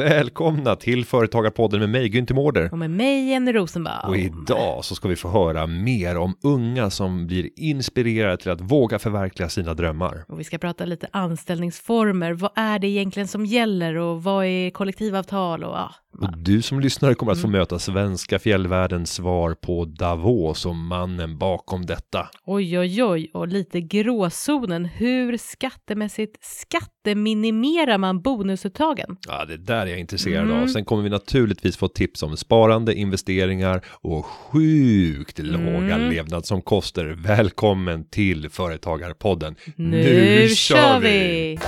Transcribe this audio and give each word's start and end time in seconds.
Välkomna 0.00 0.76
till 0.76 1.04
Företagarpodden 1.04 1.80
med 1.80 1.88
mig 1.88 2.08
Günther 2.08 2.34
Mårder. 2.34 2.72
Och 2.72 2.78
med 2.78 2.90
mig 2.90 3.28
Jenny 3.28 3.52
Rosenbaum. 3.52 4.08
Och 4.08 4.16
idag 4.16 4.84
så 4.84 4.94
ska 4.94 5.08
vi 5.08 5.16
få 5.16 5.28
höra 5.28 5.66
mer 5.66 6.16
om 6.16 6.36
unga 6.42 6.90
som 6.90 7.26
blir 7.26 7.48
inspirerade 7.56 8.36
till 8.36 8.50
att 8.50 8.60
våga 8.60 8.98
förverkliga 8.98 9.48
sina 9.48 9.74
drömmar. 9.74 10.24
Och 10.28 10.40
vi 10.40 10.44
ska 10.44 10.58
prata 10.58 10.84
lite 10.84 11.08
anställningsformer. 11.12 12.32
Vad 12.32 12.50
är 12.54 12.78
det 12.78 12.86
egentligen 12.86 13.28
som 13.28 13.46
gäller 13.46 13.96
och 13.96 14.22
vad 14.22 14.44
är 14.44 14.70
kollektivavtal 14.70 15.64
och 15.64 15.74
ja. 15.74 15.94
Och 16.18 16.38
du 16.38 16.62
som 16.62 16.80
lyssnare 16.80 17.14
kommer 17.14 17.32
att 17.32 17.40
få 17.40 17.48
möta 17.48 17.78
svenska 17.78 18.38
fjällvärldens 18.38 19.12
svar 19.12 19.54
på 19.54 19.84
Davos 19.84 20.66
och 20.66 20.76
mannen 20.76 21.38
bakom 21.38 21.86
detta. 21.86 22.28
Oj, 22.44 22.78
oj, 22.78 23.04
oj, 23.04 23.30
och 23.34 23.48
lite 23.48 23.80
gråzonen. 23.80 24.84
Hur 24.84 25.36
skattemässigt 25.36 26.44
skatteminimerar 26.44 27.98
man 27.98 28.22
bonusuttagen? 28.22 29.16
Ja, 29.28 29.44
det 29.44 29.56
där 29.56 29.86
är 29.86 29.89
jag 29.90 30.00
intresserad 30.00 30.44
Mm. 30.44 30.62
av. 30.62 30.66
Sen 30.66 30.84
kommer 30.84 31.02
vi 31.02 31.10
naturligtvis 31.10 31.76
få 31.76 31.88
tips 31.88 32.22
om 32.22 32.36
sparande, 32.36 32.94
investeringar 32.94 33.80
och 33.86 34.24
sjukt 34.26 35.38
låga 35.38 35.94
Mm. 35.94 36.10
levnadsomkostnader. 36.10 37.10
Välkommen 37.10 38.04
till 38.04 38.50
Företagarpodden. 38.50 39.54
Nu, 39.76 40.48
kör 40.48 41.00
vi! 41.00 41.58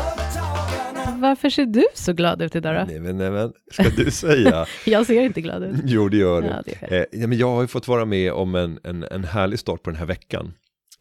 Varför 1.17 1.51
ser 1.51 1.67
du 1.67 1.85
så 1.95 2.13
glad 2.13 2.43
ut 2.43 2.57
idag 2.57 2.75
då? 2.77 2.85
Nej 2.87 3.01
men, 3.01 3.19
nej 3.19 3.31
men, 3.31 3.53
ska 3.73 3.83
du 3.97 4.11
säga? 4.11 4.67
Jag 4.87 5.07
ser 5.07 5.23
inte 5.23 5.41
glad 5.41 5.63
ut. 5.65 5.77
Jo 5.85 6.09
det 6.09 6.17
gör 6.17 6.43
du. 6.43 6.49
Ja, 6.49 6.63
det 6.67 6.95
är 6.95 7.01
eh, 7.01 7.21
ja, 7.21 7.27
men 7.27 7.39
jag 7.39 7.51
har 7.51 7.63
ju 7.63 7.69
fått 7.69 7.89
vara 7.89 8.05
med 8.05 8.33
om 8.33 8.55
en, 8.55 8.79
en, 8.85 9.05
en 9.05 9.25
härlig 9.25 9.59
start 9.59 9.83
på 9.83 9.91
den 9.91 9.99
här 9.99 10.07
veckan. 10.07 10.53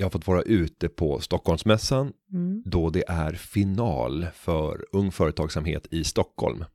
Jag 0.01 0.05
har 0.05 0.11
fått 0.11 0.27
vara 0.27 0.41
ute 0.41 0.89
på 0.89 1.19
Stockholmsmässan 1.19 2.13
Mm. 2.33 2.63
då 2.65 2.89
det 2.89 3.03
är 3.07 3.33
final 3.33 4.27
för 4.33 4.85
ung 4.91 5.11
företagsamhet 5.11 5.87
i 5.91 6.03
Stockholm. 6.03 6.65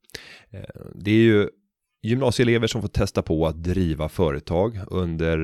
Eh, 0.50 0.60
Det 0.94 1.10
är 1.10 1.14
ju 1.14 1.48
gymnasieelever 2.02 2.66
som 2.66 2.80
får 2.82 2.88
testa 2.88 3.22
på 3.22 3.46
att 3.46 3.62
driva 3.62 4.08
företag 4.08 4.78
under, 4.88 5.38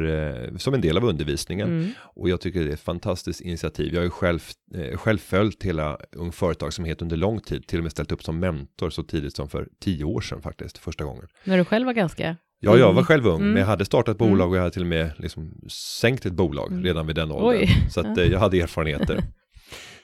eh, 0.51 0.57
som 0.57 0.75
en 0.75 0.81
del 0.81 0.97
av 0.97 1.05
undervisningen. 1.05 1.69
Mm. 1.69 1.91
Och 1.99 2.29
jag 2.29 2.41
tycker 2.41 2.61
det 2.65 2.69
är 2.71 2.75
ett 2.75 2.81
fantastiskt 2.81 3.41
initiativ. 3.41 3.93
Jag 3.93 4.01
har 4.01 4.05
ju 4.05 4.11
själv, 4.11 4.43
eh, 4.75 4.97
själv 4.97 5.19
följt 5.19 5.63
hela 5.63 5.99
Ung 6.13 6.33
Företagsamhet 6.33 7.03
under 7.03 7.17
lång 7.17 7.41
tid, 7.41 7.67
till 7.67 7.79
och 7.79 7.83
med 7.83 7.93
ställt 7.93 8.13
upp 8.13 8.23
som 8.23 8.39
mentor 8.39 8.91
så 8.91 9.03
tidigt 9.03 9.37
som 9.37 9.49
för 9.49 9.69
tio 9.81 10.05
år 10.05 10.21
sedan 10.21 10.43
faktiskt, 10.43 10.79
första 10.79 11.05
gången. 11.05 11.27
När 11.45 11.59
du 11.59 11.65
själv 11.65 11.87
var 11.87 11.93
ganska... 11.93 12.37
Ja, 12.65 12.77
jag 12.79 12.93
var 12.93 12.99
ung. 13.01 13.05
själv 13.05 13.27
ung, 13.27 13.41
Mm. 13.41 13.49
men 13.53 13.61
jag 13.61 13.67
hade 13.67 13.85
startat 13.85 14.21
Mm. 14.21 14.31
bolag 14.33 14.51
och 14.51 14.57
jag 14.57 14.61
hade 14.61 14.73
till 14.73 14.83
och 14.83 14.89
med 14.89 15.11
liksom 15.19 15.55
sänkt 16.01 16.27
ett 16.27 16.33
bolag 16.33 16.71
Mm. 16.73 16.85
redan 16.85 17.07
vid 17.07 17.17
den 17.17 17.31
åldern. 17.33 17.61
Oj. 17.61 17.89
Så 17.91 18.01
att 18.01 18.19
eh, 18.19 18.25
jag 18.25 18.39
hade 18.39 18.61
erfarenheter. 18.61 19.23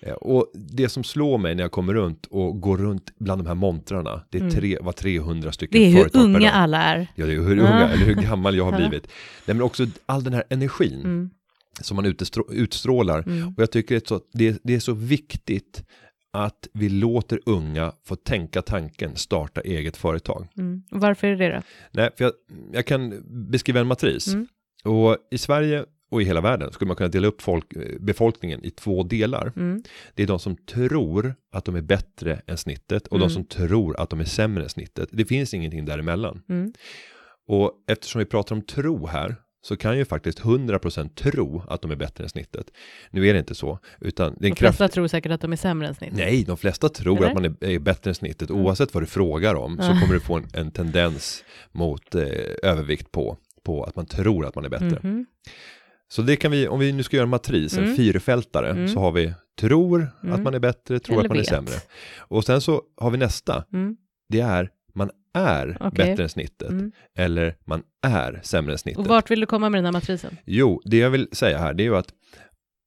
Eh, 0.00 0.12
Och 0.12 0.52
det 0.54 0.88
som 0.88 1.04
slår 1.04 1.38
mig 1.38 1.54
när 1.54 1.62
jag 1.64 1.70
kommer 1.72 1.94
runt 1.94 2.26
och 2.30 2.60
går 2.60 2.76
runt 2.78 3.12
bland 3.18 3.40
de 3.40 3.46
här 3.48 3.54
montrarna, 3.54 4.22
det 4.30 4.38
är 4.38 4.42
Mm. 4.42 4.54
tre, 4.54 4.78
var 4.80 4.92
300 4.92 5.52
stycken 5.52 5.80
Det 5.80 5.86
är 5.86 5.90
hur 5.92 6.10
unga 6.16 6.50
alla 6.50 6.82
är. 6.82 7.06
Ja, 7.14 7.26
det 7.26 7.32
är 7.32 7.36
hur 7.40 7.56
Ja. 7.56 7.62
unga, 7.62 7.88
eller 7.88 8.04
hur 8.06 8.14
gammal 8.14 8.56
jag 8.56 8.64
har 8.64 8.72
Ja. 8.80 8.88
blivit. 8.88 9.06
Nej, 9.46 9.54
men 9.56 9.62
också 9.62 9.86
all 10.06 10.24
den 10.24 10.32
här 10.32 10.44
energin 10.50 11.00
Mm. 11.04 11.30
som 11.80 11.96
man 11.96 12.06
utstrå- 12.06 12.52
utstrålar. 12.52 13.22
Mm. 13.26 13.48
Och 13.48 13.62
jag 13.62 13.70
tycker 13.72 13.94
det 13.94 14.04
är, 14.04 14.08
så, 14.08 14.20
det, 14.32 14.60
det 14.64 14.74
är 14.74 14.80
så 14.80 14.92
viktigt 14.92 15.82
att 16.32 16.68
vi 16.72 16.88
låter 16.88 17.40
unga 17.46 17.92
få 18.04 18.16
tänka 18.16 18.62
tanken 18.62 19.16
starta 19.16 19.60
eget 19.60 19.96
företag. 19.96 20.46
Mm. 20.58 20.82
Varför 20.90 21.26
är 21.26 21.36
det 21.36 21.48
det? 21.48 21.62
Nej, 21.92 22.10
för 22.16 22.24
jag, 22.24 22.32
jag 22.72 22.86
kan 22.86 23.22
beskriva 23.50 23.80
en 23.80 23.86
matris. 23.86 24.28
Mm. 24.28 24.46
Och 24.84 25.16
i 25.30 25.38
Sverige 25.38 25.84
och 26.10 26.22
i 26.22 26.24
hela 26.24 26.40
världen 26.40 26.72
skulle 26.72 26.86
man 26.88 26.96
kunna 26.96 27.08
dela 27.08 27.26
upp 27.26 27.42
folk, 27.42 27.72
eh, 27.76 27.82
befolkningen 28.00 28.64
i 28.64 28.70
två 28.70 29.02
delar. 29.02 29.52
Mm. 29.56 29.82
Det 30.14 30.22
är 30.22 30.26
de 30.26 30.38
som 30.38 30.56
tror 30.56 31.34
att 31.52 31.64
de 31.64 31.76
är 31.76 31.82
bättre 31.82 32.40
än 32.46 32.56
snittet 32.56 33.06
och 33.06 33.18
de 33.18 33.24
Mm. 33.24 33.30
som 33.34 33.44
tror 33.44 34.00
att 34.00 34.10
de 34.10 34.20
är 34.20 34.24
sämre 34.24 34.62
än 34.62 34.68
snittet. 34.68 35.08
Det 35.12 35.24
finns 35.24 35.54
ingenting 35.54 35.84
däremellan. 35.84 36.42
Mm. 36.48 36.72
Och 37.48 37.72
eftersom 37.90 38.18
vi 38.18 38.24
pratar 38.24 38.56
om 38.56 38.62
tro 38.62 39.06
här 39.06 39.36
så 39.62 39.76
kan 39.76 39.98
ju 39.98 40.04
faktiskt 40.04 40.40
100% 40.40 41.08
tro 41.14 41.62
att 41.68 41.82
de 41.82 41.90
är 41.90 41.96
bättre 41.96 42.24
än 42.24 42.30
snittet. 42.30 42.66
Nu 43.10 43.28
är 43.28 43.32
det 43.32 43.38
inte 43.38 43.54
så, 43.54 43.78
utan 44.00 44.34
det 44.38 44.46
är 44.46 44.48
en 44.48 44.54
De 44.54 44.56
flesta 44.56 44.78
kraft... 44.84 44.94
tror 44.94 45.06
säkert 45.08 45.32
att 45.32 45.40
de 45.40 45.52
är 45.52 45.56
sämre 45.56 45.88
än 45.88 45.94
snitt. 45.94 46.12
Nej, 46.12 46.44
de 46.44 46.56
flesta 46.56 46.88
tror 46.88 47.16
Eller? 47.18 47.28
att 47.28 47.34
man 47.34 47.44
är, 47.44 47.64
är 47.64 47.78
bättre 47.78 48.10
än 48.10 48.14
snittet. 48.14 48.50
Oavsett 48.50 48.94
vad 48.94 49.02
du 49.02 49.06
frågar 49.06 49.54
om 49.54 49.76
så 49.76 49.82
kommer 50.00 50.14
du 50.14 50.20
få 50.20 50.36
en, 50.36 50.46
en 50.54 50.70
tendens 50.70 51.44
mot 51.72 52.14
eh, 52.14 52.22
övervikt 52.62 53.12
på, 53.12 53.36
på 53.64 53.84
att 53.84 53.96
man 53.96 54.06
tror 54.06 54.46
att 54.46 54.54
man 54.54 54.64
är 54.64 54.68
bättre. 54.68 54.98
Mhm. 55.02 55.26
Så 56.10 56.22
det 56.22 56.36
kan 56.36 56.50
vi, 56.50 56.68
om 56.68 56.80
vi 56.80 56.92
nu 56.92 57.02
ska 57.02 57.16
göra 57.16 57.24
en 57.24 57.30
matris, 57.30 57.78
en 57.78 57.84
Mm. 57.84 57.96
fyrfältare, 57.96 58.70
Mm. 58.70 58.88
så 58.88 59.00
har 59.00 59.12
vi 59.12 59.32
tror 59.60 60.02
att 60.18 60.24
Mm. 60.24 60.42
man 60.42 60.54
är 60.54 60.58
bättre, 60.58 60.98
tror 61.00 61.14
Eller 61.14 61.24
att 61.24 61.28
man 61.28 61.36
är 61.36 61.40
vet. 61.40 61.48
sämre. 61.48 61.74
Och 62.18 62.44
sen 62.44 62.60
så 62.60 62.82
har 62.96 63.10
vi 63.10 63.18
nästa, 63.18 63.64
Mm. 63.72 63.96
det 64.28 64.40
är 64.40 64.70
är 65.38 65.76
Okej. 65.80 65.90
bättre 66.06 66.22
än 66.22 66.28
snittet. 66.28 66.70
Mm. 66.70 66.92
Eller 67.18 67.56
man 67.64 67.82
är 68.06 68.40
sämre 68.42 68.72
än 68.72 68.78
snittet. 68.78 68.98
Och 68.98 69.06
vart 69.06 69.30
vill 69.30 69.40
du 69.40 69.46
komma 69.46 69.70
med 69.70 69.78
den 69.78 69.84
här 69.84 69.92
matrisen? 69.92 70.36
Jo, 70.44 70.80
det 70.84 70.96
jag 70.98 71.10
vill 71.10 71.28
säga 71.32 71.58
här 71.58 71.74
det 71.74 71.82
är 71.82 71.84
ju 71.84 71.96
att 71.96 72.12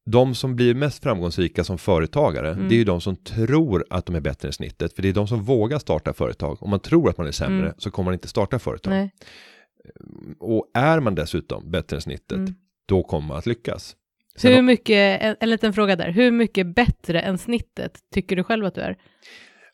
de 0.05 0.35
som 0.35 0.55
blir 0.55 0.75
mest 0.75 1.03
framgångsrika 1.03 1.63
som 1.63 1.77
företagare, 1.77 2.51
Mm. 2.51 2.69
det 2.69 2.75
är 2.75 2.77
ju 2.77 2.83
de 2.83 3.01
som 3.01 3.15
tror 3.15 3.85
att 3.89 4.05
de 4.05 4.15
är 4.15 4.19
bättre 4.19 4.47
än 4.47 4.53
snittet. 4.53 4.93
För 4.95 5.01
det 5.01 5.09
är 5.09 5.13
de 5.13 5.27
som 5.27 5.43
vågar 5.43 5.79
starta 5.79 6.13
företag. 6.13 6.63
Om 6.63 6.69
man 6.69 6.79
tror 6.79 7.09
att 7.09 7.17
man 7.17 7.27
är 7.27 7.31
sämre 7.31 7.65
Mm. 7.65 7.73
så 7.77 7.91
kommer 7.91 8.05
man 8.05 8.13
inte 8.13 8.27
starta 8.27 8.59
företag. 8.59 8.91
Nej. 8.91 9.11
Och 10.39 10.71
är 10.73 10.99
man 10.99 11.15
dessutom 11.15 11.71
bättre 11.71 11.97
än 11.97 12.01
snittet, 12.01 12.37
Mm. 12.37 12.53
då 12.87 13.03
kommer 13.03 13.27
man 13.27 13.37
att 13.37 13.45
lyckas. 13.45 13.95
Sen 14.35 14.53
Hur 14.53 14.61
mycket, 14.61 15.21
en, 15.21 15.35
en 15.39 15.49
liten 15.49 15.73
fråga 15.73 15.95
där, 15.95 16.11
hur 16.11 16.31
mycket 16.31 16.75
bättre 16.75 17.21
än 17.21 17.37
snittet 17.37 17.99
tycker 18.13 18.35
du 18.35 18.43
själv 18.43 18.65
att 18.65 18.75
du 18.75 18.81
är? 18.81 18.97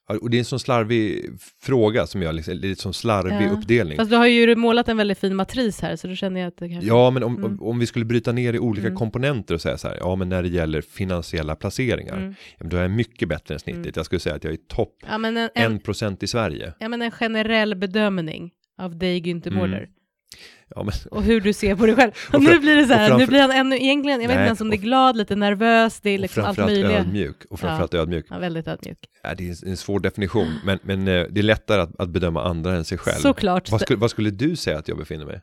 Och 0.10 0.30
det 0.30 0.38
är 0.38 0.40
en 0.40 0.46
sån 0.46 0.60
slarvig 0.60 1.26
fråga 1.62 2.08
som 2.08 2.22
jag, 2.22 2.36
liksom, 2.36 2.62
det 2.62 2.68
är 2.68 2.70
en 2.70 2.76
sån 2.76 2.94
slarvig 2.94 3.48
Ja. 3.48 3.52
uppdelning. 3.52 3.98
Fast 3.98 4.10
du 4.12 4.16
har 4.18 4.28
ju 4.28 4.56
målat 4.56 4.90
en 4.90 4.98
väldigt 4.98 5.20
fin 5.20 5.36
matris 5.36 5.82
här, 5.82 5.96
så 5.96 6.08
då 6.08 6.16
känner 6.16 6.40
jag 6.40 6.48
att 6.48 6.58
det 6.58 6.70
kanske... 6.70 6.88
Ja, 6.88 7.10
men 7.12 7.24
om, 7.24 7.38
Mm. 7.38 7.62
om, 7.62 7.80
vi 7.80 7.86
skulle 7.86 8.06
bryta 8.06 8.32
ner 8.32 8.54
i 8.54 8.60
olika 8.60 8.88
Mm. 8.88 8.98
komponenter 8.98 9.54
och 9.56 9.62
säga 9.62 9.78
så 9.78 9.88
här, 9.88 9.98
ja 10.00 10.16
men 10.16 10.30
när 10.30 10.44
det 10.44 10.50
gäller 10.50 10.82
finansiella 10.82 11.56
placeringar, 11.56 12.18
Mm. 12.18 12.36
ja, 12.58 12.66
då 12.68 12.78
är 12.78 12.82
jag 12.82 12.92
mycket 12.92 13.30
bättre 13.30 13.54
än 13.54 13.60
snittet. 13.60 13.82
Mm. 13.86 13.92
Jag 13.96 14.06
skulle 14.06 14.20
säga 14.20 14.36
att 14.36 14.44
jag 14.44 14.54
är 14.54 14.58
topp 14.58 14.96
Ja, 15.08 15.16
en, 15.16 15.26
en, 15.26 15.50
1% 15.80 16.24
i 16.24 16.28
Sverige. 16.28 16.74
ja, 16.80 16.90
men 16.90 17.02
en 17.02 17.12
generell 17.12 17.76
bedömning 17.76 18.52
av 18.78 18.98
dig 18.98 19.20
Günther 19.22 19.48
Mm. 19.48 19.60
Mårder. 19.60 19.90
Ja, 20.76 20.84
men, 20.84 20.94
Och 21.12 21.24
hur 21.24 21.42
du 21.42 21.54
ser 21.54 21.76
på 21.76 21.86
dig 21.86 21.96
själv. 21.96 22.12
Och, 22.30 22.36
Och 22.36 22.44
nu 22.44 22.60
blir 22.60 22.76
det 22.76 22.86
så 22.88 22.94
här, 22.94 23.08
framför- 23.08 23.26
nu 23.26 23.28
blir 23.28 23.42
han 23.42 23.52
ännu, 23.52 23.76
egentligen, 23.76 24.22
jag 24.22 24.28
vet 24.28 24.36
inte 24.36 24.46
ens 24.46 24.62
om 24.62 24.70
det 24.70 24.76
är 24.76 24.78
glad, 24.78 25.18
lite 25.18 25.36
nervös, 25.36 26.00
det 26.02 26.10
är 26.10 26.18
liksom 26.18 26.44
allt 26.46 26.58
möjligt. 26.58 26.86
ödmjuk. 26.86 27.36
Och 27.50 27.60
framförallt 27.60 27.94
ödmjuk. 27.94 28.26
Ja, 28.30 28.38
väldigt 28.40 28.68
ödmjuk. 28.68 28.98
Ja, 29.24 29.36
det 29.36 29.50
är 29.50 29.68
en 29.70 29.78
svår 29.78 30.00
definition, 30.00 30.54
men, 30.66 30.80
men 30.84 31.08
eh, 31.08 31.26
det 31.30 31.40
är 31.40 31.44
lättare 31.44 31.82
att, 31.82 32.00
att 32.00 32.10
bedöma 32.10 32.44
andra 32.44 32.76
än 32.76 32.86
sig 32.86 32.98
själv. 32.98 33.22
Såklart. 33.22 33.72
Vad 33.72 33.82
skulle, 33.82 34.00
vad 34.00 34.12
skulle 34.12 34.30
du 34.32 34.56
säga 34.56 34.78
att 34.78 34.88
jag 34.88 34.98
befinner 34.98 35.26
mig? 35.26 35.42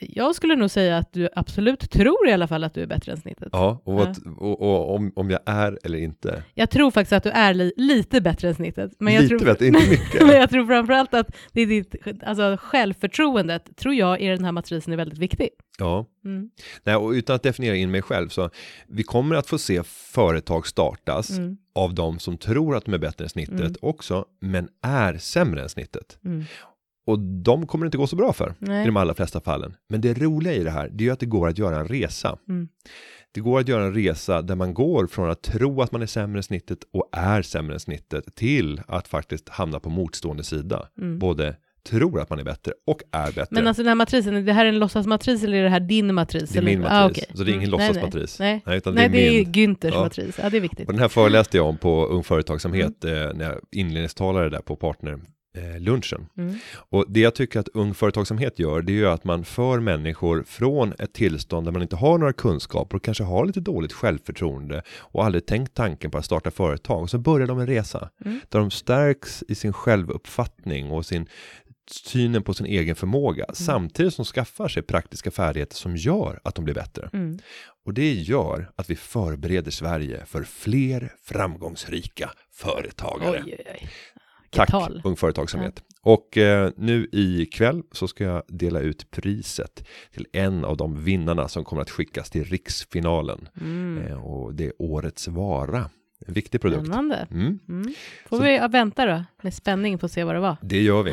Jag 0.00 0.34
skulle 0.34 0.56
nog 0.56 0.70
säga 0.70 0.96
att 0.98 1.12
du 1.12 1.28
absolut 1.36 1.90
tror 1.90 2.28
i 2.28 2.32
alla 2.32 2.48
fall 2.48 2.64
att 2.64 2.74
du 2.74 2.82
är 2.82 2.86
bättre 2.86 3.12
än 3.12 3.18
snittet. 3.20 3.48
Ja, 3.52 3.82
och, 3.84 3.94
vad, 3.94 4.16
och, 4.38 4.60
och 4.62 4.94
om, 4.94 5.12
om 5.16 5.30
jag 5.30 5.40
är 5.46 5.78
eller 5.84 5.98
inte. 5.98 6.42
Jag 6.54 6.70
tror 6.70 6.90
faktiskt 6.90 7.12
att 7.12 7.22
du 7.22 7.30
är 7.30 7.54
li 7.54 7.72
lite 7.76 8.20
bättre 8.20 8.48
än 8.48 8.54
snittet. 8.54 8.92
Men 8.98 9.14
jag 9.14 9.22
Lite 9.22 9.38
tror, 9.38 9.46
bättre, 9.46 9.66
inte 9.66 9.90
mycket. 9.90 10.20
men 10.26 10.36
jag 10.36 10.50
tror 10.50 10.66
framförallt 10.66 11.14
att 11.14 11.36
det 11.52 11.60
är 11.60 11.66
ditt, 11.66 11.94
alltså 12.22 12.56
självförtroendet, 12.60 13.76
tror 13.76 13.94
jag, 13.94 14.20
i 14.20 14.26
den 14.26 14.44
här 14.44 14.52
matrisen 14.52 14.92
är 14.92 14.96
väldigt 14.96 15.18
viktig. 15.18 15.48
Ja, 15.78 16.06
Mm. 16.24 16.50
Nej, 16.84 16.96
och 16.96 17.10
utan 17.10 17.36
att 17.36 17.42
definiera 17.42 17.76
in 17.76 17.90
mig 17.90 18.02
själv 18.02 18.28
så 18.28 18.50
vi 18.88 19.02
kommer 19.02 19.36
att 19.36 19.46
få 19.46 19.58
se 19.58 19.82
företag 19.84 20.66
startas 20.66 21.30
Mm. 21.38 21.56
av 21.74 21.94
de 21.94 22.18
som 22.18 22.36
tror 22.38 22.76
att 22.76 22.84
de 22.84 22.94
är 22.94 22.98
bättre 22.98 23.24
än 23.24 23.28
snittet 23.28 23.60
Mm. 23.60 23.74
också, 23.82 24.24
men 24.40 24.68
är 24.82 25.18
sämre 25.18 25.62
än 25.62 25.68
snittet. 25.68 26.18
Och 27.08 27.18
de 27.18 27.66
kommer 27.66 27.84
det 27.84 27.86
inte 27.86 27.98
gå 27.98 28.06
så 28.06 28.16
bra 28.16 28.32
för 28.32 28.54
Nej. 28.58 28.82
i 28.82 28.86
de 28.86 28.96
allra 28.96 29.14
flesta 29.14 29.40
fallen. 29.40 29.74
Men 29.88 30.00
det 30.00 30.14
roliga 30.22 30.52
i 30.54 30.64
det 30.64 30.70
här, 30.70 30.88
det 30.92 31.04
är 31.04 31.06
ju 31.06 31.12
att 31.12 31.20
det 31.20 31.26
går 31.26 31.48
att 31.48 31.58
göra 31.58 31.76
en 31.80 31.88
resa. 31.88 32.38
Mm. 32.48 32.68
Det 33.32 33.40
går 33.40 33.60
att 33.60 33.68
göra 33.68 33.84
en 33.84 33.94
resa 33.94 34.42
där 34.42 34.54
man 34.54 34.74
går 34.74 35.06
från 35.06 35.30
att 35.30 35.42
tro 35.42 35.82
att 35.82 35.92
man 35.92 36.02
är 36.02 36.06
sämre 36.06 36.38
än 36.38 36.42
snittet 36.42 36.78
och 36.92 37.08
är 37.12 37.42
sämre 37.42 37.74
än 37.74 37.80
snittet 37.80 38.34
till 38.34 38.80
att 38.86 39.08
faktiskt 39.08 39.48
hamna 39.48 39.80
på 39.80 39.90
motstående 39.90 40.44
sida. 40.44 40.88
Mm. 40.98 41.18
Både 41.18 41.56
tror 41.88 42.20
att 42.20 42.30
man 42.30 42.38
är 42.38 42.44
bättre 42.44 42.72
och 42.86 43.00
är 43.12 43.26
bättre. 43.26 43.46
Men 43.50 43.66
alltså 43.66 43.82
den 43.82 43.88
här 43.88 43.94
matrisen, 43.94 44.44
det 44.44 44.52
här 44.52 44.64
är 44.64 44.68
en 44.68 44.78
låtsasmatris 44.78 45.44
eller 45.44 45.56
är 45.58 45.62
det 45.62 45.68
här 45.70 45.80
din 45.80 46.14
matris? 46.14 46.50
det 46.50 46.58
är 46.58 46.62
eller? 46.62 46.70
min 46.70 46.80
matris, 46.80 46.92
Ah, 46.98 47.06
okej. 47.10 47.24
så 47.34 47.44
det 47.44 47.50
är 47.50 47.54
ingen 47.54 47.68
Mm. 47.68 47.78
Nej, 47.78 47.88
låtsasmatris. 47.88 48.38
Nej, 48.38 48.62
nej. 48.66 48.76
utan 48.78 48.94
nej 48.94 49.08
det 49.08 49.18
är 49.18 49.30
det 49.30 49.36
är 49.38 49.44
min. 49.44 49.52
Günthers 49.52 49.90
Ja. 49.94 50.00
matris. 50.00 50.38
Ja, 50.42 50.50
det 50.50 50.56
är 50.56 50.60
viktigt. 50.60 50.86
Och 50.86 50.92
den 50.92 51.00
här 51.02 51.08
föreläste 51.18 51.56
jag 51.56 51.66
om 51.66 51.76
på 51.76 52.06
Ung 52.06 52.24
Företagsamhet 52.24 53.04
Mm. 53.04 53.28
eh, 53.28 53.34
när 53.34 53.44
jag 53.44 53.60
inledningstalare 53.72 54.48
där 54.48 54.60
på 54.60 54.76
partner 54.76 55.18
lunchen. 55.78 56.26
Mm. 56.36 56.54
Och 56.74 57.04
det 57.08 57.20
jag 57.20 57.34
tycker 57.34 57.60
att 57.60 57.68
Ung 57.68 57.94
Företagsamhet 57.94 58.58
gör, 58.58 58.82
det 58.82 58.92
är 58.92 58.96
ju 58.96 59.08
att 59.08 59.24
man 59.24 59.44
för 59.44 59.80
människor 59.80 60.42
från 60.42 60.92
ett 60.98 61.12
tillstånd 61.12 61.66
där 61.66 61.72
man 61.72 61.82
inte 61.82 61.96
har 61.96 62.18
några 62.18 62.32
kunskaper 62.32 62.96
och 62.96 63.04
kanske 63.04 63.24
har 63.24 63.46
lite 63.46 63.60
dåligt 63.60 63.92
självförtroende 63.92 64.82
och 64.98 65.24
aldrig 65.24 65.46
tänkt 65.46 65.74
tanken 65.74 66.10
på 66.10 66.18
att 66.18 66.24
starta 66.24 66.50
företag. 66.50 67.02
Och 67.02 67.10
så 67.10 67.18
börjar 67.18 67.46
de 67.46 67.58
en 67.58 67.66
resa 67.66 68.10
Mm. 68.24 68.40
där 68.48 68.58
de 68.58 68.70
stärks 68.70 69.44
i 69.48 69.54
sin 69.54 69.72
självuppfattning 69.72 70.90
och 70.90 71.06
sin 71.06 71.26
synen 71.90 72.42
på 72.42 72.54
sin 72.54 72.66
egen 72.66 72.96
förmåga 72.96 73.44
Mm. 73.44 73.54
samtidigt 73.54 74.14
som 74.14 74.24
skaffar 74.24 74.68
sig 74.68 74.82
praktiska 74.82 75.30
färdigheter 75.30 75.76
som 75.76 75.96
gör 75.96 76.40
att 76.44 76.54
de 76.54 76.64
blir 76.64 76.74
bättre. 76.74 77.10
Mm. 77.12 77.38
Och 77.84 77.94
det 77.94 78.12
gör 78.12 78.70
att 78.76 78.90
vi 78.90 78.96
förbereder 78.96 79.70
Sverige 79.70 80.24
för 80.26 80.42
fler 80.44 81.12
framgångsrika 81.22 82.30
företagare. 82.52 83.42
Oj, 83.46 83.56
oj, 83.58 83.64
oj. 83.82 83.88
Tack 84.50 84.70
tal. 84.70 85.00
Ung 85.04 85.16
Företagsamhet. 85.16 85.82
Och 86.02 86.36
eh, 86.38 86.70
nu 86.76 87.08
ikväll 87.12 87.82
så 87.92 88.08
ska 88.08 88.24
jag 88.24 88.42
dela 88.48 88.80
ut 88.80 89.10
priset 89.10 89.84
till 90.14 90.26
en 90.32 90.64
av 90.64 90.76
de 90.76 91.04
vinnarna 91.04 91.48
som 91.48 91.64
kommer 91.64 91.82
att 91.82 91.90
skickas 91.90 92.30
till 92.30 92.44
riksfinalen. 92.44 93.48
Mm. 93.60 94.06
Eh, 94.06 94.24
och 94.26 94.54
det 94.54 94.66
är 94.66 94.72
årets 94.78 95.28
vara. 95.28 95.90
En 96.26 96.34
viktig 96.34 96.60
produkt. 96.60 96.86
Spännande. 96.86 97.26
Mm, 97.30 97.58
Mm. 97.68 97.94
Får 98.28 98.36
Så- 98.36 98.42
vi 98.42 98.56
ja, 98.56 98.68
vänta 98.68 99.06
då 99.06 99.24
med 99.42 99.54
spänning 99.54 99.98
på 99.98 100.06
att 100.06 100.12
se 100.12 100.24
vad 100.24 100.34
det 100.34 100.40
var. 100.40 100.56
det 100.62 100.82
gör 100.82 101.02
vi. 101.02 101.12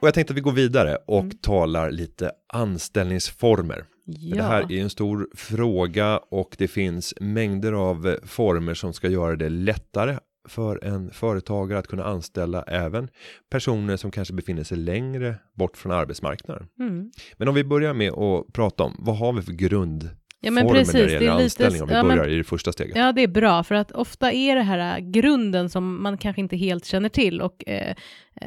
Och 0.00 0.06
jag 0.06 0.14
tänkte 0.14 0.32
att 0.32 0.36
vi 0.36 0.40
går 0.40 0.52
vidare 0.52 0.96
och 1.06 1.20
Mm. 1.22 1.36
talar 1.36 1.90
lite 1.90 2.30
anställningsformer. 2.52 3.84
Ja. 4.04 4.36
Det 4.36 4.42
här 4.42 4.72
är 4.72 4.82
en 4.82 4.90
stor 4.90 5.28
fråga 5.36 6.18
och 6.18 6.54
det 6.58 6.68
finns 6.68 7.14
mängder 7.20 7.72
av 7.72 8.16
former 8.24 8.74
som 8.74 8.92
ska 8.92 9.08
göra 9.08 9.36
det 9.36 9.48
lättare 9.48 10.18
för 10.48 10.84
en 10.84 11.10
företagare 11.10 11.78
att 11.78 11.86
kunna 11.86 12.04
anställa 12.04 12.62
även 12.62 13.08
personer 13.50 13.96
som 13.96 14.10
kanske 14.10 14.34
befinner 14.34 14.64
sig 14.64 14.78
längre 14.78 15.34
bort 15.54 15.76
från 15.76 15.92
arbetsmarknaden. 15.92 16.66
Mm. 16.80 17.10
Men 17.36 17.48
om 17.48 17.54
vi 17.54 17.64
börjar 17.64 17.94
med 17.94 18.12
att 18.12 18.52
prata 18.52 18.84
om 18.84 18.96
vad 18.98 19.16
har 19.16 19.32
vi 19.32 19.42
för 19.42 19.52
grundformer 19.52 20.18
Ja 20.40 20.50
men 20.50 20.66
när 20.66 20.74
precis, 20.74 20.92
det 20.92 21.04
det 21.04 21.12
gäller 21.12 21.26
är 21.26 21.32
lite, 21.32 21.44
anställning 21.44 21.82
om 21.82 21.88
vi 21.88 21.94
ja, 21.94 22.02
börjar 22.02 22.16
men, 22.16 22.30
i 22.30 22.36
det 22.36 22.44
första 22.44 22.72
steget. 22.72 22.96
ja 22.96 23.12
det 23.12 23.22
är 23.22 23.28
bra 23.28 23.64
för 23.64 23.74
att 23.74 23.92
ofta 23.92 24.32
är 24.32 24.56
det 24.56 24.62
här 24.62 25.00
grunden 25.00 25.70
som 25.70 26.02
man 26.02 26.18
kanske 26.18 26.40
inte 26.40 26.56
helt 26.56 26.84
känner 26.84 27.08
till 27.08 27.40
och 27.40 27.68
eh, 27.68 27.94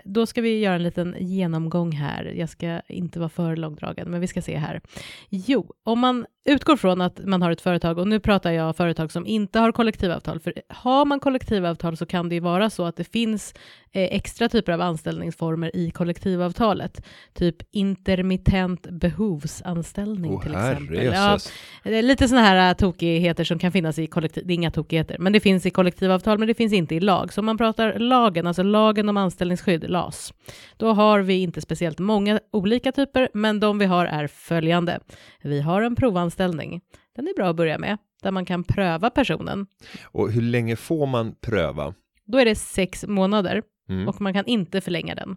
då 0.05 0.25
ska 0.25 0.41
vi 0.41 0.59
göra 0.59 0.75
en 0.75 0.83
liten 0.83 1.15
genomgång 1.19 1.91
här. 1.91 2.33
Jag 2.35 2.49
ska 2.49 2.81
inte 2.87 3.19
vara 3.19 3.29
för 3.29 3.55
långdragen, 3.55 4.11
men 4.11 4.21
vi 4.21 4.27
ska 4.27 4.41
se 4.41 4.57
här. 4.57 4.81
Jo, 5.29 5.73
om 5.83 5.99
man 5.99 6.25
utgår 6.45 6.75
från 6.75 7.01
att 7.01 7.25
man 7.25 7.41
har 7.41 7.51
ett 7.51 7.61
företag 7.61 7.97
och 7.97 8.07
nu 8.07 8.19
pratar 8.19 8.51
jag 8.51 8.75
företag 8.75 9.11
som 9.11 9.27
inte 9.27 9.59
har 9.59 9.71
kollektivavtal, 9.71 10.39
för 10.39 10.53
har 10.69 11.05
man 11.05 11.19
kollektivavtal 11.19 11.97
så 11.97 12.05
kan 12.05 12.29
det 12.29 12.35
ju 12.35 12.41
vara 12.41 12.69
så 12.69 12.85
att 12.85 12.95
det 12.95 13.03
finns 13.03 13.53
eh, 13.91 14.03
extra 14.03 14.49
typer 14.49 14.71
av 14.71 14.81
anställningsformer 14.81 15.75
i 15.75 15.91
kollektivavtalet, 15.91 17.05
typ 17.33 17.57
intermittent 17.71 18.87
behovsanställning 18.89 20.33
Åh 20.33 20.43
till 20.43 20.51
exempel. 20.51 21.05
Ja, 21.05 21.39
lite 21.83 22.27
sådana 22.27 22.47
här 22.47 22.69
äh, 22.69 22.75
tokigheter 22.75 23.43
som 23.43 23.59
kan 23.59 23.71
finnas 23.71 23.99
i 23.99 24.07
kollektiv, 24.07 24.47
det 24.47 24.53
är 24.53 24.55
inga 24.55 24.71
tokigheter, 24.71 25.17
men 25.19 25.33
det 25.33 25.39
finns 25.39 25.65
i 25.65 25.69
kollektivavtal, 25.69 26.37
men 26.37 26.47
det 26.47 26.53
finns 26.53 26.73
inte 26.73 26.95
i 26.95 26.99
lag. 26.99 27.33
Så 27.33 27.41
om 27.41 27.45
man 27.45 27.57
pratar 27.57 27.99
lagen, 27.99 28.47
alltså 28.47 28.63
lagen 28.63 29.09
om 29.09 29.17
anställningsskydd, 29.17 29.80
LAS, 29.87 30.33
då 30.77 30.93
har 30.93 31.19
vi 31.19 31.41
inte 31.41 31.61
speciellt 31.61 31.99
många 31.99 32.39
olika 32.51 32.91
typer, 32.91 33.29
men 33.33 33.59
de 33.59 33.77
vi 33.77 33.85
har 33.85 34.05
är 34.05 34.27
följande. 34.27 34.99
Vi 35.41 35.61
har 35.61 35.81
en 35.81 35.95
provanställning. 35.95 36.81
Den 37.15 37.27
är 37.27 37.33
bra 37.35 37.47
att 37.49 37.55
börja 37.55 37.77
med, 37.77 37.97
där 38.23 38.31
man 38.31 38.45
kan 38.45 38.63
pröva 38.63 39.09
personen. 39.09 39.67
Och 40.03 40.31
hur 40.31 40.41
länge 40.41 40.75
får 40.75 41.05
man 41.05 41.35
pröva? 41.41 41.93
Då 42.25 42.37
är 42.37 42.45
det 42.45 42.55
sex 42.55 43.05
månader 43.07 43.61
Mm. 43.89 44.07
och 44.07 44.21
man 44.21 44.33
kan 44.33 44.45
inte 44.45 44.81
förlänga 44.81 45.15
den. 45.15 45.35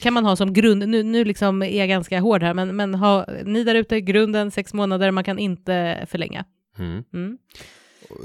Kan 0.00 0.14
man 0.14 0.24
ha 0.24 0.36
som 0.36 0.52
grund, 0.52 0.88
nu, 0.88 1.02
nu 1.02 1.24
liksom 1.24 1.62
är 1.62 1.78
jag 1.78 1.88
ganska 1.88 2.20
hård 2.20 2.42
här, 2.42 2.54
men, 2.54 2.76
men 2.76 2.94
ha 2.94 3.26
ni 3.44 3.64
där 3.64 3.74
ute, 3.74 4.00
grunden 4.00 4.50
sex 4.50 4.74
månader, 4.74 5.10
man 5.10 5.24
kan 5.24 5.38
inte 5.38 6.06
förlänga. 6.10 6.44
Mm. 6.78 7.04
Mm. 7.12 7.38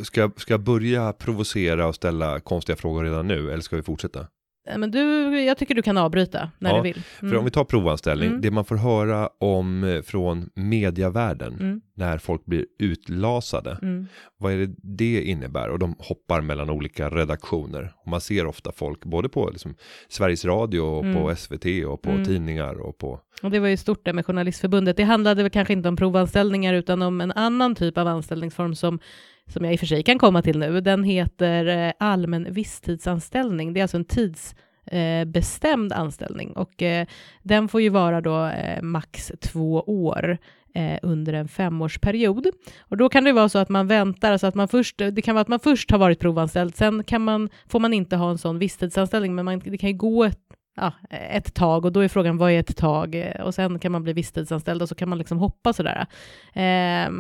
Ska, 0.03 0.31
ska 0.37 0.53
jag 0.53 0.63
börja 0.63 1.13
provocera 1.13 1.87
och 1.87 1.95
ställa 1.95 2.39
konstiga 2.39 2.75
frågor 2.75 3.03
redan 3.03 3.27
nu 3.27 3.51
eller 3.51 3.61
ska 3.61 3.75
vi 3.75 3.83
fortsätta? 3.83 4.27
Ja, 4.67 4.77
Men 4.77 4.91
du, 4.91 5.39
jag 5.41 5.57
tycker 5.57 5.75
du 5.75 5.81
kan 5.81 5.97
avbryta 5.97 6.51
när 6.59 6.69
Ja, 6.69 6.75
du 6.77 6.83
vill. 6.83 7.03
För 7.19 7.35
om 7.35 7.45
vi 7.45 7.51
tar 7.51 7.63
provanställning, 7.63 8.27
Mm. 8.29 8.41
det 8.41 8.51
man 8.51 8.65
får 8.65 8.75
höra 8.75 9.29
om 9.39 9.83
eh, 9.83 10.01
från 10.01 10.49
mediavärlden 10.55 11.53
mm, 11.59 11.81
när 11.93 12.17
folk 12.17 12.45
blir 12.45 12.65
utlasade, 12.79 13.77
mm, 13.81 14.07
vad 14.37 14.53
är 14.53 14.57
det 14.57 14.75
det 14.81 15.21
innebär? 15.23 15.69
Och 15.69 15.79
de 15.79 15.95
hoppar 15.99 16.41
mellan 16.41 16.69
olika 16.69 17.09
redaktioner. 17.09 17.93
Och 17.97 18.07
man 18.07 18.21
ser 18.21 18.45
ofta 18.45 18.71
folk 18.71 19.05
både 19.05 19.29
på 19.29 19.49
liksom, 19.49 19.75
Sveriges 20.09 20.45
Radio 20.45 20.79
och 20.79 21.01
på 21.01 21.19
Mm. 21.19 21.35
SVT 21.35 21.85
och 21.87 22.01
på 22.01 22.09
Mm. 22.09 22.25
tidningar 22.25 22.79
och 22.81 22.97
på 22.97 23.19
Och 23.43 23.51
det 23.51 23.59
var 23.59 23.67
ju 23.67 23.77
stort 23.77 24.05
det 24.05 24.13
med 24.13 24.25
Journalistförbundet. 24.25 24.97
Det 24.97 25.03
handlade 25.03 25.43
väl 25.43 25.49
kanske 25.51 25.73
inte 25.73 25.89
om 25.89 25.95
provanställningar 25.95 26.73
utan 26.73 27.01
om 27.01 27.21
en 27.21 27.31
annan 27.31 27.75
typ 27.75 27.97
av 27.97 28.07
anställningsform 28.07 28.75
som, 28.75 28.99
som 29.49 29.65
jag 29.65 29.73
i 29.73 29.75
och 29.75 29.79
för 29.79 29.87
sig 29.87 30.03
kan 30.03 30.19
komma 30.19 30.41
till 30.41 30.59
nu. 30.59 30.81
Den 30.81 31.03
heter 31.03 31.65
eh, 31.65 31.93
allmän 31.99 32.47
visstidsanställning. 32.49 33.73
Det 33.73 33.79
är 33.79 33.81
alltså 33.81 33.97
en 33.97 34.05
tidsbestämd 34.05 35.91
eh, 35.91 35.99
anställning 35.99 36.51
och 36.51 36.81
eh, 36.81 37.07
den 37.43 37.67
får 37.67 37.81
ju 37.81 37.89
vara 37.89 38.21
då 38.21 38.45
eh, 38.45 38.81
max 38.81 39.31
två 39.41 39.81
år 39.81 40.37
eh, 40.75 40.99
under 41.01 41.33
en 41.33 41.47
femårsperiod. 41.47 42.47
Och 42.79 42.97
då 42.97 43.09
kan 43.09 43.23
det 43.23 43.33
vara 43.33 43.49
så 43.49 43.59
att 43.59 43.69
man 43.69 43.87
väntar, 43.87 44.31
alltså 44.31 44.47
att 44.47 44.55
man 44.55 44.67
först, 44.67 44.97
det 44.97 45.21
kan 45.21 45.35
vara 45.35 45.41
att 45.41 45.47
man 45.47 45.59
först 45.59 45.91
har 45.91 45.97
varit 45.97 46.19
provanställd, 46.19 46.75
sen 46.75 47.03
kan 47.03 47.21
man, 47.21 47.49
får 47.67 47.79
man 47.79 47.93
inte 47.93 48.15
ha 48.15 48.29
en 48.31 48.37
sån 48.37 48.59
visstidsanställning, 48.59 49.35
men 49.35 49.45
man, 49.45 49.59
det 49.59 49.77
kan 49.77 49.89
ju 49.89 49.97
gå 49.97 50.23
ett 50.23 50.39
ja, 50.75 50.93
ett 51.11 51.53
tag 51.53 51.85
och 51.85 51.91
då 51.91 51.99
är 51.99 52.07
frågan 52.07 52.37
vad 52.37 52.51
är 52.51 52.59
ett 52.59 52.77
tag 52.77 53.33
och 53.43 53.55
sen 53.55 53.79
kan 53.79 53.91
man 53.91 54.03
bli 54.03 54.13
visstidsanställd 54.13 54.81
och 54.81 54.89
så 54.89 54.95
kan 54.95 55.09
man 55.09 55.17
liksom 55.17 55.37
hoppa 55.37 55.73
sådär. 55.73 56.05
Eh, 56.53 57.11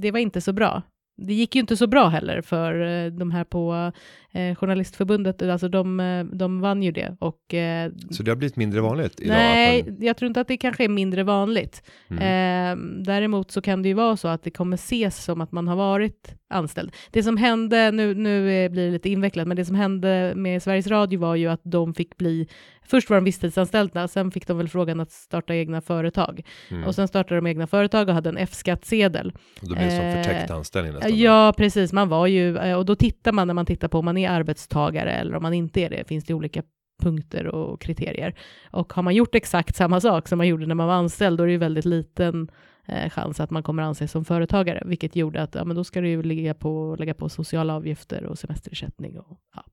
det 0.00 0.10
var 0.10 0.18
inte 0.18 0.40
så 0.40 0.52
bra. 0.52 0.82
Det 1.26 1.34
gick 1.34 1.54
ju 1.54 1.60
inte 1.60 1.76
så 1.76 1.86
bra 1.86 2.08
heller 2.08 2.42
för 2.42 2.80
eh, 2.80 3.12
de 3.12 3.30
här 3.30 3.44
på 3.44 3.92
eh, 4.32 4.54
Journalistförbundet, 4.54 5.42
alltså 5.42 5.68
de, 5.68 6.00
eh, 6.00 6.24
de 6.24 6.60
vann 6.60 6.82
ju 6.82 6.92
det 6.92 7.16
och 7.18 7.54
eh, 7.54 7.92
Så 8.10 8.22
det 8.22 8.30
har 8.30 8.36
blivit 8.36 8.56
mindre 8.56 8.80
vanligt 8.80 9.20
idag? 9.20 9.36
Nej, 9.36 9.84
man, 9.84 9.96
jag 10.00 10.16
tror 10.16 10.26
inte 10.26 10.40
att 10.40 10.48
det 10.48 10.56
kanske 10.56 10.84
är 10.84 10.88
mindre 10.88 11.22
vanligt. 11.22 11.82
mm. 12.10 12.22
Eh, 12.22 13.02
däremot 13.04 13.50
så 13.50 13.60
kan 13.60 13.82
det 13.82 13.88
ju 13.88 13.94
vara 13.94 14.16
så 14.16 14.28
att 14.28 14.42
det 14.42 14.50
kommer 14.50 14.74
ses 14.74 15.24
som 15.24 15.40
att 15.40 15.52
man 15.52 15.68
har 15.68 15.76
varit 15.76 16.34
anställd. 16.48 16.92
Det 17.10 17.22
som 17.22 17.36
hände, 17.36 17.90
nu, 17.90 18.14
nu 18.14 18.64
eh, 18.64 18.70
blir 18.70 18.86
det 18.86 18.90
lite 18.90 19.08
invecklat, 19.10 19.46
men 19.46 19.56
det 19.56 19.64
som 19.64 19.76
hände 19.76 20.32
med 20.36 20.62
Sveriges 20.62 20.86
Radio 20.86 21.20
var 21.20 21.34
ju 21.36 21.46
att 21.46 21.60
de 21.64 21.94
fick 21.94 22.16
bli, 22.16 22.48
först 22.86 23.10
var 23.10 23.16
de 23.16 23.24
visstidsanställda, 23.24 24.08
sen 24.08 24.30
fick 24.30 24.46
de 24.46 24.58
väl 24.58 24.68
frågan 24.68 25.00
att 25.00 25.10
starta 25.10 25.54
egna 25.54 25.80
företag. 25.80 26.46
mm. 26.70 26.84
Och 26.84 26.94
sen 26.94 27.08
startade 27.08 27.40
de 27.40 27.46
egna 27.46 27.66
företag 27.66 28.08
och 28.08 28.14
hade 28.14 28.28
en 28.28 28.36
F-skattsedel. 28.36 29.32
Det 29.60 29.66
som 29.66 29.76
eh, 29.76 30.14
förtäckt 30.14 30.50
anställning 30.50 30.92
nästan? 30.92 31.18
Ja, 31.18 31.54
precis. 31.56 31.92
Man 31.92 32.08
var 32.08 32.26
ju, 32.26 32.58
eh, 32.58 32.76
och 32.76 32.84
då 32.84 32.94
tittar 32.94 33.32
man 33.32 33.46
när 33.46 33.54
man 33.54 33.66
tittar 33.66 33.88
på 33.88 33.98
om 33.98 34.04
man 34.04 34.16
är 34.16 34.30
arbetstagare 34.30 35.12
eller 35.12 35.36
om 35.36 35.42
man 35.42 35.54
inte 35.54 35.80
är 35.80 35.90
det, 35.90 36.08
finns 36.08 36.24
det 36.24 36.34
olika 36.34 36.62
punkter 37.00 37.46
och 37.46 37.80
kriterier. 37.80 38.34
Och 38.70 38.92
har 38.92 39.02
man 39.02 39.14
gjort 39.14 39.34
exakt 39.34 39.76
samma 39.76 40.00
sak 40.00 40.28
som 40.28 40.38
man 40.38 40.48
gjorde 40.48 40.66
när 40.66 40.74
man 40.74 40.86
var 40.86 40.94
anställd, 40.94 41.38
då 41.38 41.42
är 41.42 41.46
det 41.46 41.52
ju 41.52 41.58
väldigt 41.58 41.84
liten 41.84 42.50
eh, 42.86 43.10
chans 43.10 43.40
att 43.40 43.50
man 43.50 43.62
kommer 43.62 43.82
anses 43.82 44.10
som 44.10 44.24
företagare, 44.24 44.82
vilket 44.86 45.16
gjorde 45.16 45.42
att 45.42 45.54
ja, 45.54 45.64
men 45.64 45.76
då 45.76 45.84
ska 45.84 46.00
du 46.00 46.08
ju 46.08 46.22
lägga 46.22 46.54
på, 46.54 46.96
lägga 46.98 47.14
på 47.14 47.28
sociala 47.28 47.74
avgifter 47.74 48.24
och 48.24 48.38
semesterersättning 48.38 49.18
och 49.18 49.40
ja, 49.54 49.64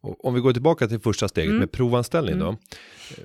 om 0.00 0.34
vi 0.34 0.40
går 0.40 0.52
tillbaka 0.52 0.88
till 0.88 1.00
första 1.00 1.28
steget 1.28 1.48
Mm. 1.48 1.58
med 1.60 1.72
provanställning 1.72 2.38
då. 2.38 2.44
Mm. 2.46 2.56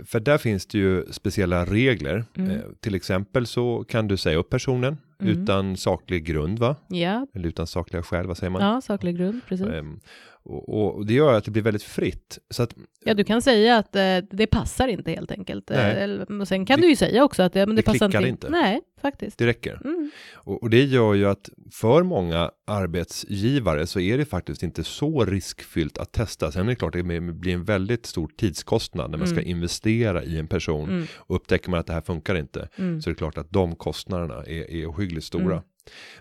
För 0.05 0.19
där 0.19 0.37
finns 0.37 0.65
det 0.65 0.77
ju 0.77 1.05
speciella 1.11 1.65
regler. 1.65 2.25
Mm. 2.37 2.51
Eh, 2.51 2.57
till 2.79 2.95
exempel 2.95 3.47
så 3.47 3.83
kan 3.87 4.07
du 4.07 4.17
säga 4.17 4.37
upp 4.37 4.49
personen 4.49 4.97
Mm. 5.21 5.43
utan 5.43 5.77
saklig 5.77 6.25
grund 6.25 6.59
va? 6.59 6.75
Ja, 6.87 7.27
Eller 7.33 7.47
utan 7.47 7.67
sakliga 7.67 8.03
skäl, 8.03 8.27
vad 8.27 8.37
säger 8.37 8.51
man? 8.51 8.61
ja 8.61 8.81
saklig 8.81 9.17
grund, 9.17 9.41
precis. 9.47 9.67
Ehm, 9.67 9.99
och, 10.43 10.95
och 10.95 11.05
det 11.05 11.13
gör 11.13 11.33
att 11.33 11.43
det 11.43 11.51
blir 11.51 11.63
väldigt 11.63 11.83
fritt. 11.83 12.39
Så 12.49 12.63
att 12.63 12.73
Ja, 13.03 13.13
du 13.13 13.23
kan 13.23 13.41
säga 13.41 13.77
att 13.77 13.95
eh, 13.95 14.17
det 14.31 14.47
passar 14.47 14.87
inte 14.87 15.11
helt 15.11 15.31
enkelt. 15.31 15.71
Eh, 15.71 15.77
Nej. 15.77 15.95
eller- 16.03 16.41
och 16.41 16.47
sen 16.47 16.65
kan 16.65 16.79
Det- 16.79 16.85
du 16.85 16.89
ju 16.89 16.95
säga 16.95 17.23
också 17.23 17.43
att 17.43 17.55
eh, 17.55 17.59
men 17.65 17.75
det, 17.75 17.81
det 17.81 17.85
passar 17.85 18.05
inte. 18.05 18.27
inte. 18.29 18.49
Nej, 18.49 18.81
faktiskt. 19.01 19.37
det 19.37 19.45
räcker. 19.45 19.81
Mm. 19.85 20.11
Och, 20.33 20.63
och 20.63 20.69
det 20.69 20.83
gör 20.83 21.13
ju 21.13 21.25
att 21.25 21.49
för 21.71 22.03
många 22.03 22.51
arbetsgivare 22.67 23.87
så 23.87 23.99
är 23.99 24.17
det 24.17 24.25
faktiskt 24.25 24.63
inte 24.63 24.83
så 24.83 25.25
riskfyllt 25.25 25.97
att 25.97 26.11
testa. 26.17 26.51
Sen 26.51 26.61
är 26.61 26.65
det 26.69 26.75
klart 26.75 26.95
att 26.95 27.07
det 27.09 27.21
blir 27.21 27.53
en 27.53 27.63
väldigt 27.63 28.05
stor 28.05 28.27
tidskostnad 28.37 29.11
när 29.11 29.17
man 29.17 29.27
ska 29.27 29.37
Mm. 29.39 29.49
investera 29.49 30.23
i 30.23 30.39
en 30.39 30.47
person. 30.47 30.89
Mm. 30.89 31.05
Och 31.15 31.35
upptäcker 31.35 31.69
man 31.69 31.79
att 31.79 31.87
det 31.87 31.93
här 31.93 32.01
funkar 32.01 32.35
inte 32.35 32.69
Mm. 32.75 33.01
så 33.01 33.09
är 33.09 33.11
det 33.13 33.17
klart 33.17 33.37
att 33.37 33.51
de 33.51 33.75
kostnaderna 33.75 34.35
är, 34.43 34.71
är 34.71 34.85
ohyggligt 34.91 35.25
stora. 35.25 35.53
Mm. 35.53 35.63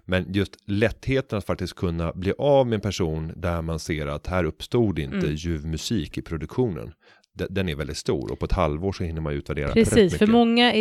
Men 0.04 0.32
just 0.32 0.56
lättheten 0.66 1.38
att 1.38 1.46
faktiskt 1.46 1.74
kunna 1.74 2.12
bli 2.12 2.32
av 2.38 2.66
med 2.66 2.74
en 2.74 2.80
person 2.80 3.32
där 3.36 3.62
man 3.62 3.78
ser 3.78 4.06
att 4.06 4.26
här 4.26 4.44
uppstod 4.44 4.98
inte 4.98 5.16
Mm. 5.16 5.34
ljuv 5.34 5.66
musik 5.66 6.18
i 6.18 6.22
produktionen. 6.22 6.92
De- 7.36 7.46
Den 7.50 7.68
är 7.68 7.74
väldigt 7.74 7.96
stor 7.96 8.32
och 8.32 8.38
på 8.38 8.44
ett 8.46 8.52
halvår 8.52 8.92
så 8.92 9.04
hinner 9.04 9.20
man 9.20 9.32
utvärdera 9.32 9.72
Precis, 9.72 10.18
för 10.18 10.26
många 10.26 10.72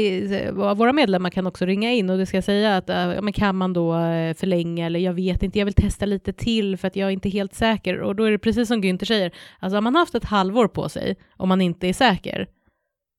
av 0.70 0.78
våra 0.78 0.94
medlemmar 0.94 1.30
kan 1.30 1.48
också 1.48 1.66
ringa 1.66 1.94
in 1.94 2.10
och 2.10 2.18
det 2.18 2.26
ska 2.26 2.38
jag 2.38 2.44
säga 2.44 2.78
att 2.78 2.90
äh, 2.90 2.96
ja, 2.98 3.22
men 3.22 3.34
kan 3.34 3.56
man 3.56 3.74
då 3.74 3.96
äh, 3.96 4.34
förlänga 4.34 4.86
eller 4.86 5.00
jag 5.00 5.14
vet 5.14 5.44
inte, 5.44 5.60
jag 5.60 5.66
vill 5.66 5.74
testa 5.74 6.06
lite 6.06 6.34
till 6.34 6.78
för 6.78 6.88
att 6.88 6.96
jag 6.96 7.08
är 7.08 7.12
inte 7.14 7.30
helt 7.30 7.54
säker 7.54 8.00
och 8.02 8.16
då 8.16 8.24
är 8.24 8.32
det 8.32 8.38
precis 8.40 8.68
som 8.68 8.84
Günther 8.84 9.06
säger, 9.06 9.32
alltså 9.60 9.76
har 9.76 9.82
man 9.82 9.96
haft 9.96 10.16
ett 10.16 10.26
halvår 10.26 10.68
på 10.68 10.90
sig 10.90 11.16
om 11.38 11.50
man 11.50 11.62
inte 11.62 11.88
är 11.88 11.94
säker, 11.94 12.48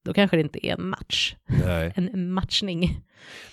då 0.05 0.13
kanske 0.13 0.37
det 0.37 0.41
inte 0.41 0.67
är 0.67 0.73
en 0.73 0.89
match, 0.89 1.35
Nej. 1.65 1.93
en 1.97 2.33
matchning. 2.33 3.01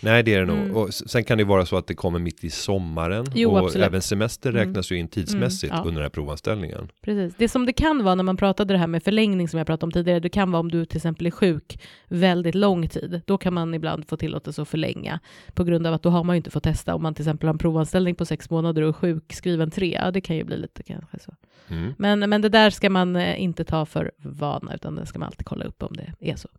Nej, 0.01 0.23
det 0.23 0.33
är 0.33 0.39
det 0.39 0.45
nog. 0.45 0.57
Mm. 0.57 0.75
Och 0.75 0.93
sen 0.93 1.23
kan 1.23 1.37
det 1.37 1.43
vara 1.43 1.65
så 1.65 1.77
att 1.77 1.87
det 1.87 1.93
kommer 1.93 2.19
mitt 2.19 2.43
i 2.43 2.49
sommaren. 2.49 3.25
Jo, 3.35 3.51
och 3.51 3.59
absolut. 3.59 3.87
även 3.87 4.01
semester 4.01 4.49
Mm. 4.49 4.65
räknas 4.65 4.91
ju 4.91 4.95
in 4.97 5.07
tidsmässigt 5.07 5.73
Mm, 5.73 5.83
ja. 5.83 5.87
under 5.87 6.01
den 6.01 6.05
här 6.05 6.09
provanställningen. 6.09 6.87
Precis. 7.01 7.35
Det 7.37 7.49
som 7.49 7.65
det 7.65 7.73
kan 7.73 8.03
vara 8.03 8.15
när 8.15 8.23
man 8.23 8.37
pratade 8.37 8.73
det 8.73 8.77
här 8.77 8.87
med 8.87 9.03
förlängning 9.03 9.47
som 9.47 9.57
jag 9.57 9.67
pratade 9.67 9.85
om 9.85 9.91
tidigare, 9.91 10.19
det 10.19 10.29
kan 10.29 10.51
vara 10.51 10.59
om 10.59 10.71
du 10.71 10.85
till 10.85 10.97
exempel 10.97 11.27
är 11.27 11.31
sjuk 11.31 11.79
väldigt 12.07 12.55
lång 12.55 12.89
tid. 12.89 13.21
Då 13.25 13.37
kan 13.37 13.53
man 13.53 13.73
ibland 13.73 14.07
få 14.07 14.17
tillåtelse 14.17 14.61
att 14.61 14.67
förlänga 14.67 15.19
på 15.53 15.63
grund 15.63 15.87
av 15.87 15.93
att 15.93 16.03
då 16.03 16.09
har 16.09 16.23
man 16.23 16.35
ju 16.35 16.37
inte 16.37 16.51
fått 16.51 16.63
testa. 16.63 16.95
Om 16.95 17.03
man 17.03 17.13
till 17.13 17.23
exempel 17.23 17.47
har 17.47 17.53
en 17.53 17.57
provanställning 17.57 18.15
på 18.15 18.25
sex 18.25 18.49
månader 18.49 18.81
och 18.81 18.89
är 18.89 18.93
sjukskriven 18.93 19.71
tre, 19.71 19.93
ja 20.03 20.11
det 20.11 20.21
kan 20.21 20.35
ju 20.35 20.43
bli 20.43 20.57
lite 20.57 20.83
kanske 20.83 21.19
så. 21.19 21.33
Mm. 21.67 21.93
Men, 21.97 22.19
men 22.29 22.41
det 22.41 22.49
där 22.49 22.69
ska 22.69 22.89
man 22.89 23.15
eh, 23.15 23.41
inte 23.41 23.63
ta 23.63 23.85
för 23.85 24.11
vana, 24.17 24.75
utan 24.75 24.95
det 24.95 25.05
ska 25.05 25.19
man 25.19 25.25
alltid 25.25 25.45
kolla 25.45 25.65
upp 25.65 25.83
om 25.83 25.93
det 25.97 26.31
är 26.31 26.35
så. 26.35 26.49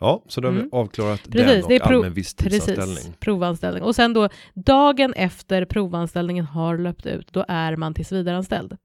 Ja, 0.00 0.24
så 0.28 0.40
då 0.40 0.48
har 0.48 0.52
vi 0.52 0.58
Mm. 0.58 0.70
avklarat 0.72 1.22
Precis, 1.30 1.46
den 1.46 1.62
och 1.62 1.68
det 1.68 1.74
är 1.74 1.80
prov- 1.80 1.96
allmän 1.96 2.12
visstidsanställning. 2.12 2.94
Precis, 2.96 3.16
provanställning. 3.20 3.82
Och 3.82 3.94
sen 3.94 4.12
då, 4.12 4.28
dagen 4.54 5.12
efter 5.14 5.64
provanställningen 5.64 6.44
har 6.44 6.78
löpt 6.78 7.06
ut, 7.06 7.32
då 7.32 7.44
är 7.48 7.76
man 7.76 7.94
tillsvidareanställd. 7.94 8.76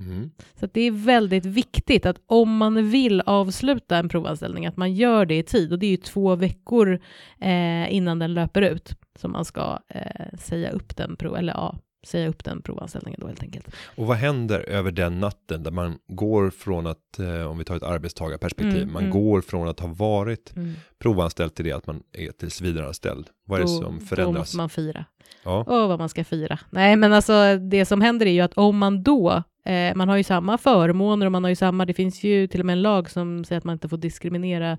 Mm. 0.00 0.30
Så 0.60 0.68
det 0.72 0.80
är 0.80 0.90
väldigt 0.90 1.46
viktigt 1.46 2.06
att 2.06 2.16
om 2.26 2.56
man 2.56 2.90
vill 2.90 3.20
avsluta 3.20 3.96
en 3.96 4.08
provanställning, 4.08 4.66
att 4.66 4.76
man 4.76 4.94
gör 4.94 5.26
det 5.26 5.38
i 5.38 5.42
tid. 5.42 5.72
Och 5.72 5.78
det 5.78 5.86
är 5.86 5.90
ju 5.90 5.96
två 5.96 6.34
veckor 6.36 7.00
eh, 7.40 7.94
innan 7.94 8.18
den 8.18 8.34
löper 8.34 8.62
ut 8.62 8.94
som 9.18 9.32
man 9.32 9.44
ska 9.44 9.78
eh, 9.88 10.38
säga 10.38 10.70
upp 10.70 10.96
den, 10.96 11.16
prov, 11.16 11.36
eller 11.36 11.52
ja, 11.52 11.78
säga 12.06 12.28
upp 12.28 12.44
den 12.44 12.62
provanställningen 12.62 13.20
då 13.20 13.26
helt 13.26 13.42
enkelt. 13.42 13.66
Och 13.96 14.06
vad 14.06 14.16
händer 14.16 14.60
över 14.60 14.90
den 14.90 15.20
natten 15.20 15.62
där 15.62 15.70
man 15.70 15.98
går 16.08 16.50
från 16.50 16.86
att, 16.86 17.18
eh, 17.18 17.50
om 17.50 17.58
vi 17.58 17.64
tar 17.64 17.76
ett 17.76 17.82
arbetstagarperspektiv, 17.82 18.82
Mm, 18.82 18.92
man 18.92 19.02
mm. 19.04 19.12
går 19.22 19.40
från 19.40 19.68
att 19.68 19.80
ha 19.80 19.88
varit 19.88 20.52
Mm. 20.56 20.74
provanställd 20.98 21.54
till 21.54 21.64
det 21.64 21.72
att 21.72 21.86
man 21.86 22.02
är 22.12 22.30
tillsvidareanställd. 22.32 23.26
Vad 23.46 23.60
är 23.60 23.64
det 23.64 23.70
Då- 23.70 23.82
som 23.82 23.98
Då 23.98 24.04
förändras? 24.06 24.38
måste 24.38 24.56
man 24.56 24.68
fira. 24.70 25.04
Ja. 25.44 25.64
Åh, 25.68 25.88
vad 25.88 25.98
man 25.98 26.08
ska 26.08 26.24
fira. 26.24 26.58
Nej, 26.70 26.96
men 26.96 27.12
alltså 27.12 27.56
det 27.56 27.86
som 27.86 28.00
händer 28.00 28.26
är 28.26 28.30
ju 28.32 28.40
att 28.40 28.52
om 28.54 28.78
man 28.78 29.02
då, 29.02 29.42
eh, 29.66 29.94
man 29.94 30.08
har 30.08 30.16
ju 30.16 30.22
samma 30.22 30.58
förmåner 30.58 31.26
och 31.26 31.32
man 31.32 31.44
har 31.44 31.48
ju 31.48 31.56
samma, 31.56 31.84
det 31.86 31.94
finns 31.94 32.24
ju 32.24 32.46
till 32.46 32.60
och 32.60 32.66
med 32.66 32.72
en 32.72 32.82
lag 32.82 33.10
som 33.10 33.44
säger 33.44 33.58
att 33.58 33.64
man 33.64 33.72
inte 33.72 33.88
får 33.88 33.96
diskriminera 33.96 34.78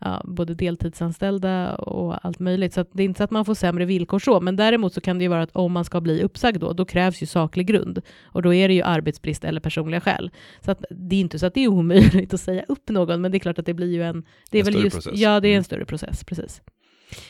ja, 0.00 0.22
både 0.24 0.54
deltidsanställda 0.54 1.74
och 1.74 2.26
allt 2.26 2.38
möjligt, 2.38 2.74
så 2.74 2.84
det 2.92 3.02
är 3.02 3.04
inte 3.04 3.18
så 3.18 3.24
att 3.24 3.30
man 3.30 3.44
får 3.44 3.54
sämre 3.54 3.84
villkor 3.84 4.18
så, 4.18 4.40
men 4.40 4.56
däremot 4.56 4.94
så 4.94 5.00
kan 5.00 5.18
det 5.18 5.22
ju 5.24 5.28
vara 5.28 5.42
att 5.42 5.56
om 5.56 5.72
man 5.72 5.84
ska 5.84 6.00
bli 6.00 6.22
uppsagd 6.22 6.60
då, 6.60 6.72
då 6.72 6.84
krävs 6.84 7.22
ju 7.22 7.26
saklig 7.26 7.66
grund 7.66 8.00
och 8.24 8.42
då 8.42 8.54
är 8.54 8.68
det 8.68 8.74
ju 8.74 8.82
arbetsbrist 8.82 9.44
eller 9.44 9.60
personliga 9.60 10.00
skäl. 10.00 10.30
Så 10.60 10.70
att 10.70 10.84
det 10.90 11.16
är 11.16 11.20
inte 11.20 11.38
så 11.38 11.46
att 11.46 11.54
det 11.54 11.64
är 11.64 11.68
omöjligt 11.68 12.34
att 12.34 12.40
säga 12.40 12.64
upp 12.68 12.88
någon, 12.88 13.20
men 13.20 13.32
det 13.32 13.36
är 13.38 13.40
klart 13.40 13.58
att 13.58 13.66
det 13.66 13.74
blir 13.74 13.92
ju 13.92 14.02
en, 14.02 14.24
det 14.50 14.58
är 14.58 14.60
En 14.60 14.64
väl 14.64 14.72
större 14.74 14.84
just, 14.84 14.96
process. 14.96 15.12
ja 15.20 15.40
det 15.40 15.48
är 15.48 15.52
en 15.52 15.54
Mm. 15.58 15.64
större 15.64 15.84
process, 15.84 16.24
precis. 16.24 16.62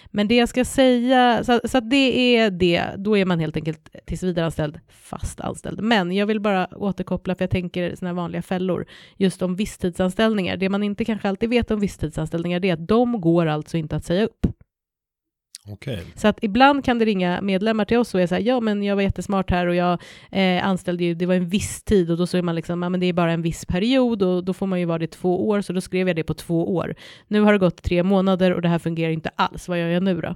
Men 0.06 0.28
det 0.28 0.36
jag 0.36 0.48
ska 0.48 0.64
säga, 0.64 1.44
så, 1.44 1.60
så 1.64 1.78
att 1.78 1.90
det 1.90 2.36
är 2.36 2.50
det, 2.50 2.84
då 2.96 3.16
är 3.16 3.24
man 3.24 3.40
helt 3.40 3.56
enkelt 3.56 3.96
tillsvidareanställd, 4.06 4.80
fast 4.88 5.40
anställd. 5.40 5.80
Men 5.80 6.12
jag 6.12 6.26
vill 6.26 6.40
bara 6.40 6.66
återkoppla, 6.66 7.34
för 7.34 7.42
jag 7.42 7.50
tänker 7.50 7.94
sådana 7.94 8.14
vanliga 8.14 8.42
fällor, 8.42 8.86
just 9.16 9.42
om 9.42 9.56
visstidsanställningar. 9.56 10.56
Det 10.56 10.68
man 10.68 10.82
inte 10.82 11.04
kanske 11.04 11.28
alltid 11.28 11.50
vet 11.50 11.70
om 11.70 11.80
visstidsanställningar, 11.80 12.60
det 12.60 12.68
är 12.68 12.74
att 12.74 12.88
de 12.88 13.20
går 13.20 13.46
alltså 13.46 13.76
inte 13.76 13.96
att 13.96 14.04
säga 14.04 14.24
upp. 14.24 14.46
Okay. 15.72 15.98
Så 16.14 16.28
att 16.28 16.38
ibland 16.42 16.84
kan 16.84 16.98
det 16.98 17.04
ringa 17.04 17.40
medlemmar 17.40 17.84
till 17.84 17.98
oss 17.98 18.14
och 18.14 18.20
är 18.20 18.26
så 18.26 18.34
här, 18.34 18.42
ja 18.42 18.60
men 18.60 18.82
jag 18.82 18.96
var 18.96 19.02
jättesmart 19.02 19.50
här 19.50 19.66
och 19.66 19.74
jag 19.74 20.02
eh, 20.30 20.66
anställde 20.66 21.04
ju, 21.04 21.14
det 21.14 21.26
var 21.26 21.34
en 21.34 21.48
viss 21.48 21.82
tid 21.82 22.10
och 22.10 22.16
då 22.16 22.26
så 22.26 22.36
är 22.36 22.42
man 22.42 22.54
liksom, 22.54 22.82
ja 22.82 22.88
men 22.88 23.00
det 23.00 23.06
är 23.06 23.12
bara 23.12 23.32
en 23.32 23.42
viss 23.42 23.66
period 23.66 24.22
och 24.22 24.44
då 24.44 24.52
får 24.52 24.66
man 24.66 24.80
ju 24.80 24.84
vara 24.84 24.98
det 24.98 25.04
i 25.04 25.08
två 25.08 25.48
år, 25.48 25.60
så 25.60 25.72
då 25.72 25.80
skrev 25.80 26.08
jag 26.08 26.16
det 26.16 26.24
på 26.24 26.34
två 26.34 26.74
år. 26.74 26.94
Nu 27.28 27.40
har 27.40 27.52
det 27.52 27.58
gått 27.58 27.82
tre 27.82 28.02
månader 28.02 28.54
och 28.54 28.62
det 28.62 28.68
här 28.68 28.78
fungerar 28.78 29.10
inte 29.10 29.30
alls, 29.36 29.68
vad 29.68 29.80
gör 29.80 29.88
jag 29.88 30.02
nu 30.02 30.20
då? 30.20 30.34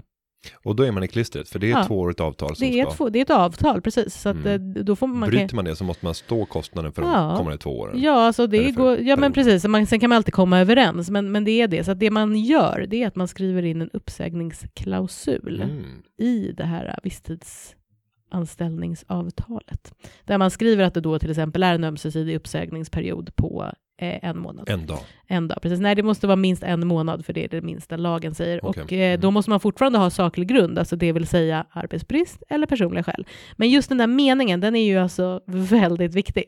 Och 0.55 0.77
då 0.77 0.83
är 0.83 0.93
man 0.93 1.03
i 1.03 1.09
klistret, 1.09 1.49
för 1.49 1.59
det 1.59 1.67
är 1.67 1.71
ett 1.71 1.77
Ja. 1.79 1.85
tvåårigt 1.85 2.21
avtal 2.21 2.57
som 2.57 2.67
Det 2.67 2.81
är, 2.81 2.83
ska... 2.83 2.91
ett, 2.93 2.97
få- 2.99 3.09
det 3.09 3.19
är 3.19 3.23
ett 3.23 3.31
avtal, 3.31 3.81
precis. 3.83 4.21
Så 4.21 4.29
att, 4.29 4.37
Mm. 4.37 4.77
eh, 4.77 4.83
då 4.85 4.97
får 4.97 5.07
man... 5.07 5.29
Bryter 5.29 5.57
man 5.57 5.65
det 5.65 5.77
så 5.77 5.85
måste 5.85 6.05
man 6.05 6.15
stå 6.15 6.45
kostnaden 6.45 6.93
för 6.93 7.03
de 7.03 7.11
Ja. 7.11 7.35
kommande 7.37 7.59
två 7.59 7.79
åren. 7.81 8.01
Ja, 8.03 8.27
alltså 8.27 8.47
det 8.47 8.71
går, 8.71 8.99
ja 9.01 9.17
men 9.17 9.33
precis, 9.33 9.65
man, 9.65 9.87
sen 9.87 10.01
kan 10.01 10.09
man 10.11 10.17
alltid 10.17 10.35
komma 10.35 10.59
överens, 10.61 11.11
men, 11.11 11.33
men 11.33 11.45
det 11.45 11.51
är 11.51 11.69
det. 11.69 11.85
Så 11.85 11.91
att 11.93 12.01
det 12.01 12.11
man 12.11 12.37
gör, 12.37 12.87
det 12.89 13.03
är 13.03 13.07
att 13.07 13.17
man 13.17 13.29
skriver 13.29 13.63
in 13.63 13.83
en 13.83 13.91
uppsägningsklausul 13.93 15.63
Mm. 15.63 16.03
i 16.19 16.53
det 16.57 16.65
här 16.65 16.99
visstidsanställningsavtalet. 17.03 19.95
Där 20.25 20.39
man 20.39 20.51
skriver 20.51 20.85
att 20.85 20.95
det 20.95 21.01
då 21.01 21.19
till 21.19 21.31
exempel 21.31 21.63
är 21.63 21.75
en 21.75 21.85
ömsesidig 21.85 22.37
uppsägningsperiod 22.37 23.37
på 23.37 23.63
eh, 23.65 23.73
en 24.03 24.39
månad. 24.39 24.69
En 24.71 24.87
dag. 24.87 24.99
En 25.27 25.49
dag, 25.49 25.59
precis. 25.63 25.81
Nej, 25.81 25.95
det 25.95 26.03
måste 26.03 26.27
vara 26.27 26.37
minst 26.37 26.63
en 26.63 26.87
månad, 26.87 27.25
för 27.27 27.33
det 27.33 27.45
är 27.45 27.49
det 27.49 27.63
minsta 27.63 27.97
lagen 27.97 28.35
säger. 28.35 28.61
Okej. 28.65 28.83
Och 28.83 28.93
eh, 28.93 29.19
då 29.21 29.27
Mm. 29.27 29.35
måste 29.35 29.51
man 29.51 29.61
fortfarande 29.61 29.99
ha 29.99 30.11
saklig 30.11 30.49
grund, 30.49 30.79
alltså 30.79 30.97
det 30.97 31.13
vill 31.13 31.27
säga 31.27 31.67
arbetsbrist 31.71 32.43
eller 32.49 32.67
personliga 32.67 33.05
skäl. 33.05 33.27
Men 33.57 33.71
just 33.71 33.89
den 33.89 33.99
där 33.99 34.07
meningen, 34.07 34.61
den 34.61 34.77
är 34.77 34.85
ju 34.85 34.99
alltså 34.99 35.41
väldigt 35.47 36.15
viktig. 36.15 36.45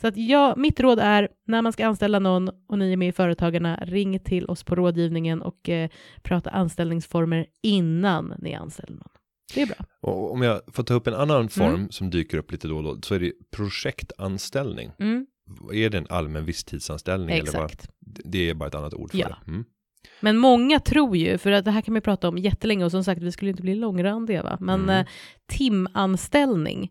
Så 0.00 0.06
att 0.06 0.16
jag, 0.16 0.58
mitt 0.58 0.80
råd 0.80 0.98
är, 0.98 1.28
när 1.46 1.62
man 1.62 1.72
ska 1.72 1.86
anställa 1.86 2.18
någon 2.18 2.48
och 2.68 2.78
ni 2.78 2.92
är 2.92 2.96
med 2.96 3.08
i 3.08 3.12
Företagarna, 3.12 3.76
ring 3.84 4.18
till 4.18 4.46
oss 4.46 4.64
på 4.64 4.74
rådgivningen 4.74 5.42
och 5.42 5.68
eh, 5.68 5.88
prata 6.22 6.50
anställningsformer 6.50 7.46
innan 7.62 8.34
ni 8.38 8.54
anställer 8.54 8.92
någon. 8.96 9.08
Det 9.54 9.62
är 9.62 9.66
bra. 9.66 9.76
Och 10.00 10.32
om 10.32 10.42
jag 10.42 10.60
får 10.72 10.82
ta 10.82 10.94
upp 10.94 11.06
en 11.06 11.14
annan 11.14 11.48
form 11.48 11.74
Mm. 11.74 11.90
som 11.90 12.10
dyker 12.10 12.38
upp 12.38 12.52
lite 12.52 12.68
då 12.68 12.76
och 12.76 12.82
då, 12.82 12.98
så 13.02 13.14
är 13.14 13.20
det 13.20 13.32
projektanställning. 13.50 14.90
Mm, 14.98 15.26
Är 15.72 15.90
det 15.90 15.98
en 15.98 16.06
allmän 16.10 16.44
visstidsanställning? 16.44 17.36
Eller 17.38 17.52
vad? 17.52 17.64
exakt. 17.64 17.88
Det 18.00 18.50
är 18.50 18.54
bara 18.54 18.66
ett 18.68 18.74
annat 18.74 18.94
ord 18.94 19.10
för 19.10 19.18
Ja. 19.18 19.28
det. 19.28 19.50
Mm. 19.50 19.64
Men 20.20 20.36
många 20.38 20.80
tror 20.80 21.16
ju, 21.16 21.38
för 21.38 21.52
att 21.52 21.64
det 21.64 21.70
här 21.70 21.80
kan 21.80 21.94
vi 21.94 22.00
prata 22.00 22.28
om 22.28 22.38
jättelänge 22.38 22.84
och 22.84 22.90
som 22.90 23.04
sagt, 23.04 23.22
vi 23.22 23.32
skulle 23.32 23.50
inte 23.50 23.62
bli 23.62 23.74
långrandiga, 23.74 24.42
va? 24.42 24.56
men 24.60 24.80
Mm. 24.82 25.00
eh, 25.00 25.06
timanställning, 25.48 26.90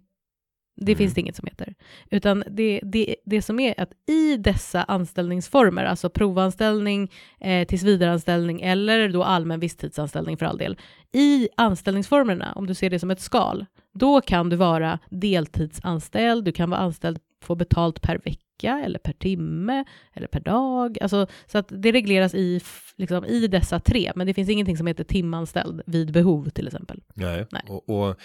det 0.82 0.92
Mm. 0.92 0.98
finns 0.98 1.14
det 1.14 1.22
inget 1.22 1.36
som 1.36 1.48
heter. 1.48 1.76
Utan 2.12 2.44
det, 2.52 2.80
det, 2.84 3.16
det 3.26 3.42
som 3.42 3.60
är 3.60 3.80
att 3.82 3.92
i 4.10 4.38
dessa 4.38 4.84
anställningsformer, 4.84 5.84
alltså 5.84 6.10
provanställning, 6.10 7.12
eh, 7.40 7.68
tillsvidareanställning 7.68 8.62
eller 8.62 9.10
då 9.10 9.24
allmän 9.24 9.60
visstidsanställning 9.60 10.38
för 10.38 10.46
all 10.46 10.58
del, 10.58 10.78
i 11.12 11.50
anställningsformerna, 11.58 12.54
om 12.56 12.68
du 12.68 12.74
ser 12.74 12.90
det 12.90 13.00
som 13.00 13.12
ett 13.12 13.22
skal, 13.22 13.66
då 13.94 14.22
kan 14.22 14.50
du 14.50 14.56
vara 14.56 15.00
deltidsanställd, 15.10 16.46
du 16.46 16.52
kan 16.52 16.70
vara 16.70 16.80
anställd, 16.82 17.20
få 17.44 17.56
betalt 17.56 18.02
per 18.02 18.18
vecka 18.18 18.44
eller 18.68 19.00
per 19.00 19.14
timme 19.14 19.86
eller 20.14 20.28
per 20.28 20.40
dag. 20.40 20.98
Alltså, 21.02 21.28
så 21.48 21.58
att 21.58 21.68
det 21.70 21.92
regleras 21.92 22.34
i, 22.36 22.62
liksom, 22.98 23.26
i 23.26 23.48
dessa 23.48 23.80
tre, 23.80 24.12
men 24.16 24.28
det 24.28 24.34
finns 24.34 24.50
ingenting 24.50 24.78
som 24.78 24.88
heter 24.88 25.04
timanställd 25.04 25.82
vid 25.86 26.12
behov 26.12 26.50
till 26.50 26.68
exempel. 26.68 27.02
Nej. 27.14 27.46
Nej. 27.52 27.62
Och, 27.68 27.90
och 28.10 28.16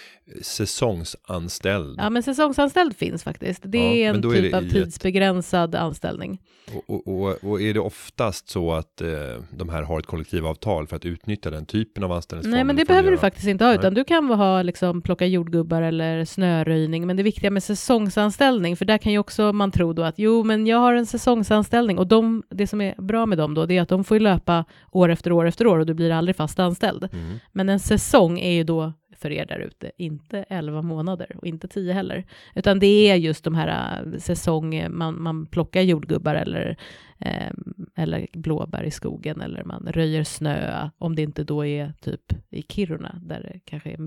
säsongsanställd. 0.41 1.95
Ja, 1.99 2.09
men 2.09 2.23
säsongsanställd 2.23 2.95
finns 2.97 3.23
faktiskt. 3.23 3.61
Det 3.65 3.77
Ja, 3.77 3.83
är 3.83 4.09
en 4.09 4.15
är 4.15 4.21
typ 4.21 4.51
det 4.51 4.57
av 4.57 4.63
i 4.63 4.67
ett- 4.67 4.73
tidsbegränsad 4.73 5.75
anställning. 5.75 6.39
Och, 6.87 7.07
och, 7.07 7.43
och, 7.43 7.61
är 7.61 7.73
det 7.73 7.79
oftast 7.79 8.49
så 8.49 8.71
att 8.73 9.01
eh, 9.01 9.07
de 9.51 9.69
här 9.69 9.83
har 9.83 9.99
ett 9.99 10.05
kollektivavtal 10.05 10.87
för 10.87 10.95
att 10.95 11.05
utnyttja 11.05 11.49
den 11.49 11.65
typen 11.65 12.03
av 12.03 12.11
anställningsformer? 12.11 12.57
Nej, 12.57 12.63
men 12.63 12.75
det 12.75 12.85
behöver 12.85 13.09
du 13.09 13.13
göra- 13.15 13.21
faktiskt 13.21 13.47
inte 13.47 13.63
ha, 13.63 13.71
Nej. 13.71 13.79
utan 13.79 13.93
du 13.93 14.03
kan 14.03 14.25
ha 14.29 14.61
liksom, 14.61 15.01
plocka 15.01 15.25
jordgubbar 15.25 15.81
eller 15.81 16.25
snöröjning, 16.25 17.07
men 17.07 17.17
det 17.17 17.23
viktiga 17.23 17.51
med 17.51 17.63
säsongsanställning, 17.63 18.77
för 18.77 18.85
där 18.85 18.97
kan 18.97 19.11
ju 19.11 19.17
också 19.19 19.53
man 19.53 19.71
tro 19.71 19.93
då 19.93 20.03
att 20.03 20.19
jo, 20.25 20.43
men 20.43 20.67
jag 20.67 20.77
har 20.77 20.93
en 20.93 21.05
säsongsanställning 21.05 21.97
och 21.97 22.07
de, 22.07 22.43
det 22.49 22.67
som 22.67 22.81
är 22.81 22.95
bra 23.01 23.25
med 23.25 23.37
dem 23.37 23.53
då, 23.53 23.65
det 23.65 23.77
är 23.77 23.81
att 23.81 23.89
de 23.89 24.03
får 24.03 24.19
löpa 24.19 24.65
år 24.91 25.09
efter 25.09 25.31
år 25.31 25.45
efter 25.45 25.67
år 25.67 25.79
och 25.79 25.85
du 25.85 25.93
blir 25.93 26.11
aldrig 26.11 26.35
fast 26.35 26.59
anställd. 26.59 27.03
Mm. 27.13 27.39
Men 27.51 27.69
en 27.69 27.79
säsong 27.79 28.39
är 28.39 28.51
ju 28.51 28.63
då 28.63 28.93
för 29.17 29.31
er 29.31 29.45
där 29.45 29.59
ute, 29.59 29.91
inte 29.97 30.45
11 30.49 30.81
månader 30.81 31.37
och 31.37 31.47
inte 31.47 31.67
10 31.67 31.93
heller, 31.93 32.25
utan 32.55 32.79
det 32.79 33.09
är 33.09 33.15
just 33.15 33.43
de 33.43 33.55
här 33.55 34.01
äh, 34.03 34.19
säsong, 34.19 34.87
man, 34.89 35.23
man 35.23 35.45
plockar 35.45 35.81
jordgubbar 35.81 36.35
eller, 36.35 36.77
eh, 37.19 37.51
eller 37.95 38.27
blåbär 38.33 38.83
i 38.83 38.91
skogen 38.91 39.41
eller 39.41 39.63
man 39.63 39.87
röjer 39.91 40.23
snö, 40.23 40.89
om 40.97 41.15
det 41.15 41.21
inte 41.21 41.43
då 41.43 41.65
är 41.65 41.93
typ 42.01 42.33
i 42.49 42.61
Kiruna 42.61 43.21
där 43.21 43.39
det 43.39 43.59
kanske 43.65 43.89
är 43.89 43.99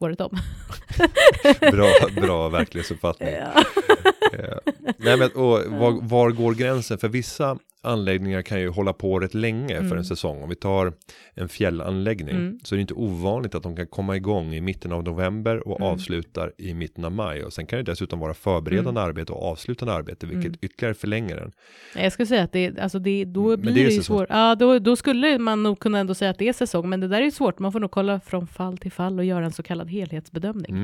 året 0.00 0.20
om. 0.20 0.36
Bra, 1.60 1.88
bra 2.22 2.48
verklighetsuppfattning. 2.48 3.28
Ja. 3.40 3.62
Eh, 4.38 4.72
Nej, 4.98 5.16
men, 5.18 5.30
och 5.34 5.78
var, 5.80 6.08
var 6.08 6.30
går 6.30 6.54
gränsen? 6.54 6.98
För 6.98 7.08
vissa 7.08 7.58
anläggningar 7.82 8.42
kan 8.42 8.60
ju 8.60 8.68
hålla 8.68 8.92
på 8.92 9.18
rätt 9.20 9.34
länge 9.34 9.74
för 9.76 9.84
Mm. 9.84 9.98
en 9.98 10.04
säsong. 10.04 10.42
Om 10.42 10.48
vi 10.48 10.54
tar 10.54 10.92
en 11.34 11.48
fjällanläggning 11.48 12.34
Mm. 12.36 12.58
så 12.62 12.74
är 12.74 12.76
det 12.76 12.80
inte 12.80 12.94
ovanligt 12.94 13.54
att 13.54 13.62
de 13.62 13.76
kan 13.76 13.86
komma 13.86 14.16
igång 14.16 14.54
i 14.54 14.60
mitten 14.60 14.92
av 14.92 15.04
november 15.04 15.68
och 15.68 15.80
Mm. 15.80 15.92
avslutar 15.92 16.52
i 16.58 16.74
mitten 16.74 17.04
av 17.04 17.12
maj. 17.12 17.44
Och 17.44 17.52
sen 17.52 17.66
kan 17.66 17.76
det 17.76 17.82
dessutom 17.82 18.18
vara 18.18 18.34
förberedande 18.34 19.00
arbete 19.00 19.32
och 19.32 19.42
avslutande 19.50 19.92
arbete, 19.94 20.26
vilket 20.26 20.46
Mm. 20.46 20.58
ytterligare 20.62 20.94
förlänger 20.94 21.36
den. 21.36 21.52
Jag 22.02 22.12
skulle 22.12 22.26
säga 22.26 22.42
att 22.42 22.52
det, 22.52 22.78
alltså 22.78 22.98
det, 22.98 23.24
då 23.24 23.56
blir 23.56 23.74
det 23.74 23.84
det, 23.84 23.94
ju 23.94 24.02
svårt. 24.02 24.26
Ja, 24.28 24.54
då, 24.54 24.78
då 24.78 24.96
skulle 24.96 25.38
man 25.38 25.62
nog 25.62 25.78
kunna 25.78 25.98
ändå 25.98 26.14
säga 26.14 26.30
att 26.30 26.38
det 26.38 26.48
är 26.48 26.52
säsong, 26.52 26.88
men 26.88 27.00
det 27.00 27.08
där 27.08 27.20
är 27.20 27.24
ju 27.24 27.30
svårt. 27.30 27.58
Man 27.58 27.72
får 27.72 27.80
nog 27.80 27.90
kolla 27.90 28.20
från 28.20 28.46
fall 28.46 28.78
till 28.78 28.92
fall 28.92 29.18
och 29.18 29.24
göra 29.24 29.44
en 29.44 29.52
så 29.52 29.62
kallad 29.62 29.90
helhetsbedömning. 29.90 30.74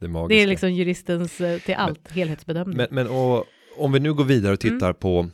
Mm, 0.00 0.10
Mm. 0.10 0.12
det 0.14 0.20
magiska. 0.20 0.34
Det 0.36 0.42
är 0.42 0.46
liksom 0.46 0.72
juristens 0.72 1.40
eh, 1.40 1.58
till 1.60 1.74
allt, 1.74 2.10
helhetsbedömning. 2.12 2.76
Men, 2.76 2.86
men 2.90 3.06
och, 3.08 3.44
om 3.76 3.92
vi 3.92 4.00
nu 4.00 4.14
går 4.14 4.24
vidare 4.24 4.52
och 4.52 4.60
tittar 4.60 4.92
på 4.92 5.28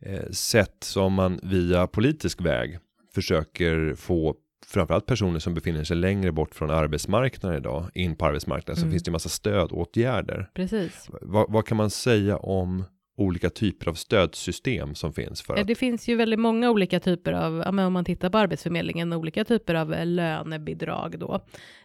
eh, 0.00 0.30
sätt 0.30 0.76
som 0.84 1.12
man 1.12 1.40
via 1.42 1.86
politisk 1.86 2.40
väg 2.40 2.78
försöker 3.14 3.94
få 3.94 4.34
framförallt 4.66 5.06
personer 5.06 5.38
som 5.38 5.54
befinner 5.54 5.84
sig 5.84 5.96
längre 5.96 6.32
bort 6.32 6.54
från 6.54 6.70
arbetsmarknaden 6.70 7.58
idag, 7.58 7.90
in 7.94 8.16
på 8.16 8.26
arbetsmarknaden, 8.26 8.76
så 8.76 8.82
Mm. 8.82 8.90
finns 8.92 9.02
det 9.02 9.08
en 9.08 9.12
massa 9.12 9.28
stödåtgärder. 9.28 10.50
Precis. 10.54 11.08
Vad, 11.22 11.52
vad 11.52 11.66
kan 11.66 11.76
man 11.76 11.90
säga 11.90 12.36
om 12.36 12.84
olika 13.20 13.50
typer 13.50 13.88
av 13.88 13.94
stödsystem 13.94 14.94
som 14.94 15.12
finns 15.12 15.42
för 15.42 15.54
Ja, 15.54 15.60
att, 15.60 15.66
Det 15.66 15.74
finns 15.74 16.08
ju 16.08 16.16
väldigt 16.16 16.38
många 16.38 16.70
olika 16.70 17.00
typer 17.00 17.32
av, 17.32 17.62
ja, 17.64 17.72
men 17.72 17.86
om 17.86 17.92
man 17.92 18.04
tittar 18.04 18.30
på 18.30 18.38
Arbetsförmedlingen, 18.38 19.12
olika 19.12 19.44
typer 19.44 19.74
av 19.74 19.94
eh, 19.94 20.06
lönebidrag 20.06 21.18
då. 21.18 21.40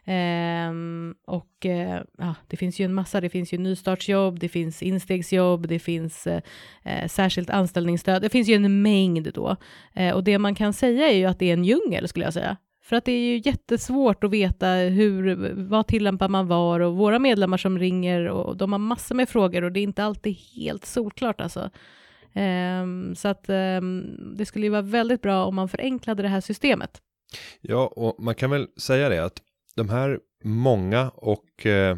Ehm, 0.05 1.15
och 1.27 1.65
eh, 1.65 2.01
ja, 2.17 2.35
det 2.47 2.57
finns 2.57 2.79
ju 2.79 2.85
en 2.85 2.93
massa, 2.93 3.21
det 3.21 3.29
finns 3.29 3.53
ju 3.53 3.57
nystartsjobb, 3.57 4.39
det 4.39 4.49
finns 4.49 4.83
instegsjobb, 4.83 5.67
det 5.67 5.79
finns 5.79 6.27
eh, 6.27 6.41
särskilt 7.07 7.49
anställningsstöd, 7.49 8.21
det 8.21 8.29
finns 8.29 8.47
ju 8.47 8.53
en 8.53 8.81
mängd 8.81 9.33
då. 9.33 9.55
Och 10.13 10.23
det 10.23 10.39
man 10.39 10.55
kan 10.55 10.73
säga 10.73 11.07
är 11.07 11.17
ju 11.17 11.25
att 11.25 11.39
det 11.39 11.49
är 11.49 11.53
en 11.53 11.65
djungel 11.65 12.07
skulle 12.07 12.25
jag 12.25 12.33
säga. 12.33 12.57
För 12.85 12.95
att 12.95 13.05
det 13.05 13.11
är 13.11 13.19
ju 13.19 13.41
jättesvårt 13.45 14.23
att 14.23 14.31
veta 14.31 14.67
hur, 14.67 15.53
vad 15.53 15.87
tillämpar 15.87 16.29
man 16.29 16.47
var 16.47 16.79
och 16.79 16.95
våra 16.95 17.19
medlemmar 17.19 17.57
som 17.57 17.79
ringer 17.79 18.27
och 18.27 18.57
de 18.57 18.71
har 18.71 18.79
massor 18.79 19.15
med 19.15 19.29
frågor 19.29 19.63
och 19.63 19.71
det 19.71 19.79
är 19.79 19.83
inte 19.83 20.03
alltid 20.03 20.35
helt 20.55 20.85
solklart 20.85 21.41
alltså. 21.41 21.69
Um, 22.81 23.15
så 23.15 23.27
att 23.27 23.49
um, 23.49 24.35
det 24.37 24.45
skulle 24.45 24.65
ju 24.65 24.69
vara 24.69 24.81
väldigt 24.81 25.21
bra 25.21 25.45
om 25.45 25.55
man 25.55 25.69
förenklade 25.69 26.23
det 26.23 26.29
här 26.29 26.41
systemet. 26.41 27.01
ja, 27.61 27.87
och 27.95 28.23
man 28.23 28.35
kan 28.35 28.49
väl 28.49 28.67
säga 28.77 29.09
det 29.09 29.25
att 29.25 29.41
de 29.75 29.89
här 29.89 30.19
många 30.43 31.09
och 31.09 31.65
eh, 31.65 31.97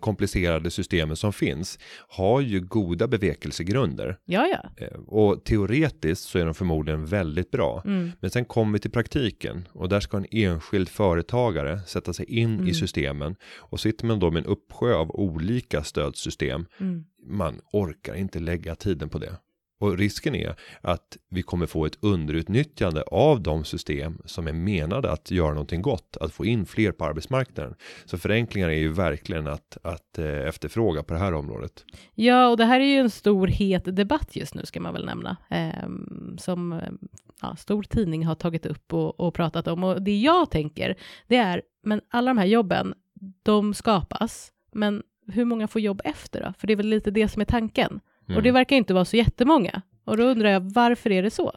komplicerade 0.00 0.70
systemen 0.70 1.16
som 1.16 1.32
finns 1.32 1.78
har 2.08 2.40
ju 2.40 2.60
goda 2.60 3.06
bevekelsegrunder 3.08 4.18
Ja, 4.24 4.46
ja. 4.46 4.84
eh, 4.86 4.98
och 5.06 5.44
teoretiskt 5.44 6.24
så 6.24 6.38
är 6.38 6.44
de 6.44 6.54
förmodligen 6.54 7.06
väldigt 7.06 7.50
bra. 7.50 7.82
Mm. 7.84 8.12
Men 8.20 8.30
sen 8.30 8.44
kommer 8.44 8.72
vi 8.72 8.78
till 8.78 8.90
praktiken 8.90 9.68
och 9.72 9.88
där 9.88 10.00
ska 10.00 10.16
en 10.16 10.26
enskild 10.30 10.88
företagare 10.88 11.80
sätta 11.86 12.12
sig 12.12 12.24
in 12.40 12.54
Mm. 12.54 12.68
i 12.68 12.74
systemen 12.74 13.36
och 13.58 13.80
sitter 13.80 14.06
man 14.06 14.18
då 14.18 14.30
med 14.30 14.40
en 14.40 14.46
uppsjö 14.50 14.94
av 14.94 15.10
olika 15.10 15.82
stödsystem. 15.84 16.66
Mm. 16.78 17.04
Man 17.26 17.60
orkar 17.72 18.14
inte 18.14 18.38
lägga 18.38 18.74
tiden 18.74 19.08
på 19.08 19.18
det. 19.18 19.36
Och 19.78 19.98
risken 19.98 20.34
är 20.34 20.54
att 20.80 21.16
vi 21.30 21.42
kommer 21.42 21.66
få 21.66 21.86
ett 21.86 21.98
underutnyttjande 22.00 23.02
av 23.02 23.42
de 23.42 23.64
system 23.64 24.18
som 24.24 24.46
är 24.46 24.52
menade 24.52 25.10
att 25.10 25.30
göra 25.30 25.50
någonting 25.50 25.82
gott, 25.82 26.16
att 26.20 26.32
få 26.32 26.44
in 26.44 26.66
fler 26.66 26.92
på 26.92 27.04
arbetsmarknaden. 27.04 27.74
Så 28.04 28.18
förenklingar 28.18 28.68
är 28.68 28.78
ju 28.78 28.92
verkligen 28.92 29.46
att, 29.46 29.78
att 29.82 30.18
eh, 30.18 30.26
efterfråga 30.26 31.02
på 31.02 31.14
det 31.14 31.20
här 31.20 31.34
området. 31.34 31.84
Ja, 32.14 32.48
och 32.48 32.56
det 32.56 32.64
här 32.64 32.80
är 32.80 32.84
ju 32.84 32.98
en 32.98 33.10
stor 33.10 33.46
het 33.46 33.96
debatt 33.96 34.36
just 34.36 34.54
nu 34.54 34.62
ska 34.64 34.80
man 34.80 34.94
väl 34.94 35.06
nämna, 35.06 35.36
eh, 35.50 35.88
som 36.38 36.80
ja, 37.42 37.56
stor 37.56 37.82
tidning 37.82 38.26
har 38.26 38.34
tagit 38.34 38.66
upp 38.66 38.92
och, 38.92 39.20
och 39.20 39.34
pratat 39.34 39.68
om. 39.68 39.84
Och 39.84 40.02
det 40.02 40.18
jag 40.18 40.50
tänker, 40.50 40.96
det 41.26 41.36
är, 41.36 41.62
men 41.82 42.00
alla 42.10 42.30
de 42.30 42.38
här 42.38 42.46
jobben, 42.46 42.94
de 43.42 43.74
skapas, 43.74 44.52
men 44.72 45.02
hur 45.26 45.44
många 45.44 45.68
får 45.68 45.80
jobb 45.80 46.00
efter 46.04 46.40
då? 46.40 46.52
För 46.58 46.66
det 46.66 46.72
är 46.72 46.76
väl 46.76 46.86
lite 46.88 47.10
det 47.10 47.28
som 47.28 47.40
är 47.40 47.46
tanken. 47.46 48.00
Mm. 48.28 48.36
Och 48.36 48.42
det 48.42 48.50
verkar 48.50 48.76
inte 48.76 48.94
vara 48.94 49.04
så 49.04 49.16
jättemånga. 49.16 49.82
Och 50.04 50.16
då 50.16 50.22
undrar 50.24 50.50
jag, 50.50 50.60
varför 50.60 51.10
är 51.12 51.22
det 51.22 51.30
så? 51.30 51.52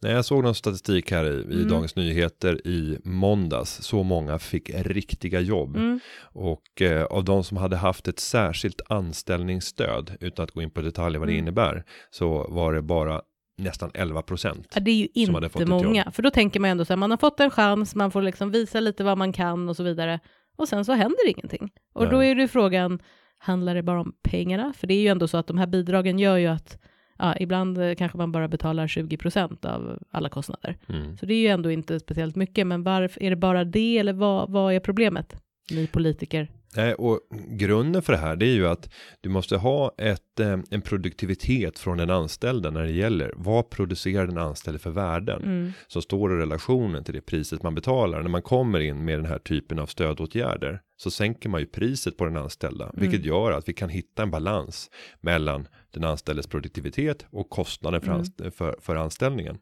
Nej, 0.00 0.12
jag 0.12 0.24
såg 0.24 0.44
någon 0.44 0.54
statistik 0.54 1.10
här 1.10 1.24
i, 1.24 1.28
i 1.28 1.54
Mm. 1.56 1.68
Dagens 1.68 1.96
Nyheter 1.96 2.66
i 2.66 2.98
måndags. 3.04 3.82
Så 3.82 4.02
många 4.02 4.38
fick 4.38 4.70
riktiga 4.74 5.40
jobb. 5.40 5.76
Mm. 5.76 6.00
Och 6.22 6.82
eh, 6.82 7.04
av 7.04 7.24
de 7.24 7.44
som 7.44 7.56
hade 7.56 7.76
haft 7.76 8.08
ett 8.08 8.18
särskilt 8.20 8.80
anställningsstöd, 8.88 10.16
utan 10.20 10.44
att 10.44 10.50
gå 10.50 10.62
in 10.62 10.70
på 10.70 10.80
detaljer 10.82 11.18
vad 11.18 11.28
det 11.28 11.32
Mm. 11.32 11.44
innebär, 11.44 11.84
så 12.10 12.46
var 12.48 12.72
det 12.74 12.82
bara 12.82 13.22
nästan 13.58 13.90
11 13.94 14.22
procent. 14.22 14.72
Ja, 14.74 14.80
det 14.80 14.90
är 14.90 14.94
ju 14.94 15.08
inte 15.14 15.66
många, 15.66 16.10
för 16.10 16.22
då 16.22 16.30
tänker 16.30 16.60
man 16.60 16.70
ändå 16.70 16.84
så 16.84 16.92
här, 16.92 16.96
man 16.98 17.10
har 17.10 17.18
fått 17.18 17.40
en 17.40 17.50
chans, 17.50 17.94
man 17.94 18.10
får 18.10 18.22
liksom 18.22 18.50
visa 18.50 18.80
lite 18.80 19.04
vad 19.04 19.18
man 19.18 19.32
kan 19.32 19.68
och 19.68 19.76
så 19.76 19.82
vidare, 19.82 20.20
och 20.56 20.68
sen 20.68 20.84
så 20.84 20.92
händer 20.92 21.28
ingenting. 21.28 21.70
Och 21.94 22.08
då 22.10 22.16
Nej. 22.16 22.30
är 22.30 22.34
det 22.34 22.48
frågan, 22.48 23.02
handlar 23.44 23.74
det 23.74 23.82
bara 23.82 24.00
om 24.00 24.14
pengarna? 24.22 24.72
För 24.76 24.86
det 24.86 24.94
är 24.94 25.00
ju 25.00 25.08
ändå 25.08 25.28
så 25.28 25.36
att 25.36 25.46
de 25.46 25.58
här 25.58 25.66
bidragen 25.66 26.18
gör 26.18 26.36
ju 26.36 26.46
att, 26.46 26.78
ja, 27.18 27.36
ibland 27.40 27.78
eh, 27.78 27.94
kanske 27.94 28.18
man 28.18 28.32
bara 28.32 28.48
betalar 28.48 28.88
20 28.88 29.16
procent 29.16 29.64
av 29.64 29.98
alla 30.10 30.28
kostnader. 30.28 30.76
Mm. 30.88 31.16
Så 31.16 31.26
det 31.26 31.34
är 31.34 31.38
ju 31.38 31.48
ändå 31.48 31.70
inte 31.70 32.00
speciellt 32.00 32.36
mycket, 32.36 32.66
men 32.66 32.82
varför, 32.82 33.22
är 33.22 33.30
det 33.30 33.36
bara 33.36 33.64
det, 33.64 33.98
eller 33.98 34.12
vad, 34.12 34.50
vad 34.50 34.74
är 34.74 34.80
problemet? 34.80 35.36
Ni 35.70 35.86
politiker. 35.86 36.48
Nej, 36.76 36.94
och 36.94 37.20
grunden 37.48 38.02
för 38.02 38.12
det 38.12 38.18
här 38.18 38.36
det 38.36 38.46
är 38.46 38.54
ju 38.54 38.68
att 38.68 38.92
du 39.20 39.28
måste 39.28 39.56
ha 39.56 39.94
ett, 39.98 40.40
eh, 40.40 40.58
en 40.70 40.82
produktivitet 40.82 41.78
från 41.78 41.98
den 41.98 42.10
anställda 42.10 42.70
när 42.70 42.82
det 42.82 42.92
gäller 42.92 43.32
vad 43.36 43.70
producerar 43.70 44.26
den 44.26 44.38
anställde 44.38 44.78
för 44.78 44.90
värden 44.90 45.42
Mm. 45.42 45.72
som 45.86 46.02
står 46.02 46.32
i 46.32 46.36
relationen 46.42 47.04
till 47.04 47.14
det 47.14 47.20
priset 47.20 47.62
man 47.62 47.74
betalar 47.74 48.22
när 48.22 48.30
man 48.30 48.42
kommer 48.42 48.80
in 48.80 49.04
med 49.04 49.18
den 49.18 49.26
här 49.26 49.38
typen 49.38 49.78
av 49.78 49.86
stödåtgärder 49.86 50.80
så 50.96 51.10
sänker 51.10 51.48
man 51.48 51.60
ju 51.60 51.66
priset 51.66 52.16
på 52.16 52.24
den 52.24 52.36
anställda 52.36 52.90
vilket 52.94 53.24
gör 53.24 53.52
att 53.52 53.68
vi 53.68 53.72
kan 53.72 53.88
hitta 53.88 54.22
en 54.22 54.30
balans 54.30 54.90
mellan 55.20 55.68
den 55.90 56.04
anställdes 56.04 56.46
produktivitet 56.46 57.26
och 57.30 57.50
kostnaden 57.50 58.00
för, 58.00 58.08
Mm. 58.08 58.20
anst- 58.20 58.54
för, 58.56 58.76
för 58.80 58.96
anställningen. 58.96 59.58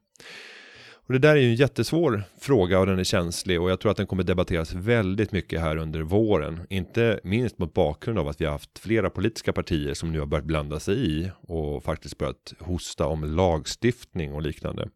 Och 1.07 1.13
det 1.13 1.19
där 1.19 1.37
är 1.37 1.41
ju 1.41 1.49
en 1.49 1.55
jättesvår 1.55 2.23
fråga 2.41 2.79
och 2.81 2.87
den 2.87 2.99
är 2.99 3.05
känslig 3.05 3.61
och 3.61 3.71
jag 3.71 3.81
tror 3.81 3.91
att 3.91 3.97
den 3.97 4.07
kommer 4.07 4.23
debatteras 4.23 4.73
väldigt 4.75 5.33
mycket 5.33 5.61
här 5.61 5.77
under 5.77 6.01
våren. 6.03 6.61
Inte 6.71 7.21
minst 7.25 7.59
mot 7.59 7.75
bakgrund 7.75 8.19
av 8.19 8.29
att 8.29 8.41
vi 8.41 8.45
har 8.45 8.53
haft 8.53 8.79
flera 8.79 9.11
politiska 9.11 9.53
partier 9.53 9.95
som 9.95 10.13
nu 10.13 10.19
har 10.19 10.27
börjat 10.27 10.45
blanda 10.45 10.81
sig 10.81 11.11
i 11.11 11.31
och 11.41 11.85
faktiskt 11.85 12.19
börjat 12.19 12.55
hosta 12.59 13.07
om 13.07 13.25
lagstiftning 13.25 14.33
och 14.33 14.43
liknande. 14.43 14.89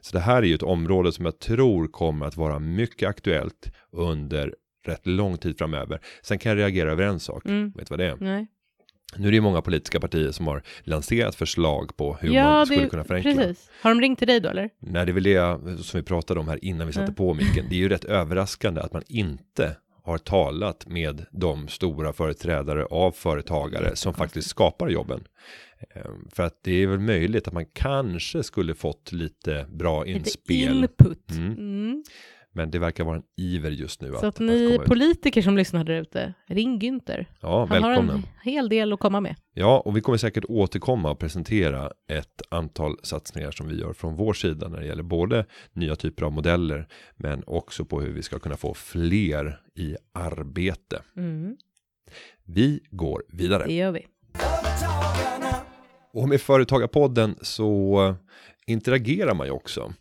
Så 0.00 0.12
det 0.12 0.20
här 0.20 0.36
är 0.42 0.46
ju 0.46 0.54
ett 0.54 0.62
område 0.62 1.12
som 1.12 1.24
jag 1.24 1.38
tror 1.38 1.86
kommer 1.88 2.26
att 2.26 2.36
vara 2.36 2.58
mycket 2.58 3.08
aktuellt 3.08 3.72
under 3.92 4.54
rätt 4.84 5.06
lång 5.06 5.38
tid 5.38 5.58
framöver. 5.58 6.00
Sen 6.22 6.38
kan 6.38 6.50
jag 6.50 6.58
reagera 6.58 6.92
över 6.92 7.04
en 7.04 7.20
sak. 7.20 7.44
Mm. 7.46 7.72
Vet 7.76 7.86
du 7.88 7.92
vad 7.92 7.98
det 7.98 8.06
är? 8.06 8.16
Nej. 8.20 8.46
Nu 9.16 9.26
är 9.26 9.30
det 9.30 9.34
ju 9.34 9.40
många 9.40 9.62
politiska 9.62 10.00
partier 10.00 10.30
som 10.32 10.46
har 10.46 10.62
lanserat 10.82 11.34
förslag 11.34 11.96
på 11.96 12.14
hur 12.20 12.34
ja, 12.34 12.44
man 12.44 12.66
skulle 12.66 12.82
det, 12.82 12.88
kunna 12.88 13.04
förenkla. 13.04 13.34
precis. 13.34 13.70
Har 13.82 13.90
de 13.90 14.00
ringt 14.00 14.18
till 14.18 14.28
dig 14.28 14.40
då, 14.40 14.48
eller? 14.48 14.70
Nej, 14.80 15.06
det 15.06 15.10
är 15.12 15.14
väl 15.14 15.22
det 15.22 15.82
som 15.84 16.00
vi 16.00 16.04
pratade 16.04 16.40
om 16.40 16.48
här 16.48 16.64
innan 16.64 16.86
vi 16.86 16.92
satte 16.92 17.02
Mm. 17.04 17.14
på 17.14 17.34
micken. 17.34 17.66
Det 17.70 17.74
är 17.74 17.78
ju 17.78 17.88
rätt 17.88 18.04
överraskande 18.04 18.80
att 18.80 18.92
man 18.92 19.02
inte 19.08 19.76
har 20.04 20.18
talat 20.18 20.86
med 20.86 21.26
de 21.30 21.68
stora 21.68 22.12
företrädare 22.12 22.84
av 22.84 23.12
företagare 23.12 23.96
som 23.96 24.14
faktiskt 24.14 24.48
skapar 24.48 24.88
jobben. 24.88 25.24
Ehm, 25.94 26.28
För 26.30 26.42
att 26.42 26.58
det 26.62 26.82
är 26.82 26.86
väl 26.86 26.98
möjligt 26.98 27.48
att 27.48 27.54
man 27.54 27.66
kanske 27.72 28.42
skulle 28.42 28.74
fått 28.74 29.12
lite 29.12 29.66
bra 29.72 30.04
Lite 30.04 30.18
inspel. 30.18 30.76
input. 30.78 31.30
Mm. 31.30 31.52
Mm. 31.52 32.04
Men 32.54 32.70
det 32.70 32.78
verkar 32.78 33.04
vara 33.04 33.16
en 33.16 33.22
iver 33.36 33.70
just 33.70 34.00
nu. 34.00 34.08
Så 34.08 34.16
att, 34.16 34.24
att 34.24 34.38
ni 34.38 34.74
ut. 34.74 34.84
politiker 34.84 35.42
som 35.42 35.56
lyssnar 35.56 35.84
där 35.84 35.94
ute, 35.94 36.34
ring 36.46 36.80
Günther. 36.80 37.26
Ja, 37.40 37.66
Han 37.70 37.82
har 37.82 37.90
välkomna. 37.90 38.12
en 38.12 38.22
hel 38.42 38.68
del 38.68 38.92
att 38.92 39.00
komma 39.00 39.20
med. 39.20 39.36
Ja, 39.54 39.80
och 39.80 39.96
vi 39.96 40.00
kommer 40.00 40.18
säkert 40.18 40.44
återkomma 40.48 41.10
och 41.10 41.18
presentera 41.18 41.90
ett 42.08 42.42
antal 42.50 42.96
satsningar 43.02 43.50
som 43.50 43.68
vi 43.68 43.80
gör 43.80 43.92
från 43.92 44.16
vår 44.16 44.32
sida 44.32 44.68
när 44.68 44.80
det 44.80 44.86
gäller 44.86 45.02
både 45.02 45.46
nya 45.72 45.96
typer 45.96 46.22
av 46.24 46.32
modeller 46.32 46.88
men 47.16 47.42
också 47.46 47.84
på 47.84 48.00
hur 48.00 48.12
vi 48.12 48.22
ska 48.22 48.38
kunna 48.38 48.56
få 48.56 48.74
fler 48.74 49.60
i 49.74 49.96
arbete. 50.12 51.02
Mm. 51.16 51.56
Vi 52.44 52.80
går 52.90 53.22
vidare. 53.28 53.64
Det 53.66 53.74
gör 53.74 53.92
vi. 53.92 54.06
Och 56.12 56.28
med 56.28 56.40
Företagarpodden 56.40 57.36
så 57.42 58.14
interagerar 58.66 59.34
man 59.34 59.46
ju 59.46 59.52
också. 59.52 59.92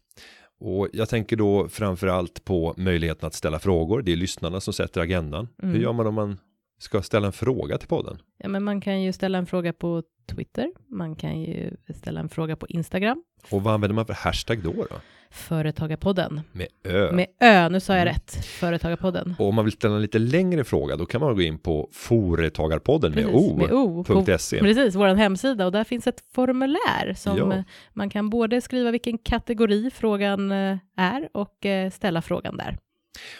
Och 0.61 0.87
jag 0.93 1.09
tänker 1.09 1.35
då 1.35 1.67
framförallt 1.67 2.45
på 2.45 2.73
möjligheten 2.77 3.27
att 3.27 3.33
ställa 3.33 3.59
frågor. 3.59 4.01
Det 4.01 4.11
är 4.11 4.15
lyssnarna 4.15 4.59
som 4.59 4.73
sätter 4.73 5.01
agendan. 5.01 5.47
Mm. 5.63 5.75
Hur 5.75 5.81
gör 5.81 5.93
man 5.93 6.07
om 6.07 6.13
man 6.13 6.37
ska 6.79 7.01
ställa 7.01 7.27
en 7.27 7.33
fråga 7.33 7.77
till 7.77 7.87
podden? 7.87 8.17
Ja, 8.37 8.49
men 8.49 8.63
man 8.63 8.81
kan 8.81 9.01
ju 9.01 9.13
ställa 9.13 9.37
en 9.37 9.45
fråga 9.45 9.73
på 9.73 10.03
Twitter. 10.27 10.71
Man 10.87 11.15
kan 11.15 11.41
ju 11.41 11.77
ställa 11.95 12.19
en 12.19 12.29
fråga 12.29 12.55
på 12.55 12.67
Instagram. 12.67 13.23
Och 13.49 13.63
vad 13.63 13.73
använder 13.73 13.95
man 13.95 14.05
för 14.05 14.13
hashtag 14.13 14.63
då? 14.63 14.71
då? 14.73 14.95
Företagarpodden. 15.31 16.41
Med 16.51 16.67
ö. 16.83 17.11
Med 17.11 17.25
Ö, 17.39 17.69
nu 17.69 17.79
sa 17.79 17.93
jag 17.93 18.01
Mm. 18.01 18.13
rätt. 18.13 18.45
Företagarpodden. 18.45 19.35
Och 19.39 19.47
om 19.49 19.55
man 19.55 19.65
vill 19.65 19.71
ställa 19.73 19.95
en 19.95 20.01
lite 20.01 20.19
längre 20.19 20.63
fråga 20.63 20.95
då 20.95 21.05
kan 21.05 21.21
man 21.21 21.35
gå 21.35 21.41
in 21.41 21.57
på 21.59 21.89
Företagarpodden 21.91 23.11
med 23.11 23.25
o. 23.25 23.55
med 23.57 23.71
O. 23.71 24.05
.se. 24.39 24.59
precis, 24.59 24.95
vår 24.95 25.07
hemsida. 25.15 25.65
Och 25.65 25.71
där 25.71 25.83
finns 25.83 26.07
ett 26.07 26.23
formulär 26.35 27.13
som 27.17 27.37
Ja. 27.37 27.63
man 27.93 28.09
kan 28.09 28.29
både 28.29 28.61
skriva 28.61 28.91
vilken 28.91 29.17
kategori 29.17 29.91
frågan 29.93 30.51
eh, 30.51 30.77
är 30.97 31.29
och 31.33 31.65
eh, 31.65 31.89
ställa 31.91 32.21
frågan 32.21 32.57
där. 32.57 32.77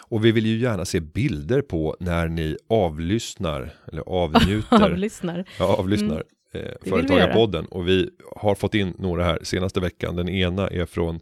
Och 0.08 0.24
vi 0.24 0.32
vill 0.32 0.46
ju 0.46 0.58
gärna 0.58 0.84
se 0.84 1.00
bilder 1.00 1.62
på 1.62 1.96
när 2.00 2.28
ni 2.28 2.56
avlyssnar 2.68 3.70
eller 3.92 4.02
avnjuter, 4.06 4.82
Avlyssnar. 4.84 5.44
ja, 5.58 5.76
avlyssnar 5.76 6.14
Mm. 6.14 6.26
Vi 6.52 6.90
Företagarpodden. 6.90 7.64
Och 7.66 7.88
vi 7.88 8.10
har 8.36 8.54
fått 8.54 8.74
in 8.74 8.94
några 8.98 9.24
här 9.24 9.38
senaste 9.42 9.80
veckan. 9.80 10.16
Den 10.16 10.28
ena 10.28 10.68
är 10.68 10.86
från 10.86 11.20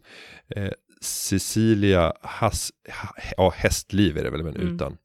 eh, 0.55 0.69
Cecilia 1.01 2.13
Hass, 2.21 2.71
ha, 3.01 3.09
ja, 3.37 3.53
Hästliv 3.55 4.17
är 4.17 4.23
det 4.23 4.29
väl 4.29 4.43
men 4.43 4.55
Mm. 4.55 4.75
utan. 4.75 4.97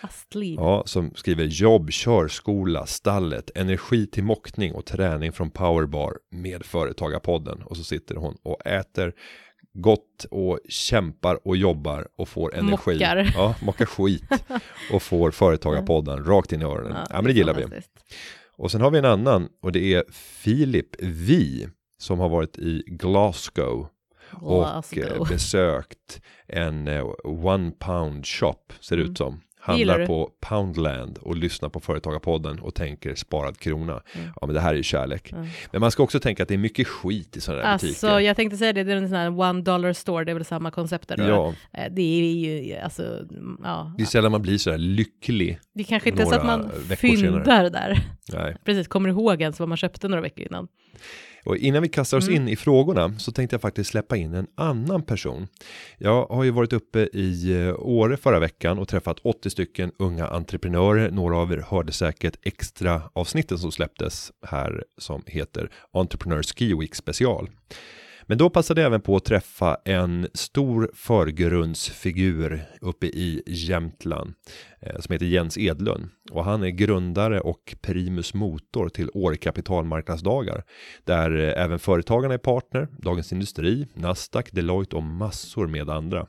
Astliv. 0.00 0.54
Ja, 0.58 0.82
som 0.86 1.14
skriver 1.14 1.44
jobb, 1.44 1.90
körskola, 1.90 2.86
stallet, 2.86 3.50
energi 3.54 4.06
till 4.06 4.24
mockning 4.24 4.72
och 4.74 4.84
träning 4.86 5.32
från 5.32 5.50
Powerbar 5.50 6.14
med 6.30 6.64
Företagarpodden. 6.64 7.62
Och 7.62 7.76
så 7.76 7.84
sitter 7.84 8.14
hon 8.14 8.36
och 8.42 8.66
äter 8.66 9.12
gått 9.72 10.26
och 10.30 10.58
kämpar 10.68 11.46
och 11.48 11.56
jobbar 11.56 12.08
och 12.18 12.28
får 12.28 12.54
energi. 12.54 12.92
Mockar. 12.94 13.32
Ja, 13.34 13.54
mockar 13.62 13.86
skit 13.86 14.24
och 14.92 15.02
får 15.02 15.30
företagarpodden 15.30 16.24
rakt 16.24 16.52
in 16.52 16.62
i 16.62 16.64
öronen. 16.64 16.96
Ja, 17.10 17.14
men 17.16 17.24
det 17.24 17.32
gillar 17.32 17.54
vi. 17.54 17.64
Och 18.56 18.70
sen 18.70 18.80
har 18.80 18.90
vi 18.90 18.98
en 18.98 19.04
annan 19.04 19.48
och 19.62 19.72
det 19.72 19.94
är 19.94 20.04
Filip 20.12 20.86
Vi 21.00 21.68
som 21.98 22.18
har 22.18 22.28
varit 22.28 22.58
i 22.58 22.82
Glasgow 22.86 23.86
och 24.32 24.62
Glasgow. 24.62 25.04
eh, 25.04 25.28
besökt 25.28 26.20
en 26.46 26.88
eh, 26.88 27.04
one 27.24 27.70
pound 27.70 28.26
shop 28.26 28.56
ser 28.80 28.96
det 28.96 29.02
Mm. 29.02 29.12
ut 29.12 29.18
som. 29.18 29.40
Handlar 29.66 30.06
på 30.06 30.30
Poundland 30.40 31.18
och 31.18 31.36
lyssnar 31.36 31.68
på 31.68 31.80
Företagarpodden 31.80 32.60
och 32.60 32.74
tänker 32.74 33.14
sparad 33.14 33.58
krona. 33.58 33.92
Mm. 34.14 34.28
Ja 34.40 34.46
men 34.46 34.54
det 34.54 34.60
här 34.60 34.70
är 34.72 34.76
ju 34.76 34.82
kärlek. 34.82 35.32
Mm. 35.32 35.46
Men 35.72 35.80
man 35.80 35.90
ska 35.90 36.02
också 36.02 36.20
tänka 36.20 36.42
att 36.42 36.48
det 36.48 36.54
är 36.54 36.58
mycket 36.58 36.86
skit 36.88 37.36
i 37.36 37.40
sådana 37.40 37.62
där 37.62 37.68
Alltså, 37.68 37.86
butiker. 37.86 38.18
jag 38.20 38.36
tänkte 38.36 38.56
säga 38.56 38.72
det, 38.72 38.84
det 38.84 38.92
är 38.92 38.96
en 38.96 39.08
sån 39.08 39.18
här 39.18 39.40
one 39.40 39.62
dollar 39.62 39.92
store, 39.92 40.24
det 40.24 40.30
är 40.32 40.34
väl 40.34 40.44
samma 40.44 40.70
koncept 40.70 41.08
där 41.08 41.16
då? 41.16 41.24
Ja, 41.24 41.54
Eh, 41.72 41.92
Det 41.92 42.02
är 42.02 42.34
ju, 42.34 42.76
alltså, 42.76 43.02
ja. 43.62 43.94
det 43.98 44.02
är 44.02 44.06
sällan 44.06 44.32
man 44.32 44.42
blir 44.42 44.58
sådär 44.58 44.78
lycklig. 44.78 45.58
Det 45.74 45.84
kanske 45.84 46.08
inte 46.08 46.22
är 46.22 46.26
så 46.26 46.34
att 46.34 46.46
man 46.46 46.70
fyndar 46.96 47.44
senare. 47.44 47.68
där. 47.68 47.98
Nej. 48.32 48.56
Precis, 48.64 48.88
kommer 48.88 49.08
ihåg 49.08 49.40
ens 49.42 49.60
vad 49.60 49.68
man 49.68 49.78
köpte 49.78 50.08
några 50.08 50.22
veckor 50.22 50.46
innan. 50.46 50.68
Och 51.44 51.56
innan 51.56 51.82
vi 51.82 51.88
kastar 51.88 52.18
oss 52.18 52.28
Mm. 52.28 52.42
in 52.42 52.48
i 52.48 52.56
frågorna 52.56 53.18
så 53.18 53.32
tänkte 53.32 53.54
jag 53.54 53.60
faktiskt 53.60 53.90
släppa 53.90 54.16
in 54.16 54.34
en 54.34 54.46
annan 54.54 55.02
person. 55.02 55.46
Jag 55.98 56.26
har 56.26 56.44
ju 56.44 56.50
varit 56.50 56.72
uppe 56.72 56.98
i 57.12 57.52
eh, 57.66 57.74
Åre 57.78 58.16
förra 58.16 58.38
veckan 58.40 58.78
och 58.78 58.88
träffat 58.88 59.18
80 59.22 59.50
stycken 59.50 59.92
unga 59.98 60.26
entreprenörer. 60.26 61.10
Några 61.10 61.36
av 61.36 61.52
er 61.52 61.64
hörde 61.68 61.92
säkert 61.92 62.36
extra 62.46 63.02
avsnitten 63.12 63.58
som 63.58 63.72
släpptes 63.72 64.32
här 64.46 64.84
som 64.98 65.22
heter 65.26 65.70
Entrepreneur 65.92 66.42
Ski 66.42 66.74
Week 66.74 66.94
special. 66.94 67.48
Men 68.26 68.38
då 68.38 68.50
passade 68.50 68.80
jag 68.80 68.86
även 68.86 69.00
på 69.00 69.16
att 69.16 69.24
träffa 69.24 69.76
en 69.84 70.28
stor 70.34 70.90
förgrundsfigur 70.94 72.64
uppe 72.80 73.06
i 73.06 73.42
Jämtland 73.46 74.34
eh, 74.80 75.00
som 75.00 75.12
heter 75.12 75.26
Jens 75.26 75.58
Edlund 75.58 76.08
och 76.30 76.44
han 76.44 76.62
är 76.62 76.68
grundare 76.68 77.40
och 77.40 77.76
primus 77.80 78.34
motor 78.34 78.88
till 78.88 79.10
Åre 79.14 79.36
kapitalmarknadsdagar 79.36 80.64
där 81.04 81.36
eh, 81.36 81.64
även 81.64 81.78
företagarna 81.78 82.34
är 82.34 82.38
partner, 82.38 82.88
Dagens 82.98 83.32
Industri, 83.32 83.86
Nasdaq, 83.94 84.52
Deloitte 84.52 84.96
och 84.96 85.02
massor 85.02 85.66
med 85.66 85.90
andra. 85.90 86.26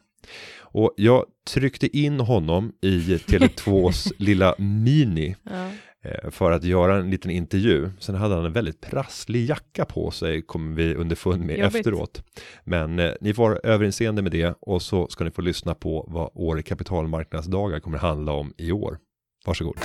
Och 0.60 0.94
jag 0.98 1.26
tryckte 1.48 1.98
in 1.98 2.20
honom 2.20 2.74
i 2.82 3.00
Tele2s 3.00 4.12
lilla 4.18 4.56
Mini 4.58 5.36
Ja. 5.44 5.70
Eh, 6.06 6.30
för 6.32 6.52
att 6.52 6.64
göra 6.64 6.96
en 6.96 7.10
liten 7.10 7.32
intervju. 7.32 7.90
Sen 8.00 8.16
hade 8.16 8.36
han 8.36 8.46
en 8.46 8.54
väldigt 8.54 8.82
prasslig 8.82 9.50
jacka 9.50 9.86
på 9.86 10.12
sig, 10.12 10.42
kommer 10.42 10.76
vi 10.76 10.96
underfund 10.96 11.46
med 11.46 11.58
Jobbigt. 11.58 11.76
efteråt. 11.76 12.24
Men 12.64 13.00
eh, 13.00 13.12
ni 13.22 13.34
får 13.34 13.66
överinseende 13.66 14.22
med 14.22 14.32
det 14.32 14.58
och 14.62 14.82
så 14.82 15.08
ska 15.08 15.24
ni 15.24 15.32
få 15.32 15.42
lyssna 15.42 15.76
på 15.76 16.06
vad 16.08 16.30
Åre 16.34 16.62
kapitalmarknadsdagar 16.62 17.80
kommer 17.80 17.98
handla 17.98 18.32
om 18.32 18.54
i 18.58 18.72
år. 18.72 18.98
Varsågod. 19.46 19.76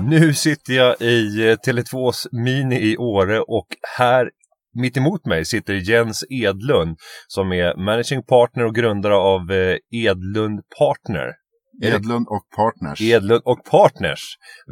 Nu 0.00 0.34
sitter 0.34 0.72
jag 0.72 1.00
i 1.00 1.48
eh, 1.48 1.56
Tele2s 1.66 2.26
Mini 2.32 2.76
i 2.76 2.96
Åre 2.96 3.40
och 3.40 3.66
här 3.98 4.30
mitt 4.74 4.96
emot 4.96 5.26
mig 5.26 5.44
sitter 5.44 5.74
Jens 5.74 6.24
Edlund 6.30 6.96
som 7.28 7.52
är 7.52 7.76
managing 7.76 8.22
partner 8.22 8.64
och 8.64 8.74
grundare 8.74 9.14
av 9.14 9.52
eh, 9.52 9.76
Edlund 9.90 10.60
Partner. 10.78 11.41
Edlund 11.82 12.26
och 12.28 12.42
Partners. 12.56 13.00
Edlund 13.00 13.42
och 13.44 13.64
Partners. 13.64 14.20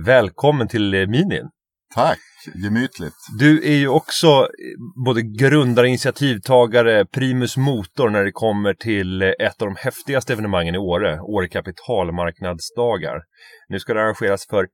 Välkommen 0.06 0.68
till 0.68 0.94
eh, 0.94 1.06
Minin. 1.06 1.48
Tack, 1.94 2.18
gemytligt. 2.64 3.14
Du 3.38 3.64
är 3.64 3.76
ju 3.76 3.88
också 3.88 4.26
eh, 4.26 5.04
både 5.04 5.22
grundare, 5.22 5.88
initiativtagare, 5.88 7.06
primus 7.06 7.56
motor 7.56 8.10
när 8.10 8.24
det 8.24 8.32
kommer 8.32 8.74
till 8.74 9.22
eh, 9.22 9.28
ett 9.28 9.62
av 9.62 9.68
de 9.68 9.76
häftigaste 9.78 10.32
evenemangen 10.32 10.74
i 10.74 10.78
Åre, 10.78 11.20
Åre 11.20 11.48
kapitalmarknadsdagar. 11.48 13.20
Nu 13.68 13.78
ska 13.78 13.94
det 13.94 14.00
arrangeras 14.00 14.46
för 14.50 14.66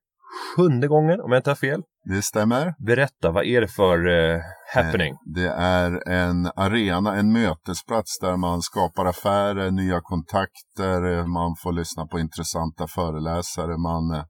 sjunde 0.55 0.87
gången, 0.87 1.21
om 1.21 1.31
jag 1.31 1.39
inte 1.39 1.49
har 1.49 1.55
fel. 1.55 1.81
Det 2.09 2.21
stämmer. 2.21 2.73
Berätta, 2.85 3.31
vad 3.31 3.45
är 3.45 3.61
det 3.61 3.67
för 3.67 3.97
eh, 4.07 4.41
happening? 4.75 5.13
Det 5.35 5.47
är 5.57 6.09
en 6.09 6.51
arena, 6.55 7.15
en 7.15 7.33
mötesplats 7.33 8.19
där 8.19 8.37
man 8.37 8.61
skapar 8.61 9.05
affärer, 9.05 9.71
nya 9.71 9.99
kontakter, 10.01 11.27
man 11.27 11.55
får 11.63 11.71
lyssna 11.71 12.07
på 12.07 12.19
intressanta 12.19 12.87
föreläsare, 12.87 13.77
man 13.77 14.11
eh, 14.11 14.23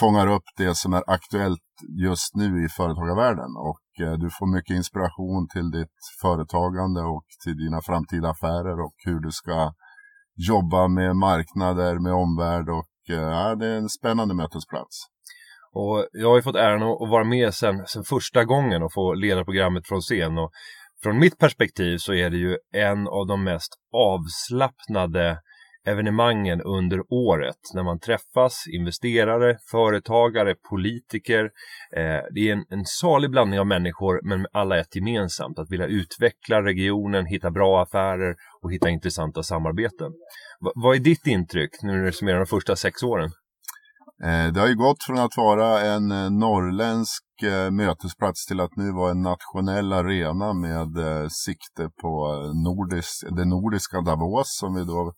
fångar 0.00 0.26
upp 0.26 0.42
det 0.56 0.74
som 0.76 0.92
är 0.92 1.02
aktuellt 1.06 1.60
just 2.04 2.34
nu 2.34 2.64
i 2.64 2.68
företagarvärlden 2.68 3.50
och 3.70 4.06
eh, 4.06 4.12
du 4.12 4.30
får 4.30 4.54
mycket 4.56 4.76
inspiration 4.76 5.48
till 5.48 5.70
ditt 5.70 5.98
företagande 6.22 7.00
och 7.00 7.26
till 7.44 7.56
dina 7.56 7.80
framtida 7.82 8.28
affärer 8.30 8.80
och 8.80 8.94
hur 9.06 9.20
du 9.20 9.30
ska 9.30 9.72
jobba 10.48 10.88
med 10.88 11.16
marknader, 11.16 11.98
med 11.98 12.12
omvärld 12.12 12.68
och 12.68 12.94
eh, 13.10 13.30
ja, 13.36 13.54
det 13.54 13.66
är 13.66 13.76
en 13.76 13.88
spännande 13.88 14.34
mötesplats. 14.34 15.13
Och 15.74 16.06
jag 16.12 16.28
har 16.28 16.36
ju 16.36 16.42
fått 16.42 16.56
äran 16.56 16.82
att 16.82 17.10
vara 17.10 17.24
med 17.24 17.54
sen, 17.54 17.86
sen 17.86 18.04
första 18.04 18.44
gången 18.44 18.82
och 18.82 18.92
få 18.92 19.14
leda 19.14 19.44
programmet 19.44 19.88
från 19.88 20.00
scen. 20.00 20.38
Och 20.38 20.50
från 21.02 21.18
mitt 21.18 21.38
perspektiv 21.38 21.98
så 21.98 22.14
är 22.14 22.30
det 22.30 22.36
ju 22.36 22.56
en 22.74 23.08
av 23.08 23.26
de 23.26 23.44
mest 23.44 23.74
avslappnade 23.92 25.38
evenemangen 25.86 26.60
under 26.60 27.00
året. 27.12 27.56
När 27.74 27.82
man 27.82 28.00
träffas, 28.00 28.64
investerare, 28.74 29.56
företagare, 29.70 30.54
politiker. 30.70 31.44
Eh, 31.96 32.20
det 32.34 32.48
är 32.48 32.52
en, 32.52 32.64
en 32.70 32.84
salig 32.84 33.30
blandning 33.30 33.60
av 33.60 33.66
människor 33.66 34.20
men 34.24 34.40
med 34.40 34.50
alla 34.52 34.78
ett 34.80 34.96
gemensamt. 34.96 35.58
Att 35.58 35.70
vilja 35.70 35.86
utveckla 35.86 36.62
regionen, 36.62 37.26
hitta 37.26 37.50
bra 37.50 37.82
affärer 37.82 38.34
och 38.62 38.72
hitta 38.72 38.90
intressanta 38.90 39.42
samarbeten. 39.42 40.12
Va, 40.60 40.72
vad 40.74 40.96
är 40.96 41.00
ditt 41.00 41.26
intryck 41.26 41.70
nu 41.82 41.92
när 41.92 42.04
du 42.04 42.12
summerar 42.12 42.38
de 42.38 42.46
första 42.46 42.76
sex 42.76 43.02
åren? 43.02 43.30
Eh, 44.22 44.52
det 44.52 44.60
har 44.60 44.68
ju 44.68 44.76
gått 44.76 45.02
från 45.02 45.18
att 45.18 45.36
vara 45.36 45.80
en 45.80 46.10
eh, 46.10 46.30
norrländsk 46.30 47.24
eh, 47.42 47.70
mötesplats 47.70 48.46
till 48.46 48.60
att 48.60 48.76
nu 48.76 48.92
vara 48.92 49.10
en 49.10 49.22
nationell 49.22 49.92
arena 49.92 50.52
med 50.52 50.88
sikte 51.32 51.90
på 52.02 52.42
nordisk, 52.64 53.24
det 53.36 53.44
nordiska 53.44 54.00
Davos 54.00 54.58
som 54.60 54.74
vi 54.74 54.84
då 54.84 55.12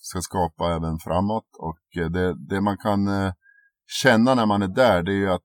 ska 0.00 0.20
skapa 0.20 0.74
även 0.74 0.98
framåt. 0.98 1.46
Och 1.58 1.78
det, 2.10 2.48
det 2.48 2.60
man 2.60 2.76
kan 2.78 3.32
känna 4.02 4.34
när 4.34 4.46
man 4.46 4.62
är 4.62 4.68
där 4.68 5.02
det 5.02 5.12
är 5.12 5.16
ju 5.16 5.30
att 5.30 5.44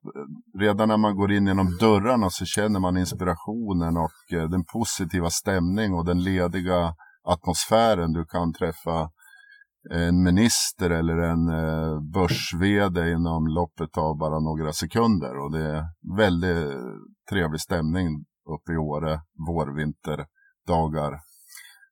redan 0.60 0.88
när 0.88 0.98
man 0.98 1.16
går 1.16 1.32
in 1.32 1.48
genom 1.48 1.78
dörrarna 1.78 2.30
så 2.30 2.46
känner 2.46 2.80
man 2.80 2.98
inspirationen 2.98 3.98
och 3.98 4.50
den 4.50 4.66
positiva 4.74 5.30
stämning 5.30 5.94
och 5.94 6.06
den 6.06 6.24
lediga 6.24 6.96
atmosfären. 7.24 8.14
Du 8.14 8.26
kan 8.26 8.54
träffa 8.54 9.10
en 9.90 10.24
minister 10.24 10.90
eller 10.90 11.18
en 11.18 11.48
eh, 11.48 12.02
börs-VD 12.14 13.12
inom 13.12 13.48
loppet 13.48 13.98
av 13.98 14.18
bara 14.18 14.40
några 14.40 14.74
sekunder. 14.74 15.38
Och 15.38 15.52
det 15.52 15.60
är 15.60 15.84
väldigt 16.18 16.74
trevlig 17.32 17.62
stämning 17.62 18.26
uppe 18.56 18.74
i 18.74 18.78
Åre, 18.78 19.20
vårvinterdagar. 19.48 21.20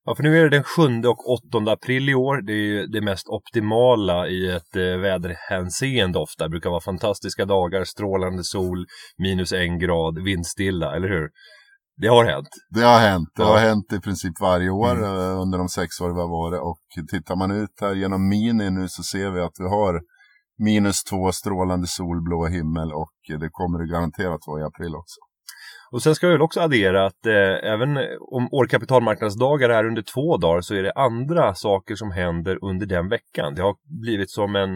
Ja, 0.06 0.16
för 0.16 0.24
nu 0.24 0.38
är 0.38 0.44
det 0.44 0.50
den 0.50 0.64
7 0.64 1.08
och 1.08 1.32
8 1.32 1.72
april 1.72 2.10
i 2.10 2.16
år. 2.16 2.42
Det 2.42 2.54
är 2.54 2.66
ju 2.66 2.88
det 2.88 3.02
mest 3.02 3.28
optimala 3.28 4.28
i 4.28 4.52
ett 4.52 4.76
eh, 4.76 4.84
väderhänseende 4.84 6.20
ofta. 6.20 6.44
Det 6.44 6.50
brukar 6.50 6.70
vara 6.70 6.82
fantastiska 6.82 7.46
dagar, 7.46 7.84
strålande 7.84 8.44
sol, 8.44 8.86
minus 9.18 9.54
en 9.54 9.80
grad, 9.80 10.24
vindstilla, 10.24 10.96
eller 10.96 11.08
hur? 11.08 11.30
Det 12.00 12.08
har 12.08 12.26
hänt. 12.26 12.48
Det 12.70 12.82
har 12.82 13.00
hänt. 13.00 13.30
Det 13.36 13.44
har 13.44 13.58
hänt 13.58 13.94
i 13.94 14.00
princip 14.00 14.42
varje 14.42 14.70
år 14.70 14.92
Mm. 14.92 15.04
eh, 15.04 15.42
under 15.42 15.58
de 15.58 15.70
sex 15.70 16.02
år 16.02 16.10
vi 16.14 16.20
har 16.22 16.30
varit. 16.30 16.62
Och 16.62 16.80
tittar 17.12 17.36
man 17.36 17.52
ut 17.52 17.76
här 17.82 17.96
genom 17.96 18.28
mini 18.28 18.70
nu 18.70 18.88
så 18.90 19.04
ser 19.04 19.30
vi 19.32 19.42
att 19.42 19.56
vi 19.60 19.68
har 19.70 20.02
minus 20.58 21.04
två 21.04 21.32
strålande 21.32 21.88
solblå 21.88 22.46
himmel 22.46 22.92
och 22.94 23.12
det 23.40 23.50
kommer 23.52 23.80
det 23.80 23.88
garanterat 23.94 24.40
vara 24.48 24.62
i 24.62 24.64
april 24.64 24.96
också. 24.96 25.20
Och 25.92 26.04
sen 26.04 26.16
ska 26.16 26.26
jag 26.26 26.34
väl 26.34 26.42
också 26.42 26.60
addera 26.60 27.06
att 27.06 27.26
eh, 27.26 27.72
även 27.74 27.98
om 28.32 28.50
år 28.52 28.66
kapitalmarknadsdagar 28.66 29.70
är 29.70 29.88
under 29.88 30.02
två 30.02 30.38
dagar 30.38 30.62
så 30.62 30.76
är 30.76 30.84
det 30.84 30.92
andra 30.92 31.56
saker 31.56 31.96
som 31.96 32.12
händer 32.12 32.66
under 32.66 32.86
den 32.86 33.10
veckan. 33.10 33.56
Det 33.56 33.62
har 33.62 33.76
blivit 34.02 34.32
som 34.32 34.56
en, 34.56 34.72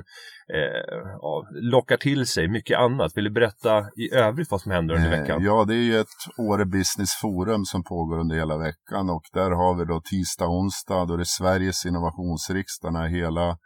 eh, 0.54 0.84
ja, 1.22 1.48
lockar 1.52 1.98
till 1.98 2.28
sig 2.28 2.48
mycket 2.48 2.80
annat. 2.80 3.12
Vill 3.16 3.24
du 3.24 3.30
berätta 3.30 3.86
i 3.96 4.14
övrigt 4.14 4.52
vad 4.52 4.62
som 4.62 4.72
händer 4.72 4.96
under 4.96 5.10
veckan? 5.10 5.44
Ja, 5.44 5.66
det 5.68 5.74
är 5.74 5.84
ju 5.84 6.00
ett 6.00 6.08
Åre 6.38 6.66
Business 6.66 7.16
Forum 7.22 7.66
som 7.66 7.84
pågår 7.84 8.20
under 8.20 8.36
hela 8.36 8.58
veckan 8.58 9.10
och 9.10 9.24
där 9.34 9.52
har 9.52 9.74
vi 9.76 9.86
då 9.86 10.02
tisdag 10.02 10.46
och 10.46 10.54
onsdag 10.54 11.06
då 11.06 11.18
det 11.18 11.24
är 11.24 11.38
Sveriges 11.40 11.86
innovationsriksdag 11.86 12.94
när 12.94 13.08
hela 13.08 13.58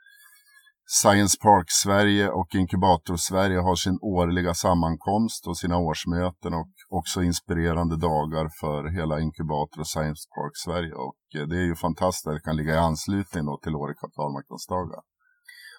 Science 0.90 1.38
Park 1.42 1.66
Sverige 1.70 2.30
och 2.30 2.56
Inkubator 2.56 3.16
Sverige 3.16 3.60
har 3.60 3.76
sin 3.76 3.98
årliga 4.02 4.54
sammankomst 4.54 5.48
och 5.48 5.58
sina 5.58 5.78
årsmöten 5.78 6.54
och 6.54 6.72
också 6.90 7.24
inspirerande 7.24 7.98
dagar 7.98 8.50
för 8.60 8.90
hela 8.98 9.20
Inkubator 9.20 9.80
och 9.80 9.88
Science 9.88 10.24
Park 10.36 10.54
Sverige. 10.66 10.94
Och 10.94 11.22
eh, 11.38 11.48
det 11.48 11.58
är 11.58 11.68
ju 11.72 11.76
fantastiskt 11.76 12.28
att 12.28 12.34
det 12.34 12.42
kan 12.42 12.56
ligga 12.56 12.74
i 12.74 12.78
anslutning 12.78 13.44
till 13.64 13.76
Åre 13.76 13.94
kapitalmarknadsdagar. 13.94 15.00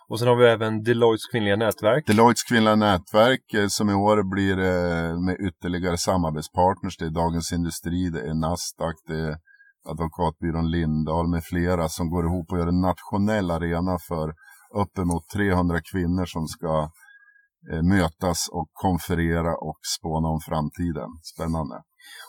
Och 0.09 0.19
sen 0.19 0.29
har 0.29 0.37
vi 0.37 0.47
även 0.47 0.83
Deloittes 0.83 1.27
kvinnliga 1.33 1.57
nätverk. 1.57 2.07
Deloittes 2.07 2.43
kvinnliga 2.43 2.77
nätverk 2.77 3.55
eh, 3.55 3.67
som 3.69 3.91
i 3.91 3.95
år 3.95 4.23
blir 4.35 4.59
eh, 4.59 5.21
med 5.27 5.37
ytterligare 5.49 5.99
samarbetspartners. 5.99 6.97
Det 6.97 7.05
är 7.05 7.11
Dagens 7.11 7.53
Industri, 7.53 8.11
det 8.11 8.21
är 8.21 8.35
Nasdaq, 8.35 8.97
det 9.07 9.21
är 9.29 9.37
advokatbyrån 9.91 10.71
Lindahl 10.71 11.29
med 11.29 11.45
flera 11.45 11.89
som 11.89 12.11
går 12.11 12.25
ihop 12.27 12.53
och 12.53 12.59
gör 12.59 12.67
en 12.67 12.81
nationell 12.81 13.51
arena 13.51 13.99
för 14.09 14.35
uppemot 14.75 15.29
300 15.35 15.81
kvinnor 15.93 16.25
som 16.25 16.47
ska 16.47 16.91
mötas 17.83 18.49
och 18.53 18.69
konferera 18.73 19.57
och 19.57 19.79
spåna 19.99 20.29
om 20.29 20.41
framtiden. 20.41 21.11
Spännande. 21.35 21.77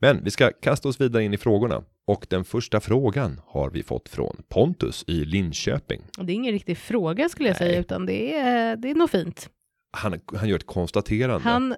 Men 0.00 0.24
vi 0.24 0.30
ska 0.30 0.50
kasta 0.52 0.88
oss 0.88 1.00
vidare 1.00 1.24
in 1.24 1.34
i 1.34 1.38
frågorna. 1.38 1.82
Och 2.06 2.26
den 2.30 2.44
första 2.44 2.80
frågan 2.80 3.40
har 3.46 3.70
vi 3.70 3.82
fått 3.82 4.08
från 4.08 4.42
Pontus 4.48 5.04
i 5.06 5.24
Linköping. 5.24 6.02
Det 6.18 6.32
är 6.32 6.34
ingen 6.34 6.52
riktig 6.52 6.78
fråga 6.78 7.28
skulle 7.28 7.48
jag 7.48 7.56
Nej. 7.60 7.68
säga, 7.68 7.80
utan 7.80 8.06
det 8.06 8.34
är, 8.34 8.76
det 8.76 8.90
är 8.90 8.94
nog 8.94 9.10
fint. 9.10 9.50
Han, 9.90 10.20
han 10.36 10.48
gör 10.48 10.56
ett 10.56 10.66
konstaterande. 10.66 11.48
Han, 11.48 11.74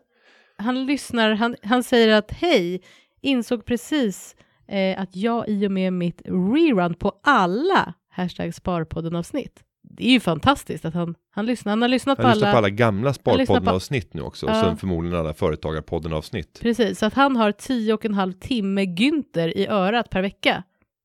han 0.56 0.86
lyssnar, 0.86 1.30
han, 1.34 1.56
han 1.62 1.82
säger 1.82 2.08
att 2.08 2.30
hej, 2.30 2.82
insåg 3.20 3.64
precis 3.64 4.36
eh, 4.68 5.00
att 5.00 5.16
jag 5.16 5.48
i 5.48 5.66
och 5.66 5.72
med 5.72 5.92
mitt 5.92 6.22
rerun 6.24 6.94
på 6.94 7.20
alla 7.22 7.94
hashtag 8.08 8.54
Sparpodden-avsnitt. 8.54 9.62
Det 9.92 10.06
är 10.06 10.10
ju 10.12 10.20
fantastiskt 10.20 10.84
att 10.84 10.94
han, 10.94 11.14
han 11.30 11.46
lyssnar. 11.46 11.70
Han 11.72 11.82
har 11.82 11.88
lyssnat 11.88 12.18
han 12.18 12.24
på 12.24 12.30
lyssnar 12.34 12.48
alla. 12.48 12.52
på 12.54 12.58
alla 12.58 12.68
gamla 12.70 13.12
Sparpodden-avsnitt 13.12 14.14
nu 14.14 14.22
också. 14.22 14.46
Och 14.46 14.52
Ja. 14.52 14.60
sen 14.62 14.76
förmodligen 14.76 15.18
alla 15.18 15.34
Företagarpodden-avsnitt. 15.34 16.58
Precis, 16.62 16.98
så 16.98 17.06
att 17.06 17.14
han 17.14 17.36
har 17.36 17.52
tio 17.52 17.94
och 17.94 18.04
en 18.04 18.14
halv 18.14 18.32
timme 18.32 18.82
Günther 18.84 19.48
i 19.56 19.66
örat 19.66 20.10
per 20.10 20.22
vecka. 20.22 20.62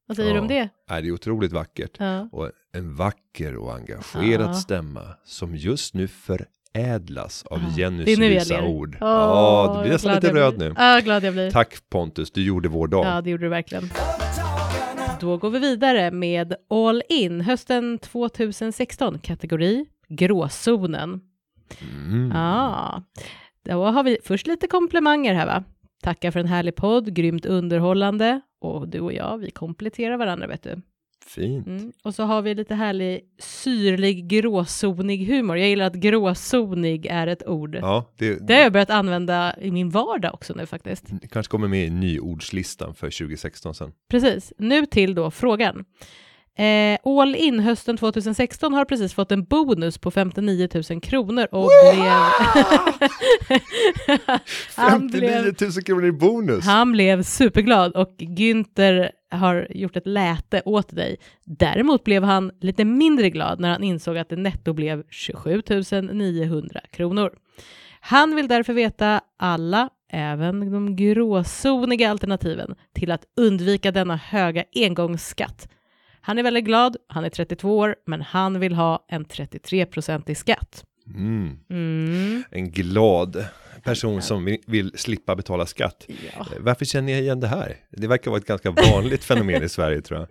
Vad 0.08 0.18
säger 0.18 0.34
du 0.34 0.40
om 0.40 0.46
Ja. 0.50 0.56
det? 0.62 0.70
Nej, 0.90 1.02
det 1.02 1.08
är 1.08 1.12
otroligt 1.12 1.52
vackert. 1.52 1.92
Ja. 1.98 2.30
Och 2.32 2.52
en 2.74 2.96
vacker 2.96 3.56
och 3.56 3.74
engagerad 3.76 4.50
Ja. 4.50 4.54
stämma 4.54 5.02
som 5.26 5.56
just 5.56 5.94
nu 5.94 6.08
förädlas 6.08 7.44
av 7.44 7.60
Ja, 7.62 7.78
Jennys 7.78 8.06
det 8.06 8.16
visa 8.30 8.54
ler. 8.62 8.68
ord. 8.68 8.98
Åh, 9.02 9.08
ja, 9.08 9.74
du 9.76 9.82
blir 9.82 9.92
nästan 9.92 10.16
lite 10.16 10.34
röd 10.34 10.58
nu. 10.58 10.74
Ja, 10.78 11.00
glad 11.04 11.24
jag 11.24 11.34
blir. 11.34 11.52
Tack 11.52 11.76
Pontus, 11.90 12.32
du 12.32 12.44
gjorde 12.44 12.70
vår 12.70 12.88
dag. 12.88 13.06
Ja, 13.06 13.22
det 13.22 13.30
gjorde 13.30 13.46
du 13.46 13.50
verkligen. 13.50 13.90
Då 15.20 15.38
går 15.38 15.50
vi 15.50 15.60
vidare 15.60 16.12
med 16.12 16.56
All 16.70 17.04
In, 17.10 17.42
hösten 17.42 18.00
2016, 18.00 19.20
kategori 19.20 19.86
gråzonen. 20.08 21.22
Mm. 21.82 22.32
Ja, 22.34 23.04
då 23.64 23.86
har 23.86 24.04
vi 24.04 24.18
först 24.24 24.48
lite 24.48 24.68
komplimanger 24.68 25.34
här 25.34 25.46
va. 25.46 25.64
Tackar 26.04 26.32
för 26.32 26.40
en 26.40 26.48
härlig 26.48 26.76
podd, 26.76 27.14
grymt 27.14 27.46
underhållande. 27.46 28.42
Och 28.62 28.88
du 28.88 29.00
och 29.00 29.14
jag, 29.14 29.38
vi 29.38 29.52
kompletterar 29.52 30.18
varandra 30.18 30.48
vet 30.48 30.64
du. 30.64 30.82
Fint. 31.28 31.68
Mm. 31.68 31.92
Och 32.04 32.16
så 32.16 32.24
har 32.24 32.42
vi 32.42 32.56
lite 32.56 32.76
härlig 32.76 33.22
syrlig 33.40 34.28
gråzonig 34.28 35.26
humor. 35.28 35.58
Jag 35.58 35.70
gillar 35.70 35.86
att 35.86 35.96
gråzonig 35.96 37.06
är 37.06 37.28
ett 37.28 37.48
ord. 37.48 37.76
Ja, 37.82 38.12
det, 38.18 38.48
Det 38.48 38.54
har 38.54 38.62
jag 38.62 38.72
börjat 38.74 38.90
använda 38.90 39.56
i 39.62 39.72
min 39.72 39.90
vardag 39.90 40.34
också 40.34 40.54
nu 40.54 40.66
faktiskt. 40.66 41.06
det 41.22 41.28
kanske 41.28 41.52
kommer 41.52 41.68
med 41.68 41.86
i 41.88 41.90
nyordslistan 41.90 42.96
för 42.96 43.08
2016 43.08 43.76
sen. 43.76 43.92
Precis. 44.10 44.54
Nu 44.58 44.86
till 44.86 45.16
då 45.16 45.32
frågan. 45.32 45.86
Eh, 46.58 46.98
All 47.04 47.36
In 47.36 47.60
hösten 47.60 47.98
2016 47.98 48.74
har 48.74 48.86
precis 48.86 49.14
fått 49.14 49.32
en 49.32 49.44
bonus 49.44 49.98
på 49.98 50.12
59 50.12 50.70
000 50.90 51.02
kronor 51.02 51.48
och 51.52 51.70
blev... 51.94 52.04
han, 54.76 55.10
59 55.10 55.44
000 55.44 55.54
blev 55.54 55.82
kronor 55.82 56.06
i 56.06 56.12
bonus! 56.12 56.66
han 56.66 56.92
blev 56.92 57.24
superglad 57.24 57.96
och 57.96 58.16
Günther 58.18 59.10
har 59.32 59.68
gjort 59.70 59.96
ett 59.96 60.08
läte 60.08 60.62
åt 60.66 60.96
dig. 60.96 61.18
Däremot 61.46 62.04
blev 62.04 62.24
han 62.24 62.52
lite 62.62 62.86
mindre 62.86 63.30
glad 63.30 63.60
när 63.60 63.70
han 63.70 63.84
insåg 63.84 64.18
att 64.18 64.30
det 64.30 64.36
netto 64.36 64.74
blev 64.74 65.04
27 65.10 65.62
900 66.12 66.80
kronor. 66.92 67.32
Han 68.00 68.36
vill 68.36 68.48
därför 68.48 68.74
veta 68.74 69.22
alla, 69.40 69.90
även 70.12 70.72
de 70.72 70.96
gråzoniga 70.96 72.12
alternativen, 72.12 72.76
till 72.94 73.12
att 73.12 73.26
undvika 73.38 73.92
denna 73.92 74.16
höga 74.16 74.64
engångsskatt. 74.76 75.68
Han 76.26 76.38
är 76.38 76.44
väldigt 76.44 76.66
glad, 76.66 76.98
han 77.08 77.26
är 77.26 77.30
32 77.30 77.78
år, 77.78 77.96
men 78.06 78.22
han 78.22 78.60
vill 78.60 78.74
ha 78.74 79.06
en 79.08 79.26
33-procentig 79.26 80.36
skatt. 80.36 80.84
Mm. 81.08 81.58
Mm. 81.70 82.44
En 82.52 82.72
glad 82.72 83.46
person 83.84 84.22
som 84.22 84.58
vill, 84.68 84.92
slippa 84.96 85.36
betala 85.36 85.66
skatt. 85.66 86.06
Ja. 86.08 86.48
Varför 86.60 86.86
känner 86.86 87.14
jag 87.14 87.22
igen 87.22 87.40
det 87.40 87.48
här? 87.48 87.76
Det 87.90 88.08
verkar 88.08 88.32
vara 88.32 88.40
ett 88.40 88.48
ganska 88.48 88.72
vanligt 88.72 89.24
fenomen 89.24 89.64
i 89.64 89.70
Sverige 89.70 90.02
tror 90.02 90.20
jag. 90.20 90.28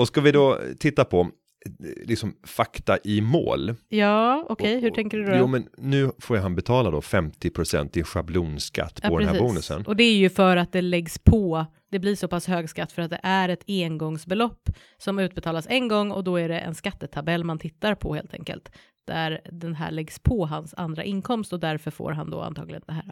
Och 0.00 0.06
ska 0.06 0.20
vi 0.20 0.32
då 0.32 0.60
titta 0.78 1.04
på 1.04 1.30
liksom 2.06 2.34
fakta 2.46 2.98
i 3.04 3.20
mål. 3.20 3.74
Ja, 3.88 4.46
okej, 4.48 4.80
hur 4.80 4.88
Och- 4.90 4.94
tänker 4.94 5.18
du 5.18 5.24
då? 5.24 5.36
Jo, 5.36 5.46
men 5.46 5.68
nu 5.78 6.10
får 6.18 6.36
han 6.36 6.54
betala 6.54 6.90
då 6.90 7.00
50% 7.00 7.96
i 7.96 8.02
schablonskatt 8.04 9.02
på 9.02 9.08
Ja, 9.12 9.18
den 9.18 9.28
här 9.28 9.34
precis. 9.34 9.48
bonusen. 9.48 9.86
Och 9.86 9.96
det 9.96 10.04
är 10.04 10.16
ju 10.16 10.30
för 10.30 10.56
att 10.56 10.72
det 10.72 10.82
läggs 10.82 11.18
på, 11.18 11.66
det 11.90 11.98
blir 11.98 12.16
så 12.16 12.28
pass 12.28 12.46
hög 12.46 12.70
skatt 12.70 12.92
för 12.92 13.02
att 13.02 13.10
det 13.10 13.20
är 13.22 13.48
ett 13.48 13.64
engångsbelopp 13.68 14.70
som 14.98 15.18
utbetalas 15.18 15.66
en 15.70 15.88
gång 15.88 16.10
och 16.10 16.24
då 16.24 16.36
är 16.36 16.48
det 16.48 16.58
en 16.58 16.74
skattetabell 16.74 17.44
man 17.44 17.58
tittar 17.58 17.94
på 17.94 18.14
helt 18.14 18.34
enkelt. 18.34 18.70
Där 19.06 19.40
den 19.52 19.74
här 19.74 19.90
läggs 19.90 20.18
på 20.18 20.46
hans 20.46 20.74
andra 20.76 21.04
inkomst 21.04 21.52
och 21.52 21.60
därför 21.60 21.90
får 21.90 22.12
han 22.12 22.30
då 22.30 22.40
antagligen 22.40 22.82
den 22.86 22.96
här 22.96 23.04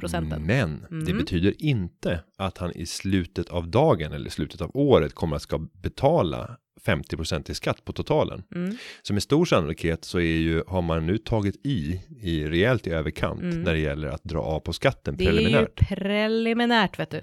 procenten. 0.00 0.42
Men 0.42 0.80
det 0.90 0.96
Mm. 1.10 1.18
betyder 1.18 1.62
inte 1.62 2.20
att 2.38 2.58
han 2.58 2.72
i 2.72 2.86
slutet 2.86 3.48
av 3.48 3.68
dagen 3.68 4.12
eller 4.12 4.30
slutet 4.30 4.60
av 4.60 4.70
året 4.74 5.14
kommer 5.14 5.36
att 5.36 5.42
ska 5.42 5.58
betala 5.58 6.56
50% 6.84 7.50
i 7.50 7.54
skatt 7.54 7.84
på 7.84 7.92
totalen. 7.92 8.42
Mm. 8.54 8.76
Så 9.02 9.12
med 9.14 9.22
stor 9.22 9.44
sannolikhet 9.44 10.04
så 10.04 10.18
är 10.18 10.22
ju, 10.38 10.62
har 10.66 10.82
man 10.82 11.06
nu 11.06 11.18
tagit 11.18 11.66
i, 11.66 12.00
i 12.22 12.44
rejält 12.46 12.86
i 12.86 12.90
överkant 12.90 13.40
Mm. 13.42 13.62
när 13.62 13.72
det 13.72 13.80
gäller 13.80 14.08
att 14.08 14.24
dra 14.24 14.40
av 14.40 14.60
på 14.60 14.72
skatten 14.72 15.16
Det 15.16 15.24
är 15.24 15.32
ju 15.32 15.36
preliminärt. 15.36 15.88
preliminärt 15.88 16.98
vet 16.98 17.10
du. 17.10 17.20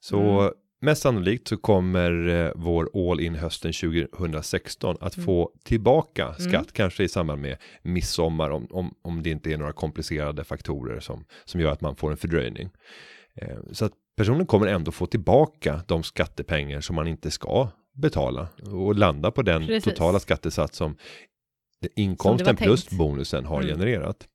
Så 0.00 0.18
Mm. 0.40 0.52
mest 0.80 1.02
sannolikt 1.02 1.48
så 1.48 1.56
kommer 1.56 2.28
eh, 2.28 2.52
vår 2.54 3.10
all 3.10 3.20
in 3.20 3.34
hösten 3.34 3.72
2016 3.72 4.96
att 5.00 5.16
Mm. 5.16 5.26
få 5.26 5.50
tillbaka 5.64 6.34
skatt, 6.34 6.72
kanske 6.72 7.04
i 7.04 7.08
samband 7.08 7.42
med 7.42 7.56
midsommar 7.82 8.50
om, 8.50 8.66
om, 8.70 8.94
om 9.02 9.22
det 9.22 9.30
inte 9.30 9.52
är 9.52 9.56
några 9.58 9.72
komplicerade 9.72 10.44
faktorer 10.44 11.00
som, 11.00 11.24
som 11.44 11.60
gör 11.60 11.72
att 11.72 11.80
man 11.80 11.96
får 11.96 12.10
en 12.10 12.16
fördröjning. 12.16 12.70
Eh, 13.34 13.56
så 13.72 13.84
att 13.84 13.92
personen 14.16 14.46
kommer 14.46 14.66
ändå 14.66 14.92
få 14.92 15.06
tillbaka 15.06 15.80
de 15.88 16.02
skattepengar 16.02 16.80
som 16.80 16.96
man 16.96 17.08
inte 17.08 17.30
ska 17.30 17.68
betala 17.92 18.48
och 18.72 18.94
landa 18.94 19.30
på 19.30 19.42
den 19.42 19.66
Precis. 19.66 19.84
totala 19.84 20.20
skattesats 20.20 20.76
som 20.78 20.96
inkomsten 21.96 22.46
tänkt. 22.46 22.62
plus 22.62 22.90
bonusen 22.90 23.44
har 23.44 23.62
Mm. 23.62 23.68
genererat. 23.78 24.26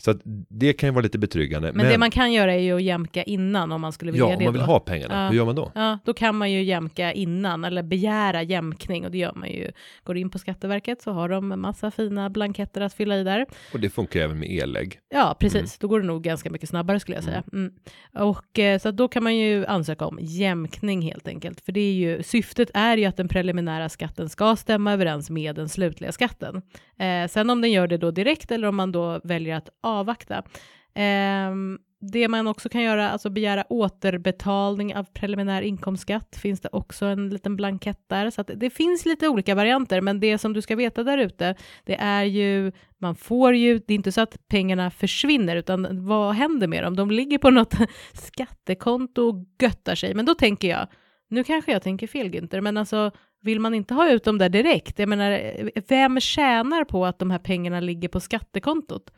Så 0.00 0.10
att 0.10 0.20
det 0.48 0.72
kan 0.72 0.88
ju 0.88 0.92
vara 0.92 1.02
lite 1.02 1.18
betryggande. 1.18 1.72
Men, 1.72 1.86
det 1.86 1.98
man 1.98 2.10
kan 2.10 2.32
göra 2.32 2.54
är 2.54 2.58
ju 2.58 2.76
att 2.76 2.82
jämka 2.82 3.22
innan 3.22 3.72
om 3.72 3.80
man 3.80 3.92
skulle 3.92 4.12
vilja 4.12 4.26
ja, 4.26 4.30
det 4.30 4.36
om 4.36 4.44
man 4.44 4.52
vill 4.52 4.60
då. 4.60 4.66
ha 4.66 4.80
pengarna, 4.80 5.14
Ja. 5.22 5.28
hur 5.28 5.36
gör 5.36 5.44
man 5.44 5.54
då? 5.54 5.72
Ja, 5.74 5.98
då 6.04 6.14
kan 6.14 6.36
man 6.36 6.52
ju 6.52 6.62
jämka 6.62 7.12
innan 7.12 7.64
eller 7.64 7.82
begära 7.82 8.42
jämkning 8.42 9.04
och 9.04 9.10
det 9.10 9.18
gör 9.18 9.32
man 9.34 9.48
ju. 9.48 9.70
Går 10.04 10.16
in 10.16 10.30
på 10.30 10.38
Skatteverket 10.38 11.02
så 11.02 11.12
har 11.12 11.28
de 11.28 11.48
massa 11.60 11.90
fina 11.90 12.30
blanketter 12.30 12.80
att 12.80 12.94
fylla 12.94 13.16
i 13.16 13.24
där. 13.24 13.46
Och 13.72 13.80
det 13.80 13.90
funkar 13.90 14.20
även 14.20 14.38
med 14.38 14.50
elägg. 14.50 14.98
Ja, 15.14 15.36
precis. 15.40 15.78
Då 15.78 15.88
går 15.88 16.00
det 16.00 16.06
nog 16.06 16.22
ganska 16.22 16.50
mycket 16.50 16.68
snabbare 16.68 17.00
skulle 17.00 17.16
jag 17.16 17.24
säga. 17.24 17.42
Mm. 17.52 17.72
Och 18.14 18.58
eh, 18.58 18.78
så 18.78 18.88
att 18.88 18.96
då 18.96 19.08
kan 19.08 19.22
man 19.22 19.36
ju 19.36 19.66
ansöka 19.66 20.06
om 20.06 20.18
jämkning 20.22 21.02
helt 21.02 21.28
enkelt. 21.28 21.60
För 21.60 21.72
det 21.72 21.80
är 21.80 21.92
ju, 21.92 22.22
syftet 22.22 22.70
är 22.74 22.96
ju 22.96 23.04
att 23.04 23.16
den 23.16 23.28
preliminära 23.28 23.88
skatten 23.88 24.28
ska 24.28 24.56
stämma 24.56 24.92
överens 24.92 25.30
med 25.30 25.56
den 25.56 25.68
slutliga 25.68 26.12
skatten. 26.12 26.62
Eh, 26.98 27.28
sen 27.28 27.50
om 27.50 27.60
den 27.60 27.72
gör 27.72 27.86
det 27.86 27.96
då 27.98 28.10
direkt 28.10 28.50
eller 28.50 28.68
om 28.68 28.76
man 28.76 28.92
då 28.92 29.20
väljer 29.24 29.56
att 29.56 29.68
avvakta. 29.88 30.42
Eh, 30.94 31.54
det 32.00 32.28
man 32.28 32.46
också 32.46 32.68
kan 32.68 32.82
göra, 32.82 33.10
alltså 33.10 33.30
begära 33.30 33.64
återbetalning 33.68 34.96
av 34.96 35.04
preliminär 35.04 35.62
inkomstskatt, 35.62 36.38
finns 36.42 36.60
det 36.60 36.68
också 36.72 37.06
en 37.06 37.30
liten 37.30 37.56
blankett 37.56 38.00
där. 38.06 38.30
Så 38.30 38.40
att 38.40 38.50
det 38.56 38.70
finns 38.70 39.06
lite 39.06 39.28
olika 39.28 39.54
varianter, 39.54 40.00
men 40.00 40.20
det 40.20 40.38
som 40.38 40.52
du 40.52 40.62
ska 40.62 40.76
veta 40.76 41.04
där 41.04 41.18
ute, 41.18 41.54
det 41.84 41.94
är 41.94 42.24
ju, 42.24 42.72
man 42.98 43.14
får 43.14 43.54
ju, 43.54 43.78
det 43.78 43.92
är 43.92 43.94
inte 43.94 44.12
så 44.12 44.20
att 44.20 44.48
pengarna 44.48 44.90
försvinner, 44.90 45.56
utan 45.56 46.06
vad 46.06 46.34
händer 46.34 46.66
med 46.66 46.82
dem? 46.82 46.96
De 46.96 47.10
ligger 47.10 47.38
på 47.38 47.50
något 47.50 47.74
skattekonto 48.12 49.22
och 49.22 49.44
göttar 49.62 49.94
sig, 49.94 50.14
men 50.14 50.26
då 50.26 50.34
tänker 50.34 50.68
jag, 50.68 50.86
nu 51.30 51.44
kanske 51.44 51.72
jag 51.72 51.82
tänker 51.82 52.06
fel 52.06 52.28
Günther, 52.28 52.60
men 52.60 52.76
alltså 52.76 53.10
vill 53.42 53.60
man 53.60 53.74
inte 53.74 53.94
ha 53.94 54.10
ut 54.10 54.24
dem 54.24 54.38
där 54.38 54.48
direkt? 54.48 54.98
Jag 54.98 55.08
menar, 55.08 55.30
eh, 55.30 55.82
vem 55.88 56.20
tjänar 56.20 56.84
på 56.84 57.06
att 57.06 57.18
de 57.18 57.30
här 57.30 57.38
pengarna 57.38 57.80
ligger 57.80 58.08
på 58.08 58.20
skattekontot? 58.20 59.10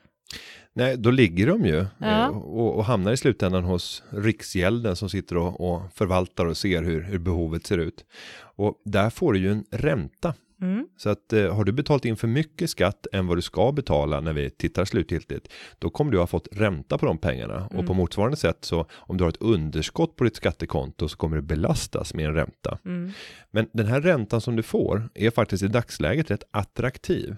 Nej, 0.72 0.96
då 0.96 1.10
ligger 1.10 1.46
de 1.46 1.66
ju 1.66 1.86
Ja. 1.98 2.22
eh, 2.22 2.28
och, 2.28 2.76
och 2.76 2.84
hamnar 2.84 3.12
i 3.12 3.16
slutändan 3.16 3.64
hos 3.64 4.02
Riksgälden 4.10 4.96
som 4.96 5.08
sitter 5.08 5.36
och, 5.36 5.72
och 5.72 5.82
förvaltar 5.94 6.46
och 6.46 6.56
ser 6.56 6.82
hur, 6.82 7.02
hur 7.02 7.18
behovet 7.18 7.66
ser 7.66 7.78
ut. 7.78 8.04
Och 8.40 8.82
där 8.84 9.10
får 9.10 9.32
du 9.32 9.38
ju 9.38 9.50
en 9.50 9.64
ränta. 9.70 10.34
Mm. 10.62 10.86
Så 10.96 11.10
att 11.10 11.32
eh, 11.32 11.54
har 11.54 11.64
du 11.64 11.72
betalt 11.72 12.04
in 12.04 12.16
för 12.16 12.28
mycket 12.28 12.70
skatt 12.70 13.06
än 13.12 13.26
vad 13.26 13.36
du 13.38 13.42
ska 13.42 13.72
betala 13.72 14.20
när 14.20 14.32
vi 14.32 14.50
tittar 14.50 14.84
slutgiltigt, 14.84 15.52
då 15.78 15.90
kommer 15.90 16.12
du 16.12 16.18
ha 16.18 16.26
fått 16.26 16.48
ränta 16.52 16.98
på 16.98 17.06
de 17.06 17.18
pengarna. 17.18 17.66
Och 17.74 17.86
på 17.86 17.94
motsvarande 17.94 18.36
sätt 18.36 18.58
så 18.64 18.86
om 18.92 19.16
du 19.16 19.24
har 19.24 19.28
ett 19.28 19.42
underskott 19.42 20.16
på 20.16 20.24
ditt 20.24 20.36
skattekonto 20.36 21.08
så 21.08 21.16
kommer 21.16 21.36
du 21.36 21.42
belastas 21.42 22.14
med 22.14 22.26
en 22.26 22.34
ränta. 22.34 22.78
Mm. 22.84 23.12
Men 23.50 23.68
den 23.72 23.86
här 23.86 24.00
räntan 24.00 24.40
som 24.40 24.56
du 24.56 24.62
får 24.62 25.08
är 25.14 25.30
faktiskt 25.30 25.62
i 25.62 25.68
dagsläget 25.68 26.30
rätt 26.30 26.44
attraktiv. 26.50 27.36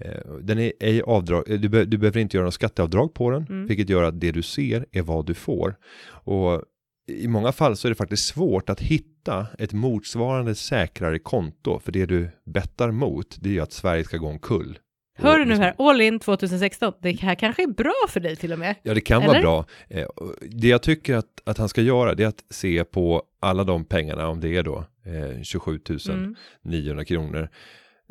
Eh, 0.00 0.32
Den 0.42 0.58
är 0.58 0.72
ej 0.80 1.02
avdrag, 1.02 1.50
eh, 1.50 1.58
du, 1.60 1.68
be, 1.68 1.84
du 1.84 1.98
behöver 1.98 2.20
inte 2.20 2.36
göra 2.36 2.44
något 2.44 2.54
skatteavdrag 2.54 3.14
på 3.14 3.30
den, 3.30 3.46
Mm. 3.50 3.66
vilket 3.66 3.88
gör 3.88 4.02
att 4.02 4.20
det 4.20 4.32
du 4.32 4.42
ser 4.42 4.86
är 4.92 5.02
vad 5.02 5.26
du 5.26 5.34
får. 5.34 5.76
Och 6.08 6.62
i 7.08 7.28
många 7.28 7.52
fall 7.52 7.76
så 7.76 7.88
är 7.88 7.90
det 7.90 7.94
faktiskt 7.94 8.26
svårt 8.26 8.70
att 8.70 8.80
hitta 8.80 9.46
ett 9.58 9.72
motsvarande 9.72 10.54
säkrare 10.54 11.18
konto, 11.18 11.78
för 11.78 11.92
det 11.92 12.06
du 12.06 12.28
bettar 12.44 12.90
mot, 12.90 13.36
det 13.40 13.48
är 13.48 13.52
ju 13.52 13.60
att 13.60 13.72
Sverige 13.72 14.04
ska 14.04 14.16
gå 14.16 14.28
omkull. 14.28 14.78
Hör 15.18 15.38
du 15.38 15.44
nu 15.44 15.50
liksom- 15.50 15.62
här, 15.64 15.74
all 15.90 16.00
in 16.00 16.18
2016, 16.20 16.92
det 17.02 17.12
här 17.12 17.34
kanske 17.34 17.62
är 17.62 17.66
bra 17.66 17.94
för 18.08 18.20
dig 18.20 18.36
till 18.36 18.52
och 18.52 18.58
med. 18.58 18.74
Ja, 18.82 18.94
det 18.94 19.00
kan 19.00 19.20
vara 19.22 19.30
Eller? 19.30 19.40
bra. 19.42 19.66
Eh, 19.88 20.06
Det 20.40 20.68
jag 20.68 20.82
tycker 20.82 21.14
att, 21.16 21.42
att 21.44 21.58
han 21.58 21.68
ska 21.68 21.80
göra, 21.82 22.14
det 22.14 22.22
är 22.24 22.28
att 22.28 22.44
se 22.50 22.84
på 22.84 23.22
alla 23.40 23.64
de 23.64 23.84
pengarna, 23.84 24.28
om 24.28 24.40
det 24.40 24.56
är 24.56 24.62
då 24.62 24.84
eh, 25.04 25.42
27 25.42 25.80
Mm. 26.10 26.34
900 26.64 27.04
kronor, 27.04 27.48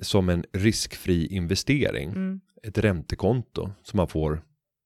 som 0.02 0.30
en 0.30 0.44
riskfri 0.54 1.28
investering. 1.28 2.10
Mm. 2.10 2.40
Ett 2.64 2.78
räntekonto 2.78 3.70
som 3.84 3.98
man 3.98 4.08
får 4.08 4.42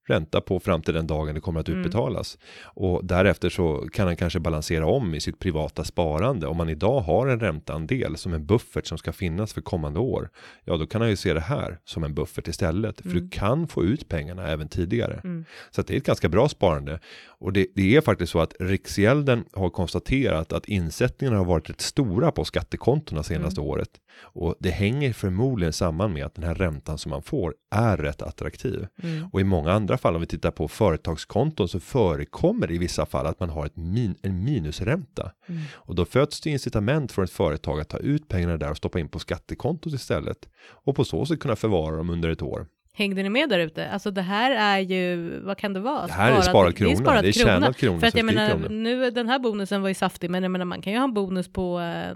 ränta 0.08 0.42
på 0.42 0.60
fram 0.60 0.82
till 0.82 0.94
den 0.94 1.08
dagen 1.08 1.36
det 1.36 1.42
kommer 1.42 1.60
att 1.60 1.68
Mm. 1.68 1.80
utbetalas. 1.80 2.38
Och 2.64 3.06
därefter 3.06 3.50
så 3.50 3.88
kan 3.94 4.08
han 4.08 4.16
kanske 4.16 4.40
balansera 4.40 4.86
om 4.86 5.16
i 5.16 5.20
sitt 5.20 5.40
privata 5.40 5.84
sparande. 5.84 6.48
Om 6.48 6.58
man 6.58 6.70
idag 6.70 7.00
har 7.00 7.28
en 7.28 7.40
ränteandel 7.40 8.18
som 8.18 8.34
en 8.34 8.46
buffert 8.46 8.86
som 8.86 8.98
ska 8.98 9.12
finnas 9.12 9.54
för 9.54 9.62
kommande 9.62 10.00
år. 10.00 10.30
Ja, 10.64 10.78
då 10.78 10.88
kan 10.88 11.02
han 11.02 11.10
ju 11.10 11.16
se 11.16 11.34
det 11.34 11.40
här 11.40 11.80
som 11.86 12.04
en 12.04 12.14
buffert 12.14 12.48
istället. 12.48 13.02
För 13.02 13.10
du 13.10 13.30
kan 13.30 13.68
få 13.68 13.84
ut 13.84 14.08
pengarna 14.10 14.48
även 14.48 14.68
tidigare. 14.68 15.22
Mm. 15.24 15.46
Så 15.72 15.82
det 15.82 15.94
är 15.94 15.98
ett 15.98 16.06
ganska 16.06 16.30
bra 16.30 16.50
sparande. 16.50 17.00
Och 17.42 17.54
det, 17.54 17.68
det 17.76 17.96
är 17.96 18.02
faktiskt 18.02 18.32
så 18.32 18.40
att 18.40 18.54
Riksgälden 18.60 19.46
har 19.54 19.70
konstaterat 19.70 20.54
att 20.54 20.66
insättningarna 20.66 21.38
har 21.38 21.46
varit 21.46 21.70
rätt 21.70 21.82
stora 21.82 22.32
på 22.32 22.46
skattekontona 22.46 23.24
senaste 23.24 23.62
året. 23.62 23.90
Och 24.22 24.56
det 24.60 24.70
hänger 24.70 25.14
förmodligen 25.14 25.74
samman 25.74 26.14
med 26.14 26.26
att 26.26 26.36
den 26.36 26.44
här 26.44 26.56
räntan 26.56 26.98
som 26.98 27.10
man 27.10 27.22
får 27.22 27.56
är 27.72 27.98
rätt 27.98 28.22
attraktiv. 28.22 28.88
Mm. 29.04 29.28
Och 29.32 29.42
i 29.42 29.44
många 29.44 29.72
andra 29.72 29.98
fall, 29.98 30.16
om 30.16 30.22
vi 30.22 30.28
tittar 30.28 30.52
på 30.52 30.68
företagskonton, 30.68 31.68
så 31.68 31.80
förekommer 31.80 32.68
det 32.68 32.74
i 32.74 32.78
vissa 32.78 33.06
fall 33.06 33.26
att 33.26 33.40
man 33.40 33.50
har 33.50 33.66
ett 33.66 33.76
min, 33.78 34.16
en 34.22 34.44
minusränta. 34.44 35.32
Mm. 35.48 35.62
Och 35.74 35.96
då 35.96 36.06
föds 36.06 36.42
det 36.42 36.50
incitament 36.50 37.12
för 37.12 37.24
ett 37.24 37.32
företag 37.32 37.80
att 37.80 37.90
ta 37.90 37.98
ut 37.98 38.28
pengarna 38.28 38.58
där 38.58 38.72
och 38.72 38.78
stoppa 38.78 39.00
in 39.00 39.10
på 39.10 39.20
skattekontot 39.20 39.94
istället. 39.94 40.50
Och 40.70 40.96
på 40.96 41.04
så 41.04 41.26
sätt 41.26 41.40
kunna 41.40 41.56
förvara 41.56 41.96
dem 41.96 42.10
under 42.10 42.30
ett 42.30 42.42
år. 42.42 42.68
Hängde 43.00 43.24
ni 43.24 43.30
med 43.30 43.50
där 43.50 43.60
ute? 43.60 43.90
Alltså 43.90 44.12
det 44.12 44.22
här 44.22 44.52
är 44.52 44.80
ju, 44.80 45.40
vad 45.40 45.58
kan 45.58 45.74
det 45.74 45.80
vara? 45.80 46.08
Det 46.08 46.14
här 46.14 46.32
är 46.38 46.42
sparad 46.42 46.76
krona, 46.78 46.96
sparad 46.96 47.24
det 47.24 47.28
är 47.28 47.32
tjänad 47.32 47.78
krona, 47.78 48.00
För 48.00 48.08
att 48.08 48.16
jag 48.16 48.26
det 48.26 48.32
är 48.32 48.36
menar, 48.36 48.50
kronor. 48.50 48.70
nu, 48.70 49.12
den 49.12 49.28
här 49.30 49.40
bonusen 49.40 49.82
var 49.82 49.90
ju 49.90 49.96
saftig, 49.96 50.30
men 50.30 50.44
jag 50.44 50.52
menar, 50.52 50.66
man 50.66 50.82
kan 50.82 50.94
ju 50.94 51.00
ha 51.00 51.04
en 51.04 51.14
bonus 51.14 51.48
på 51.54 51.80
eh, 51.80 52.16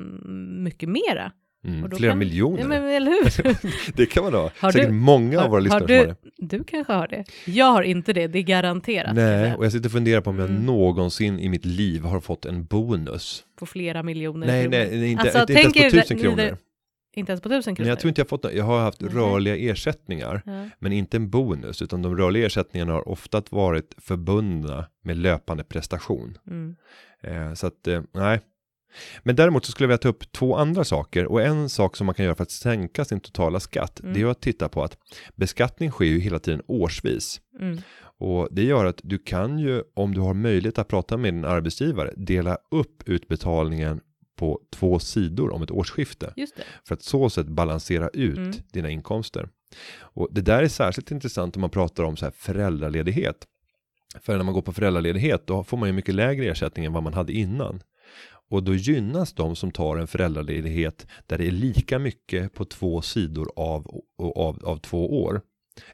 mycket 0.59 0.89
mera. 0.89 1.31
Mm, 1.67 1.91
flera 1.91 2.11
kan- 2.11 2.17
miljoner. 2.19 2.59
Ja, 2.59 2.67
men, 2.67 2.83
eller 2.83 3.11
hur? 3.11 3.93
det 3.97 4.05
kan 4.05 4.23
man 4.23 4.33
ha. 4.33 4.51
Har 4.59 4.71
Säkert 4.71 4.87
du- 4.89 4.93
många 4.93 5.37
av 5.37 5.43
har- 5.43 5.49
våra 5.49 5.59
lyssnare 5.59 5.81
har 5.81 5.87
som 5.87 5.97
har 5.97 6.05
du, 6.05 6.15
det. 6.47 6.57
du 6.57 6.63
kanske 6.63 6.93
har 6.93 7.07
det. 7.07 7.23
Jag 7.45 7.65
har 7.65 7.83
inte 7.83 8.13
det, 8.13 8.27
det 8.27 8.39
är 8.39 8.43
garanterat. 8.43 9.15
Nej, 9.15 9.55
och 9.55 9.65
jag 9.65 9.71
sitter 9.71 9.85
och 9.87 9.91
funderar 9.91 10.21
på 10.21 10.29
om 10.29 10.39
jag 10.39 10.49
Mm. 10.49 10.65
någonsin 10.65 11.39
i 11.39 11.49
mitt 11.49 11.65
liv 11.65 12.03
har 12.03 12.19
fått 12.19 12.45
en 12.45 12.65
bonus. 12.65 13.43
På 13.59 13.65
flera 13.65 14.03
miljoner 14.03 14.47
Nej, 14.47 14.63
kronor. 14.63 14.77
nej, 14.77 15.11
inte, 15.11 15.21
Alltså, 15.23 15.39
inte, 15.39 15.53
inte 15.61 15.79
ens 15.79 15.93
på 15.93 15.99
tusen 16.01 16.17
det- 16.17 16.23
kronor. 16.23 16.57
Inte 17.15 17.31
ens 17.31 17.41
på 17.41 17.49
tusen 17.49 17.75
kronor? 17.75 17.89
jag 17.89 17.99
tror 17.99 18.09
inte 18.09 18.21
jag 18.21 18.29
fått 18.29 18.43
något. 18.43 18.53
Jag 18.53 18.63
har 18.63 18.79
haft 18.79 19.01
Nej. 19.01 19.11
rörliga 19.13 19.55
ersättningar, 19.71 20.41
Ja. 20.45 20.69
men 20.79 20.93
inte 20.93 21.17
en 21.17 21.29
bonus, 21.29 21.81
utan 21.81 22.01
de 22.01 22.17
rörliga 22.17 22.45
ersättningarna 22.45 22.93
har 22.93 23.09
ofta 23.09 23.43
varit 23.49 23.93
förbundna 23.97 24.85
med 25.03 25.17
löpande 25.17 25.63
prestation. 25.63 26.37
Mm. 26.47 26.75
Eh, 27.23 27.53
så 27.53 27.67
att, 27.67 27.87
eh, 27.87 28.01
nej. 28.13 28.39
Men 29.23 29.35
däremot 29.35 29.65
så 29.65 29.71
skulle 29.71 29.85
jag 29.85 29.87
vilja 29.87 29.97
ta 29.97 30.09
upp 30.09 30.31
två 30.31 30.55
andra 30.55 30.83
saker 30.83 31.25
och 31.25 31.41
en 31.41 31.69
sak 31.69 31.95
som 31.95 32.05
man 32.05 32.15
kan 32.15 32.25
göra 32.25 32.35
för 32.35 32.43
att 32.43 32.51
sänka 32.51 33.05
sin 33.05 33.19
totala 33.19 33.59
skatt, 33.59 33.99
Mm. 33.99 34.13
det 34.13 34.21
är 34.21 34.25
att 34.25 34.41
titta 34.41 34.69
på 34.69 34.83
att 34.83 34.97
beskattning 35.35 35.91
sker 35.91 36.05
ju 36.05 36.19
hela 36.19 36.39
tiden 36.39 36.61
årsvis. 36.67 37.41
Mm. 37.59 37.77
Och 38.17 38.47
det 38.51 38.63
gör 38.63 38.85
att 38.85 38.99
du 39.03 39.17
kan 39.17 39.59
ju, 39.59 39.83
om 39.93 40.13
du 40.13 40.21
har 40.21 40.33
möjlighet 40.33 40.77
att 40.79 40.87
prata 40.87 41.17
med 41.17 41.33
din 41.33 41.45
arbetsgivare, 41.45 42.13
dela 42.17 42.57
upp 42.71 43.03
utbetalningen 43.09 43.99
på 44.43 44.59
två 44.69 44.99
sidor 44.99 45.53
om 45.53 45.63
ett 45.63 45.71
årsskifte. 45.71 46.33
För 46.87 46.95
att 46.95 47.01
så 47.03 47.29
sätt 47.29 47.47
balansera 47.47 48.09
ut 48.09 48.37
Mm. 48.37 48.51
dina 48.71 48.89
inkomster. 48.89 49.49
Och 49.99 50.27
det 50.31 50.41
där 50.41 50.63
är 50.63 50.67
särskilt 50.67 51.11
intressant 51.11 51.55
om 51.55 51.61
man 51.61 51.69
pratar 51.69 52.03
om 52.03 52.17
så 52.17 52.25
här 52.25 52.31
föräldraledighet. 52.35 53.47
För 54.21 54.37
när 54.37 54.43
man 54.43 54.53
går 54.53 54.61
på 54.61 54.73
föräldraledighet 54.73 55.47
då 55.47 55.63
får 55.63 55.77
man 55.77 55.89
ju 55.89 55.93
mycket 55.93 56.15
lägre 56.15 56.45
ersättning 56.45 56.85
än 56.85 56.93
vad 56.93 57.03
man 57.03 57.13
hade 57.13 57.33
innan. 57.33 57.81
Och 58.49 58.63
då 58.63 58.75
gynnas 58.75 59.33
de 59.33 59.55
som 59.55 59.71
tar 59.71 59.97
en 59.97 60.07
föräldraledighet 60.07 61.07
där 61.27 61.37
det 61.37 61.47
är 61.47 61.51
lika 61.51 61.99
mycket 61.99 62.53
på 62.53 62.65
två 62.65 63.01
sidor 63.01 63.51
av, 63.55 64.01
av, 64.35 64.65
av 64.65 64.77
två 64.77 65.23
år. 65.23 65.41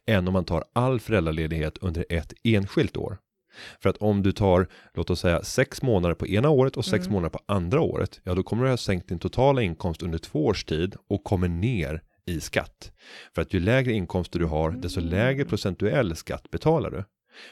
Än 0.07 0.27
om 0.27 0.33
man 0.33 0.45
tar 0.45 0.63
all 0.73 0.99
föräldraledighet 0.99 1.77
under 1.77 2.05
ett 2.09 2.33
enskilt 2.43 2.97
år. 2.97 3.17
För 3.79 3.89
att 3.89 3.97
om 3.97 4.23
du 4.23 4.31
tar, 4.31 4.67
låt 4.93 5.09
oss 5.09 5.19
säga 5.19 5.43
sex 5.43 5.81
månader 5.81 6.15
på 6.15 6.27
ena 6.27 6.49
året 6.49 6.77
och 6.77 6.85
sex 6.85 7.05
Mm. 7.05 7.13
månader 7.13 7.29
på 7.29 7.39
andra 7.45 7.81
året, 7.81 8.21
ja 8.23 8.33
då 8.35 8.43
kommer 8.43 8.63
du 8.63 8.69
ha 8.69 8.77
sänkt 8.77 9.09
din 9.09 9.19
totala 9.19 9.61
inkomst 9.61 10.03
under 10.03 10.17
två 10.17 10.45
års 10.45 10.63
tid 10.65 10.95
och 11.07 11.23
kommer 11.23 11.47
ner 11.47 12.01
i 12.25 12.39
skatt. 12.39 12.91
För 13.35 13.41
att 13.41 13.53
ju 13.53 13.59
lägre 13.59 13.91
inkomster 13.93 14.39
du 14.39 14.45
har, 14.45 14.71
desto 14.71 14.99
Mm. 14.99 15.11
lägre 15.11 15.45
procentuell 15.45 16.15
skatt 16.15 16.51
betalar 16.51 16.91
du. 16.91 17.03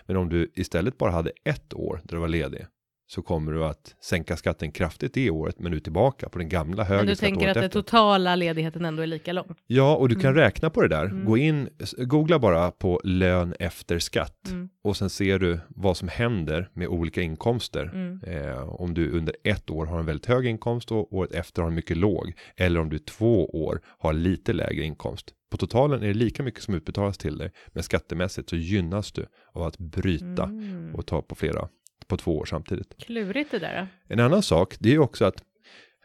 Men 0.05 0.17
om 0.17 0.29
du 0.29 0.51
istället 0.55 0.97
bara 0.97 1.12
hade 1.12 1.31
ett 1.43 1.73
år 1.73 2.01
där 2.03 2.15
du 2.15 2.21
var 2.21 2.27
ledig, 2.27 2.65
så 3.10 3.22
kommer 3.22 3.52
du 3.52 3.65
att 3.65 3.96
sänka 4.04 4.38
skatten 4.38 4.72
kraftigt 4.72 5.13
det 5.13 5.30
året, 5.30 5.60
men 5.60 5.72
du 5.72 5.78
är 5.78 5.82
tillbaka 5.82 6.30
på 6.30 6.38
den 6.39 6.50
gamla 6.50 6.76
Men 6.84 6.86
högre 6.86 7.06
du 7.06 7.15
skatt 7.15 7.30
tänker 7.30 7.48
att 7.48 7.54
den 7.54 7.70
totala 7.70 8.36
ledigheten 8.36 8.86
ändå 8.86 9.04
är 9.04 9.08
lika 9.08 9.34
lång? 9.34 9.56
Ja, 9.67 9.96
och 9.96 10.10
du 10.10 10.15
kan 10.15 10.32
Mm. 10.32 10.36
räkna 10.43 10.70
på 10.70 10.82
det 10.82 10.88
där. 10.88 11.06
Mm. 11.06 11.26
Gå 11.26 11.38
in, 11.38 11.70
googla 11.98 12.39
bara 12.39 12.72
på 12.72 13.02
lön 13.04 13.54
efter 13.60 14.00
skatt 14.00 14.48
Mm. 14.50 14.70
och 14.84 14.98
sen 14.98 15.10
ser 15.10 15.39
du 15.39 15.60
vad 15.70 15.98
som 15.98 16.08
händer 16.08 16.70
med 16.74 16.88
olika 16.88 17.22
inkomster. 17.22 17.91
Mm. 17.93 18.20
Eh, 18.28 18.70
om 18.82 18.93
du 18.93 19.12
under 19.12 19.36
ett 19.43 19.70
år 19.70 19.86
har 19.86 20.00
en 20.00 20.06
väldigt 20.06 20.26
hög 20.26 20.46
inkomst 20.46 20.91
och 20.91 21.13
året 21.13 21.32
efter 21.32 21.62
har 21.62 21.70
en 21.70 21.76
mycket 21.76 21.98
låg. 21.98 22.34
Eller 22.58 22.80
om 22.80 22.89
du 22.89 22.99
två 22.99 23.45
år 23.45 23.82
har 23.99 24.14
lite 24.14 24.53
lägre 24.53 24.84
inkomst. 24.84 25.34
På 25.51 25.58
totalen 25.58 26.03
är 26.03 26.08
det 26.08 26.14
lika 26.14 26.43
mycket 26.43 26.64
som 26.64 26.74
utbetalas 26.74 27.18
till 27.18 27.38
dig. 27.38 27.51
Men 27.68 27.84
skattemässigt 27.84 28.49
så 28.49 28.55
gynnas 28.55 29.12
du 29.12 29.26
av 29.53 29.64
att 29.64 29.78
bryta 29.78 30.43
Mm. 30.43 30.95
och 30.95 31.05
ta 31.05 31.22
på 31.22 31.36
flera, 31.36 31.68
på 32.08 32.18
två 32.18 32.38
år 32.38 32.45
samtidigt. 32.45 32.97
Klurigt 32.97 33.51
det 33.51 33.60
där. 33.60 33.88
En 34.08 34.20
annan 34.20 34.43
sak, 34.43 34.76
det 34.80 34.89
är 34.89 34.93
ju 34.93 34.99
också 34.99 35.26
att 35.26 35.43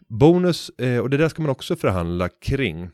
bonus, 0.09 0.69
eh, 0.69 0.99
och 0.99 1.11
det 1.11 1.17
där 1.17 1.29
ska 1.29 1.43
man 1.43 1.51
också 1.51 1.77
förhandla 1.77 2.29
kring. 2.29 2.89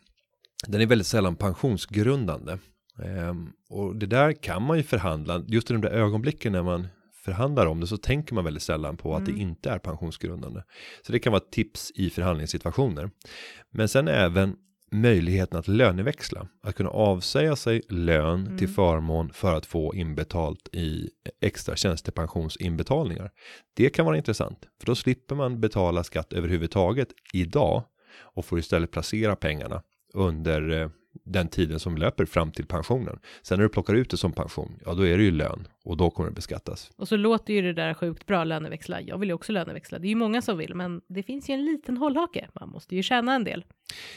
Den 0.66 0.80
är 0.80 0.86
väldigt 0.86 1.06
sällan 1.06 1.36
pensionsgrundande. 1.36 2.58
Ehm, 3.04 3.50
och 3.70 3.96
det 3.96 4.06
där 4.06 4.32
kan 4.32 4.62
man 4.62 4.76
ju 4.76 4.82
förhandla, 4.82 5.44
just 5.46 5.70
i 5.70 5.72
de 5.72 5.82
där 5.82 5.90
ögonblicken 5.90 6.52
när 6.52 6.62
man 6.62 6.88
förhandlar 7.24 7.66
om 7.66 7.80
det 7.80 7.86
så 7.86 7.96
tänker 7.96 8.34
man 8.34 8.44
väldigt 8.44 8.62
sällan 8.62 8.96
på 8.96 9.14
att 9.16 9.24
det 9.26 9.30
Mm. 9.32 9.42
inte 9.42 9.70
är 9.70 9.78
pensionsgrundande. 9.78 10.62
Så 11.06 11.12
det 11.12 11.18
kan 11.18 11.32
vara 11.32 11.42
tips 11.52 11.92
i 11.94 12.10
förhandlingssituationer. 12.10 13.10
Men 13.70 13.88
sen 13.88 14.08
även 14.08 14.56
möjligheten 14.90 15.58
att 15.58 15.68
löneväxla, 15.68 16.48
att 16.62 16.74
kunna 16.74 16.90
avsäga 16.90 17.56
sig 17.56 17.82
lön 17.88 18.46
Mm. 18.46 18.58
till 18.58 18.68
förmån 18.68 19.30
för 19.32 19.54
att 19.54 19.66
få 19.66 19.94
inbetalt 19.94 20.68
i 20.74 21.10
extra 21.40 21.76
tjänstepensionsinbetalningar. 21.76 23.30
Det 23.74 23.90
kan 23.90 24.06
vara 24.06 24.16
intressant, 24.16 24.58
för 24.80 24.86
då 24.86 24.94
slipper 24.94 25.34
man 25.34 25.60
betala 25.60 26.04
skatt 26.04 26.32
överhuvudtaget 26.32 27.08
idag 27.32 27.82
och 28.34 28.44
får 28.44 28.58
istället 28.58 28.90
placera 28.90 29.36
pengarna 29.36 29.82
under 30.14 30.70
eh, 30.82 30.88
den 31.32 31.48
tiden 31.48 31.80
som 31.80 31.96
löper 31.96 32.24
fram 32.24 32.50
till 32.52 32.66
pensionen. 32.66 33.18
Sen 33.42 33.58
när 33.58 33.62
du 33.62 33.68
plockar 33.68 33.94
ut 33.94 34.10
det 34.10 34.16
som 34.16 34.32
pension, 34.32 34.78
ja 34.84 34.94
då 34.94 35.06
är 35.06 35.16
det 35.18 35.24
ju 35.24 35.30
lön 35.30 35.68
och 35.84 35.96
då 35.96 36.10
kommer 36.10 36.28
det 36.28 36.34
beskattas. 36.34 36.90
Och 36.96 37.08
så 37.08 37.16
låter 37.16 37.54
ju 37.54 37.62
det 37.62 37.72
där 37.72 37.94
sjukt 37.94 38.26
bra 38.26 38.44
löneväxla. 38.44 39.00
Jag 39.00 39.18
vill 39.18 39.28
ju 39.28 39.32
också 39.34 39.52
löneväxla. 39.52 39.98
Det 39.98 40.06
är 40.06 40.10
ju 40.10 40.14
många 40.14 40.42
som 40.42 40.58
vill, 40.58 40.74
men 40.74 41.00
det 41.08 41.22
finns 41.22 41.50
ju 41.50 41.54
en 41.54 41.64
liten 41.64 41.96
hållhake. 41.96 42.48
Man 42.60 42.68
måste 42.68 42.96
ju 42.96 43.02
tjäna 43.02 43.34
en 43.34 43.44
del. 43.44 43.64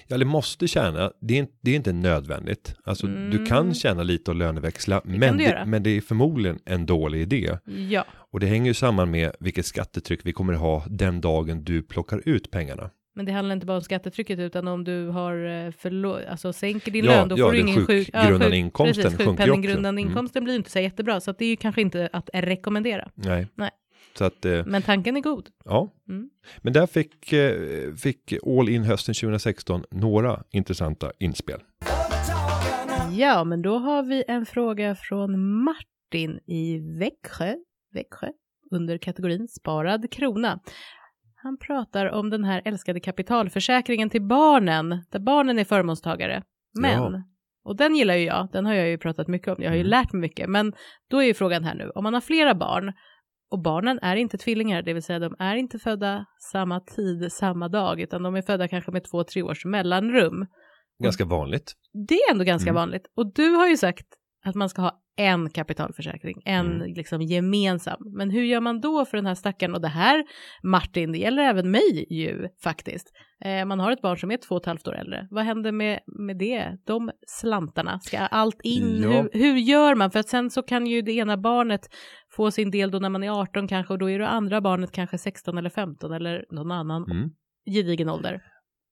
Ja, 0.08 0.18
det 0.18 0.26
måste 0.26 0.68
tjäna. 0.68 1.12
Det 1.22 1.34
är, 1.34 1.38
inte- 1.40 1.54
det 1.62 1.72
är 1.72 1.76
inte 1.76 1.94
nödvändigt. 1.94 2.76
Alltså, 2.84 3.08
du 3.08 3.14
Mm. 3.38 3.46
kan 3.46 3.74
tjäna 3.74 4.04
lite 4.04 4.32
och 4.32 4.36
löneväxla, 4.38 5.02
men 5.06 5.22
kan 5.22 5.38
du 5.38 5.44
det, 5.44 5.64
men 5.68 5.84
det 5.84 5.90
är 5.90 6.02
förmodligen 6.02 6.60
en 6.66 6.86
dålig 6.86 7.22
idé. 7.22 7.58
Ja, 7.90 8.06
Och 8.34 8.40
det 8.40 8.48
hänger 8.48 8.66
ju 8.68 8.74
samman 8.74 9.12
med 9.12 9.32
vilket 9.40 9.66
skattetryck 9.66 10.20
vi 10.24 10.34
kommer 10.34 10.54
ha 10.54 10.86
den 10.90 11.22
dagen 11.22 11.64
du 11.64 11.82
plockar 11.84 12.22
ut 12.26 12.52
pengarna. 12.52 12.90
Men 13.16 13.26
det 13.26 13.32
handlar 13.32 13.54
inte 13.54 13.66
bara 13.66 13.78
om 13.78 13.82
skattetrycket, 13.84 14.40
utan 14.40 14.68
om 14.68 14.84
du 14.84 15.08
har 15.08 15.34
eh, 15.36 15.72
förlo- 15.72 16.30
alltså 16.30 16.54
sänker 16.54 16.92
din 16.92 17.06
Ja, 17.06 17.12
lön, 17.12 17.28
då 17.30 17.38
ja, 17.38 17.46
får 17.46 17.52
du 17.52 17.60
ingen 17.60 17.76
sjuk... 17.76 17.88
sjukgrundande 17.88 18.58
inkomsten 18.58 19.04
precis, 19.04 19.18
sjunker 19.18 19.26
ju 19.28 19.32
också. 19.32 19.42
sjukpenninggrundande 19.42 20.02
Mm. 20.02 20.10
inkomsten 20.12 20.44
blir 20.44 20.54
ju 20.54 20.58
inte 20.58 20.72
så 20.72 20.80
jättebra, 20.80 21.20
så 21.20 21.32
att 21.32 21.38
det 21.38 21.46
är 21.46 21.50
ju 21.50 21.56
kanske 21.56 21.82
inte 21.82 22.10
att 22.14 22.30
rekommendera. 22.34 23.10
Nej. 23.16 23.48
Nej. 23.56 23.70
Så 24.18 24.24
att, 24.26 24.46
eh, 24.46 24.66
Men 24.66 24.82
tanken 24.82 25.18
är 25.18 25.22
god. 25.22 25.48
ja. 25.66 25.94
Mm. 26.10 26.30
Men 26.62 26.74
där 26.74 26.88
fick, 26.88 27.34
eh, 27.34 27.94
fick 27.96 28.34
All 28.48 28.70
In 28.70 28.84
hösten 28.84 29.16
2016 29.16 29.84
några 29.92 30.44
intressanta 30.52 31.12
inspel. 31.20 31.60
Ja, 33.12 33.44
men 33.44 33.62
då 33.62 33.78
har 33.78 34.04
vi 34.04 34.24
en 34.28 34.46
fråga 34.46 34.96
från 34.96 35.64
Martin 35.64 36.40
i 36.48 36.80
Växjö, 37.00 37.56
Växjö 37.94 38.28
under 38.72 38.98
kategorin 38.98 39.48
sparad 39.48 40.12
krona. 40.12 40.60
Han 41.44 41.58
pratar 41.58 42.06
om 42.12 42.30
den 42.30 42.44
här 42.44 42.62
älskade 42.66 43.00
kapitalförsäkringen 43.00 44.10
till 44.10 44.22
barnen, 44.22 44.90
där 45.12 45.20
barnen 45.20 45.60
är 45.60 45.64
förmånstagare. 45.64 46.44
Men, 46.80 46.92
Ja. 47.14 47.24
och 47.64 47.76
den 47.76 47.96
gillar 47.96 48.16
ju 48.16 48.26
jag, 48.26 48.50
den 48.52 48.66
har 48.66 48.74
jag 48.74 48.90
ju 48.90 48.98
pratat 48.98 49.28
mycket 49.28 49.48
om, 49.48 49.56
jag 49.64 49.70
har 49.70 49.76
ju 49.76 49.82
Mm. 49.82 49.90
lärt 49.90 50.14
mig 50.14 50.22
mycket, 50.22 50.50
men 50.50 50.74
då 51.10 51.18
är 51.18 51.26
ju 51.26 51.34
frågan 51.34 51.64
här 51.64 51.76
nu, 51.76 51.90
om 51.90 52.04
man 52.04 52.14
har 52.14 52.22
flera 52.22 52.56
barn 52.56 52.94
och 53.52 53.62
barnen 53.62 54.00
är 54.02 54.16
inte 54.16 54.38
tvillingar, 54.38 54.82
det 54.82 54.94
vill 54.94 55.04
säga 55.04 55.20
de 55.20 55.36
är 55.40 55.56
inte 55.56 55.80
födda 55.80 56.26
samma 56.52 56.80
tid, 56.80 57.32
samma 57.32 57.70
dag, 57.70 58.00
utan 58.02 58.24
de 58.24 58.36
är 58.36 58.42
födda 58.42 58.68
kanske 58.68 58.92
med 58.92 59.04
två, 59.12 59.24
tre 59.24 59.42
års 59.44 59.66
mellanrum. 59.66 60.48
Ganska 61.04 61.26
vanligt. 61.26 61.74
Det 62.08 62.16
är 62.16 62.32
ändå 62.32 62.44
ganska 62.44 62.70
Mm. 62.70 62.80
vanligt. 62.82 63.08
Och 63.16 63.34
du 63.34 63.50
har 63.50 63.68
ju 63.68 63.78
sagt 63.78 64.06
att 64.46 64.56
man 64.56 64.70
ska 64.70 64.82
ha 64.82 65.01
en 65.18 65.50
kapitalförsäkring, 65.50 66.42
en 66.46 66.66
Mm. 66.76 66.94
liksom 66.94 67.22
gemensam. 67.22 67.98
Men 68.18 68.30
hur 68.30 68.44
gör 68.44 68.60
man 68.62 68.82
då 68.82 69.06
för 69.06 69.18
den 69.18 69.26
här 69.26 69.36
stackaren? 69.36 69.76
Och 69.76 69.82
det 69.82 69.88
här, 69.88 70.24
Martin, 70.64 71.12
det 71.12 71.18
gäller 71.18 71.44
även 71.44 71.72
mig 71.72 72.06
ju 72.10 72.48
faktiskt. 72.64 73.08
Eh, 73.46 73.66
man 73.66 73.80
har 73.80 73.92
ett 73.92 74.02
barn 74.02 74.18
som 74.18 74.32
är 74.32 74.38
två 74.38 74.56
och 74.56 74.62
ett 74.62 74.66
halvt 74.66 74.88
år 74.88 74.96
äldre. 74.96 75.28
Vad 75.32 75.44
händer 75.44 75.72
med, 75.72 76.00
med 76.28 76.38
det? 76.38 76.78
De 76.86 77.12
slantarna, 77.28 78.00
ska 78.00 78.18
allt 78.20 78.62
in? 78.64 79.02
Ja. 79.04 79.10
Hur, 79.10 79.30
hur 79.34 79.56
gör 79.58 79.96
man? 79.96 80.12
För 80.12 80.20
att 80.20 80.30
sen 80.30 80.50
så 80.50 80.62
kan 80.64 80.88
ju 80.88 81.02
det 81.02 81.12
ena 81.12 81.38
barnet 81.38 81.82
få 82.36 82.52
sin 82.52 82.72
del 82.72 82.92
då 82.92 83.00
när 83.00 83.10
man 83.10 83.24
är 83.24 83.30
18 83.42 83.68
kanske 83.68 83.94
och 83.94 84.00
då 84.00 84.10
är 84.10 84.20
det 84.20 84.28
andra 84.28 84.62
barnet 84.62 84.92
kanske 84.92 85.18
16 85.18 85.58
eller 85.58 85.70
15 85.70 86.14
eller 86.14 86.46
någon 86.52 86.72
annan 86.72 87.04
Mm. 87.12 87.30
gedigen 87.76 88.10
ålder. 88.10 88.42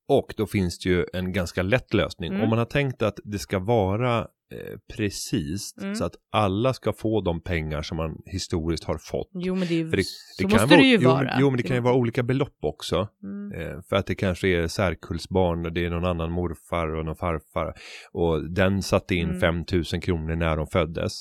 Och 0.07 0.33
då 0.37 0.47
finns 0.47 0.79
det 0.79 0.89
ju 0.89 1.05
en 1.13 1.33
ganska 1.33 1.61
lätt 1.63 1.93
lösning. 1.93 2.29
Mm. 2.29 2.41
Om 2.43 2.49
man 2.49 2.59
har 2.59 2.65
tänkt 2.65 3.01
att 3.01 3.19
det 3.23 3.39
ska 3.39 3.59
vara 3.59 4.27
eh, 4.51 4.77
precis 4.95 5.73
Mm. 5.81 5.95
så 5.95 6.05
att 6.05 6.15
alla 6.31 6.73
ska 6.73 6.93
få 6.93 7.21
de 7.21 7.41
pengar 7.41 7.81
som 7.81 7.97
man 7.97 8.15
historiskt 8.25 8.83
har 8.83 8.97
fått. 8.97 9.29
Jo 9.33 9.55
men 9.55 9.67
det, 9.67 9.73
är 9.73 9.77
ju- 9.77 9.89
det, 9.89 10.03
så 10.03 10.43
det 10.43 10.43
måste 10.43 10.65
vara, 10.67 10.79
det 10.79 10.85
ju 10.87 10.97
jo, 11.01 11.09
vara. 11.09 11.37
Jo, 11.39 11.49
men 11.49 11.57
det 11.57 11.63
kan 11.63 11.75
ju 11.75 11.81
vara 11.81 11.93
olika 11.95 12.23
belopp 12.23 12.57
också. 12.61 13.07
Mm. 13.23 13.61
Eh, 13.61 13.81
för 13.89 13.95
att 13.95 14.05
det 14.05 14.15
kanske 14.15 14.47
är 14.47 14.67
särkullsbarn 14.67 15.65
och 15.65 15.73
det 15.73 15.85
är 15.85 15.89
någon 15.89 16.05
annan 16.05 16.31
morfar 16.31 16.95
och 16.95 17.05
någon 17.05 17.15
farfar. 17.15 17.73
Och 18.11 18.49
den 18.51 18.81
satte 18.83 19.15
in 19.15 19.27
Mm. 19.29 19.39
5000 19.39 20.01
kronor 20.01 20.35
när 20.35 20.57
de 20.57 20.67
föddes. 20.67 21.13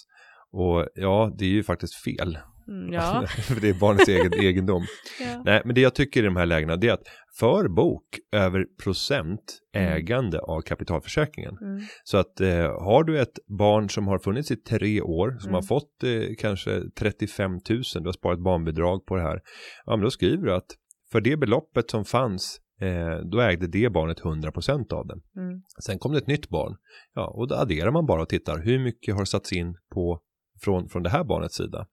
Och 0.53 0.87
ja, 0.95 1.35
det 1.39 1.45
är 1.45 1.49
ju 1.51 1.63
faktiskt 1.63 1.95
fel. 1.95 2.39
Mm, 2.69 2.93
ja. 2.93 3.25
för 3.27 3.61
det 3.61 3.69
är 3.69 3.75
barnets 3.81 4.09
egen 4.09 4.33
egendom. 4.45 4.83
ja. 5.21 5.43
Nej, 5.45 5.63
men 5.65 5.75
det 5.75 5.81
jag 5.81 5.95
tycker 5.95 6.23
i 6.23 6.25
de 6.25 6.37
här 6.37 6.47
lägena 6.47 6.77
det 6.77 6.89
är 6.89 6.93
att 6.93 7.07
för 7.39 7.69
bok 7.69 8.05
över 8.33 8.65
procent 8.83 9.59
Mm. 9.75 9.93
ägande 9.93 10.39
av 10.41 10.61
kapitalförsäkringen. 10.61 11.57
Mm. 11.61 11.81
Så 12.05 12.17
att 12.19 12.41
eh, 12.41 12.49
har 12.83 13.05
du 13.05 13.21
ett 13.21 13.39
barn 13.59 13.91
som 13.91 14.07
har 14.07 14.19
funnits 14.19 14.51
i 14.51 14.57
tre 14.57 15.01
år, 15.01 15.37
som 15.39 15.49
Mm. 15.49 15.55
har 15.55 15.63
fått 15.63 16.03
eh, 16.05 16.35
kanske 16.39 16.83
35 16.99 17.51
000, 17.53 17.61
du 17.95 18.05
har 18.05 18.13
sparat 18.13 18.39
barnbidrag 18.45 19.07
på 19.07 19.17
det 19.17 19.23
här. 19.23 19.41
Ja, 19.87 19.97
men 19.97 20.05
då 20.05 20.11
skriver 20.11 20.45
du 20.47 20.55
att 20.55 20.67
för 21.13 21.21
det 21.21 21.37
beloppet 21.37 21.91
som 21.91 22.05
fanns, 22.05 22.59
eh, 22.81 23.19
då 23.33 23.41
ägde 23.41 23.67
det 23.67 23.91
barnet 23.93 24.21
100% 24.21 24.93
av 24.93 25.07
den. 25.07 25.21
Mm. 25.37 25.63
Sen 25.87 25.99
kom 25.99 26.13
det 26.13 26.19
ett 26.19 26.27
nytt 26.27 26.49
barn. 26.49 26.77
Ja, 27.15 27.27
och 27.37 27.49
då 27.49 27.55
adderar 27.55 27.91
man 27.91 28.07
bara 28.07 28.23
och 28.23 28.29
tittar 28.29 28.59
hur 28.65 28.79
mycket 28.79 29.15
har 29.15 29.25
satts 29.25 29.53
in 29.53 29.75
på 29.95 30.21
från, 30.65 30.89
från 30.89 31.03
det 31.03 31.11
här 31.11 31.25
barnets 31.25 31.57
sida. 31.57 31.87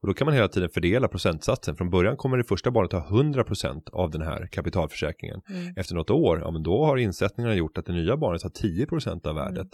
Och 0.00 0.08
då 0.08 0.14
kan 0.14 0.24
man 0.24 0.34
hela 0.34 0.48
tiden 0.48 0.68
fördela 0.68 1.08
procentsatsen. 1.08 1.76
Från 1.76 1.90
början 1.90 2.16
kommer 2.16 2.36
det 2.36 2.44
första 2.44 2.70
barnet 2.70 2.92
ha 2.92 3.00
100% 3.00 3.90
av 3.92 4.10
den 4.10 4.22
här 4.22 4.46
kapitalförsäkringen. 4.52 5.40
Mm. 5.50 5.74
Efter 5.76 5.94
något 5.94 6.10
år, 6.10 6.40
ja 6.40 6.50
men 6.50 6.62
då 6.62 6.84
har 6.84 6.96
insättningarna 6.96 7.54
gjort 7.54 7.78
att 7.78 7.86
det 7.86 7.92
nya 7.92 8.16
barnet 8.16 8.42
har 8.42 8.50
10% 8.50 9.26
av 9.26 9.34
värdet. 9.34 9.56
Mm. 9.56 9.68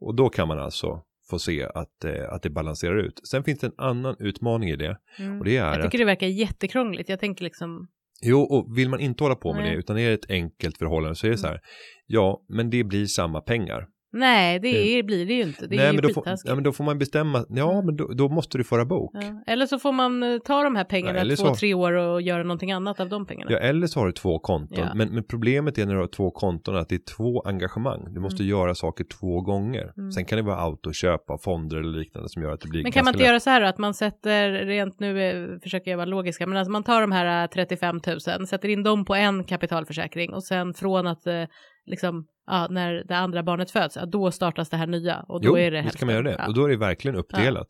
Och 0.00 0.14
då 0.14 0.28
kan 0.28 0.48
man 0.48 0.58
alltså 0.58 1.02
få 1.30 1.38
se 1.38 1.64
att, 1.64 2.04
eh, 2.04 2.32
att 2.32 2.42
det 2.42 2.50
balanserar 2.50 2.96
ut. 2.96 3.20
Sen 3.30 3.44
finns 3.44 3.58
det 3.58 3.66
en 3.66 3.72
annan 3.76 4.16
utmaning 4.18 4.68
i 4.68 4.76
det. 4.76 4.98
Mm. 5.18 5.38
Och 5.38 5.44
det 5.44 5.56
är 5.56 5.64
Jag 5.64 5.76
att, 5.76 5.82
tycker 5.82 5.98
det 5.98 6.04
verkar 6.04 6.26
jättekrångligt. 6.26 7.08
Jag 7.08 7.20
tänker 7.20 7.44
liksom, 7.44 7.88
jo, 8.22 8.40
och 8.40 8.78
vill 8.78 8.88
man 8.88 9.00
inte 9.00 9.24
hålla 9.24 9.36
på 9.36 9.52
med 9.52 9.62
Nej. 9.62 9.72
det, 9.72 9.78
utan 9.78 9.96
det 9.96 10.02
är 10.02 10.14
ett 10.14 10.30
enkelt 10.30 10.78
förhållande, 10.78 11.16
så 11.16 11.26
är 11.26 11.30
det 11.30 11.38
så 11.38 11.46
här, 11.46 11.60
ja, 12.06 12.44
men 12.48 12.70
det 12.70 12.84
blir 12.84 13.06
samma 13.06 13.40
pengar. 13.40 13.86
Nej 14.12 14.58
det 14.58 14.68
är, 14.98 15.02
blir 15.02 15.26
det 15.26 15.34
ju 15.34 15.42
inte. 15.42 15.66
Det 15.66 15.74
är 15.74 15.76
Nej, 15.76 15.86
ju 15.86 15.92
men 15.92 16.02
då, 16.02 16.08
får, 16.14 16.24
ja, 16.44 16.54
men 16.54 16.64
då 16.64 16.72
får 16.72 16.84
man 16.84 16.98
bestämma, 16.98 17.44
ja, 17.48 17.72
Mm. 17.72 17.86
men 17.86 17.96
då, 17.96 18.06
då 18.08 18.28
måste 18.28 18.58
du 18.58 18.64
föra 18.64 18.84
bok. 18.84 19.10
Ja. 19.14 19.20
Ja. 19.22 19.52
Eller 19.52 19.66
så 19.66 19.78
får 19.78 19.92
man 19.92 20.22
eh, 20.22 20.38
ta 20.38 20.62
de 20.64 20.76
här 20.76 20.84
pengarna 20.84 21.18
Ja, 21.24 21.36
två, 21.36 21.44
så- 21.46 21.54
tre 21.54 21.74
år 21.74 21.92
och 21.92 22.22
göra 22.22 22.42
någonting 22.42 22.72
annat 22.72 23.00
av 23.00 23.08
de 23.08 23.26
pengarna. 23.26 23.58
eller 23.58 23.86
så 23.86 24.00
har 24.00 24.06
du 24.06 24.12
två 24.12 24.38
konton. 24.38 24.78
Ja. 24.78 24.94
Men, 24.94 25.08
men 25.14 25.24
problemet 25.24 25.78
är 25.78 25.86
när 25.86 25.94
du 25.94 26.00
har 26.00 26.06
två 26.06 26.30
konton 26.30 26.76
att 26.76 26.88
det 26.88 26.94
är 26.94 27.14
två 27.16 27.40
engagemang. 27.46 28.14
Du 28.14 28.20
måste 28.20 28.44
göra 28.44 28.74
saker 28.74 29.04
två 29.04 29.40
gånger. 29.40 29.92
Mm. 29.96 30.12
Sen 30.12 30.24
kan 30.24 30.36
det 30.36 30.42
vara 30.42 30.56
autoköp 30.56 31.30
av 31.30 31.38
fonder 31.38 31.76
eller 31.76 31.98
liknande 31.98 32.28
som 32.28 32.42
gör 32.42 32.52
att 32.52 32.60
det 32.60 32.68
blir 32.68 32.82
Men 32.82 32.92
kan 32.92 33.04
man 33.04 33.14
inte 33.14 33.24
göra 33.26 33.40
så 33.40 33.50
här 33.50 33.60
då, 33.60 33.66
att 33.66 33.78
man 33.78 33.94
sätter, 33.94 34.50
rent 34.52 35.00
nu 35.00 35.22
eh, 35.22 35.58
försöker 35.62 35.90
jag 35.90 35.98
vara 35.98 36.06
logiska, 36.06 36.46
men 36.46 36.58
alltså 36.58 36.70
man 36.72 36.82
tar 36.82 37.00
de 37.00 37.12
här 37.12 37.42
eh, 37.44 37.48
35 37.48 38.00
000, 38.38 38.46
sätter 38.46 38.68
in 38.68 38.82
dem 38.82 39.04
på 39.04 39.14
en 39.14 39.44
kapitalförsäkring 39.44 40.32
och 40.34 40.44
sen 40.44 40.74
från 40.74 41.06
att 41.06 41.26
eh, 41.26 41.42
liksom, 41.90 42.26
ja, 42.46 42.66
när 42.70 43.04
det 43.08 43.16
andra 43.16 43.42
barnet 43.42 43.70
föds, 43.70 43.96
ja, 43.96 44.06
då 44.06 44.30
startas 44.30 44.68
det 44.70 44.76
här 44.76 44.86
nya 44.86 45.20
och 45.28 45.40
då 45.42 45.48
Jo, 45.48 45.56
är 45.58 45.70
det 45.70 45.82
visst 45.82 45.98
kan 45.98 46.06
man 46.06 46.14
göra 46.14 46.24
det. 46.24 46.36
Ja. 46.38 46.46
Och 46.46 46.54
då 46.54 46.64
är 46.64 46.68
det 46.68 46.76
verkligen 46.76 47.16
uppdelat. 47.16 47.66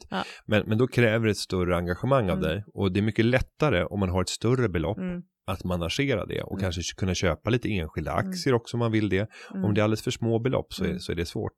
Men, 0.46 0.62
men 0.66 0.78
då 0.78 0.86
kräver 0.86 1.24
det 1.26 1.30
ett 1.30 1.36
större 1.36 1.76
engagemang 1.76 2.24
av 2.30 2.38
Mm. 2.38 2.42
dig. 2.42 2.64
Och 2.74 2.92
det 2.92 3.00
är 3.00 3.02
mycket 3.02 3.24
lättare 3.24 3.84
om 3.84 4.00
man 4.00 4.08
har 4.10 4.22
ett 4.22 4.28
större 4.28 4.68
belopp 4.68 4.98
Mm, 4.98 5.22
att 5.46 5.64
managera 5.64 6.26
det. 6.26 6.42
Och 6.42 6.52
Mm. 6.52 6.62
kanske 6.62 6.82
kunna 6.96 7.14
köpa 7.14 7.50
lite 7.50 7.68
enskilda 7.68 8.12
aktier 8.12 8.54
också 8.54 8.76
om 8.76 8.78
man 8.78 8.92
vill 8.92 9.08
det. 9.08 9.26
mm. 9.54 9.64
Om 9.64 9.74
det 9.74 9.80
är 9.80 9.82
alldeles 9.82 10.02
för 10.04 10.10
små 10.10 10.38
belopp 10.38 10.72
så 10.72 10.84
är, 10.84 10.88
Mm. 10.88 10.98
så 10.98 11.12
är 11.12 11.16
det 11.16 11.26
svårt. 11.26 11.56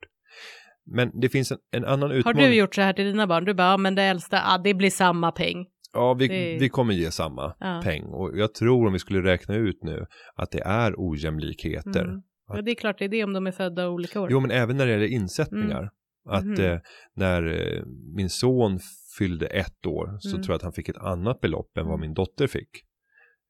Men 0.86 1.20
det 1.20 1.28
finns 1.28 1.52
en, 1.52 1.58
en 1.72 1.84
annan 1.84 2.10
Har 2.10 2.16
utmaning. 2.16 2.42
du 2.46 2.54
gjort 2.54 2.74
så 2.74 2.80
här 2.82 2.92
till 2.92 3.04
dina 3.04 3.26
barn? 3.26 3.44
Du 3.44 3.54
bara, 3.54 3.70
ja, 3.70 3.76
men 3.76 3.94
det 3.94 4.02
äldsta, 4.02 4.36
ja, 4.36 4.58
det 4.64 4.74
blir 4.74 4.90
samma 4.90 5.32
peng. 5.32 5.66
Ja, 5.94 6.14
vi, 6.14 6.28
Det- 6.28 6.56
vi 6.60 6.68
kommer 6.68 6.94
ge 6.94 7.10
samma 7.10 7.54
Ja. 7.60 7.80
peng. 7.84 8.02
Och 8.04 8.38
jag 8.38 8.54
tror 8.54 8.86
om 8.86 8.92
vi 8.92 8.98
skulle 8.98 9.22
räkna 9.32 9.54
ut 9.54 9.78
nu 9.82 10.06
att 10.36 10.50
det 10.50 10.60
är 10.60 10.94
ojämlikheter. 10.96 12.04
Mm. 12.04 12.22
Ja, 12.56 12.62
det 12.62 12.70
är 12.70 12.74
klart 12.74 12.98
det 12.98 13.04
är 13.04 13.08
det 13.08 13.24
om 13.24 13.32
de 13.32 13.46
är 13.46 13.52
födda 13.52 13.88
olika 13.88 14.20
år. 14.20 14.28
Jo, 14.32 14.40
men 14.40 14.50
även 14.50 14.76
när 14.76 14.86
det 14.86 14.92
gäller 14.92 15.06
insättningar. 15.06 15.90
Att 16.28 16.44
Mhm. 16.44 16.64
eh, 16.64 16.78
när 17.16 17.42
eh, 17.46 17.82
min 18.16 18.30
son 18.30 18.78
fyllde 19.18 19.46
ett 19.46 19.86
år 19.86 20.16
så 20.20 20.28
Mm. 20.28 20.42
tror 20.42 20.52
jag 20.52 20.56
att 20.56 20.62
han 20.62 20.72
fick 20.72 20.88
ett 20.88 20.96
annat 20.96 21.40
belopp 21.40 21.76
än 21.78 21.84
vad 21.86 21.94
Mm. 21.94 22.00
min 22.00 22.14
dotter 22.14 22.46
fick. 22.46 22.68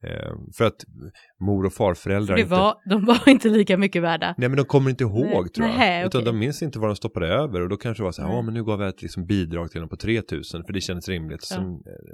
Eh, 0.04 0.32
för 0.56 0.64
att 0.64 0.84
mor 1.40 1.66
och 1.66 1.72
farföräldrar 1.72 2.26
För 2.26 2.34
det 2.36 2.40
inte... 2.42 2.54
var, 2.54 2.74
de 2.90 3.04
var 3.04 3.28
inte 3.28 3.48
lika 3.48 3.76
mycket 3.76 4.02
värda. 4.02 4.34
Nej 4.38 4.48
men 4.48 4.56
de 4.56 4.64
kommer 4.64 4.90
inte 4.90 5.04
ihåg 5.04 5.24
Nej. 5.42 5.48
tror 5.48 5.66
jag. 5.66 5.76
Nähä, 5.76 6.06
Utan 6.06 6.20
okej. 6.20 6.32
de 6.32 6.38
minns 6.38 6.62
inte 6.62 6.78
vad 6.78 6.88
de 6.90 6.96
stoppade 6.96 7.26
över 7.28 7.60
och 7.60 7.68
då 7.68 7.76
kanske 7.76 8.02
det 8.02 8.04
var 8.04 8.12
så 8.12 8.22
här, 8.22 8.28
Nej. 8.28 8.36
ja 8.38 8.42
men 8.42 8.54
nu 8.54 8.64
gav 8.64 8.80
jag 8.80 8.88
ett 8.88 9.02
liksom, 9.02 9.26
bidrag 9.26 9.70
till 9.70 9.80
dem 9.80 9.88
på 9.88 9.96
3000 9.96 10.64
för 10.64 10.72
det 10.72 10.80
kändes 10.80 11.08
rimligt. 11.08 11.46
Ja. 11.50 11.56
Sen 11.56 11.64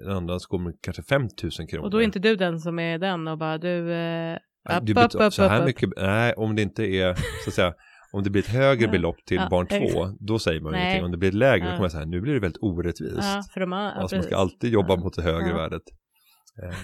eh, 0.09 0.17
annan 0.17 0.41
så 0.41 0.49
kommer 0.49 0.73
kanske 0.83 1.03
5000 1.03 1.67
kronor. 1.67 1.85
Och 1.85 1.91
då 1.91 1.99
är 1.99 2.03
inte 2.03 2.19
du 2.19 2.37
den 2.37 2.61
som 2.61 2.79
är 2.79 2.99
den 2.99 3.29
och 3.29 3.39
bara 3.39 3.59
du... 3.59 3.91
Upp, 4.77 4.87
du 4.87 4.93
upp, 4.93 5.15
upp, 5.15 5.33
så 5.33 5.43
här 5.43 5.65
mycket, 5.65 5.91
nej 5.97 6.33
om 6.37 6.57
det 6.57 6.63
inte 6.63 6.85
är 6.85 7.15
så 7.45 7.51
att 7.51 7.55
säga 7.55 7.75
Om 8.13 8.23
det 8.23 8.31
blir 8.31 8.43
ett 8.43 8.49
högre 8.49 8.89
belopp 8.89 9.17
till 9.27 9.37
Ja, 9.37 9.49
barn 9.51 9.67
två, 9.67 9.77
exakt. 9.77 10.21
då 10.21 10.39
säger 10.39 10.61
man 10.61 10.73
Nej. 10.73 10.83
ingenting. 10.83 11.05
Om 11.05 11.11
det 11.11 11.17
blir 11.19 11.29
ett 11.29 11.35
lägre, 11.35 11.65
då 11.65 11.71
Ja. 11.71 11.75
kommer 11.77 11.85
jag 11.85 11.93
säga, 11.93 12.05
nu 12.05 12.21
blir 12.21 12.35
det 12.35 12.41
väldigt 12.41 12.63
orättvist. 12.63 13.17
Ja, 13.17 13.43
för 13.55 13.61
de 13.61 13.73
har, 13.73 13.81
alltså 13.81 14.17
man 14.17 14.23
ska 14.23 14.37
alltid 14.37 14.73
jobba 14.73 14.97
mot 14.97 15.17
det 15.17 15.23
högre 15.23 15.55
värdet. 15.55 15.83
Eh, 16.63 16.75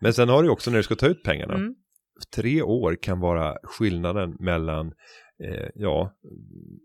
Men 0.00 0.12
sen 0.12 0.28
har 0.28 0.42
du 0.42 0.48
också 0.48 0.70
när 0.70 0.76
du 0.78 0.82
ska 0.82 0.94
ta 0.94 1.06
ut 1.06 1.22
pengarna. 1.24 1.54
Mm. 1.54 1.74
Tre 2.34 2.62
år 2.62 2.96
kan 3.02 3.20
vara 3.20 3.54
skillnaden 3.62 4.36
mellan, 4.40 4.92
eh, 5.44 5.68
ja, 5.74 6.12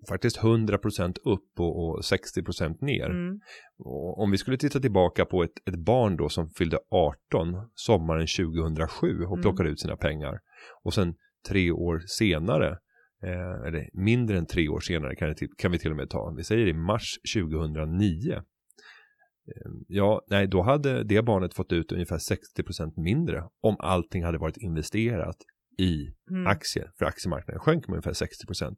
faktiskt 0.10 0.40
100% 0.40 1.16
upp 1.26 1.60
och, 1.60 1.90
och 1.90 2.02
60% 2.02 2.78
ner. 2.82 3.10
Mm. 3.10 3.40
Och 3.78 4.20
om 4.20 4.32
vi 4.32 4.38
skulle 4.38 4.58
titta 4.58 4.80
tillbaka 4.80 5.26
på 5.26 5.44
ett, 5.44 5.68
ett 5.70 5.80
barn 5.86 6.18
då 6.18 6.30
som 6.30 6.50
fyllde 6.50 6.80
18 6.90 7.70
sommaren 7.76 8.28
2007 8.28 9.24
och 9.24 9.32
Mm. 9.32 9.42
plockade 9.42 9.70
ut 9.70 9.80
sina 9.80 9.98
pengar. 9.98 10.40
Och 10.84 10.94
sen 10.94 11.16
tre 11.50 11.72
år 11.72 12.02
senare, 12.08 12.70
eh, 13.24 13.68
eller 13.68 13.90
mindre 13.94 14.38
än 14.38 14.46
tre 14.46 14.70
år 14.70 14.80
senare 14.80 15.16
kan, 15.16 15.30
det 15.30 15.48
kan 15.58 15.72
vi 15.72 15.80
till 15.80 15.92
och 15.92 15.98
med 15.98 16.10
ta, 16.10 16.34
vi 16.38 16.44
säger 16.44 16.68
i 16.68 16.74
mars 16.74 17.20
2009. 17.36 18.34
Eh, 18.34 18.42
Ja, 19.88 20.22
nej, 20.28 20.48
då 20.48 20.62
hade 20.62 21.04
det 21.04 21.22
barnet 21.22 21.54
fått 21.54 21.72
ut 21.72 21.92
ungefär 21.92 22.18
60% 22.18 22.94
mindre 22.98 23.44
om 23.62 23.76
allting 23.80 24.24
hade 24.24 24.38
varit 24.38 24.58
investerat 24.58 25.36
i 25.78 26.08
Mm. 26.32 26.48
aktier, 26.48 26.92
för 26.98 27.06
aktiemarknaden 27.06 27.60
sjönk 27.60 27.88
med 27.88 27.94
ungefär 27.94 28.14
60%. 28.14 28.76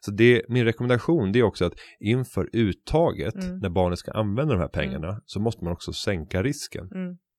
Så 0.00 0.10
det, 0.10 0.42
min 0.48 0.64
rekommendation 0.64 1.32
det 1.32 1.38
är 1.38 1.42
också 1.42 1.64
att 1.64 1.72
inför 2.00 2.48
uttaget, 2.52 3.34
Mm. 3.34 3.58
när 3.58 3.70
barnet 3.70 3.98
ska 3.98 4.12
använda 4.12 4.54
de 4.54 4.60
här 4.60 4.68
pengarna, 4.68 5.20
så 5.26 5.40
måste 5.40 5.64
man 5.64 5.72
också 5.72 5.92
sänka 5.92 6.42
risken. 6.42 6.88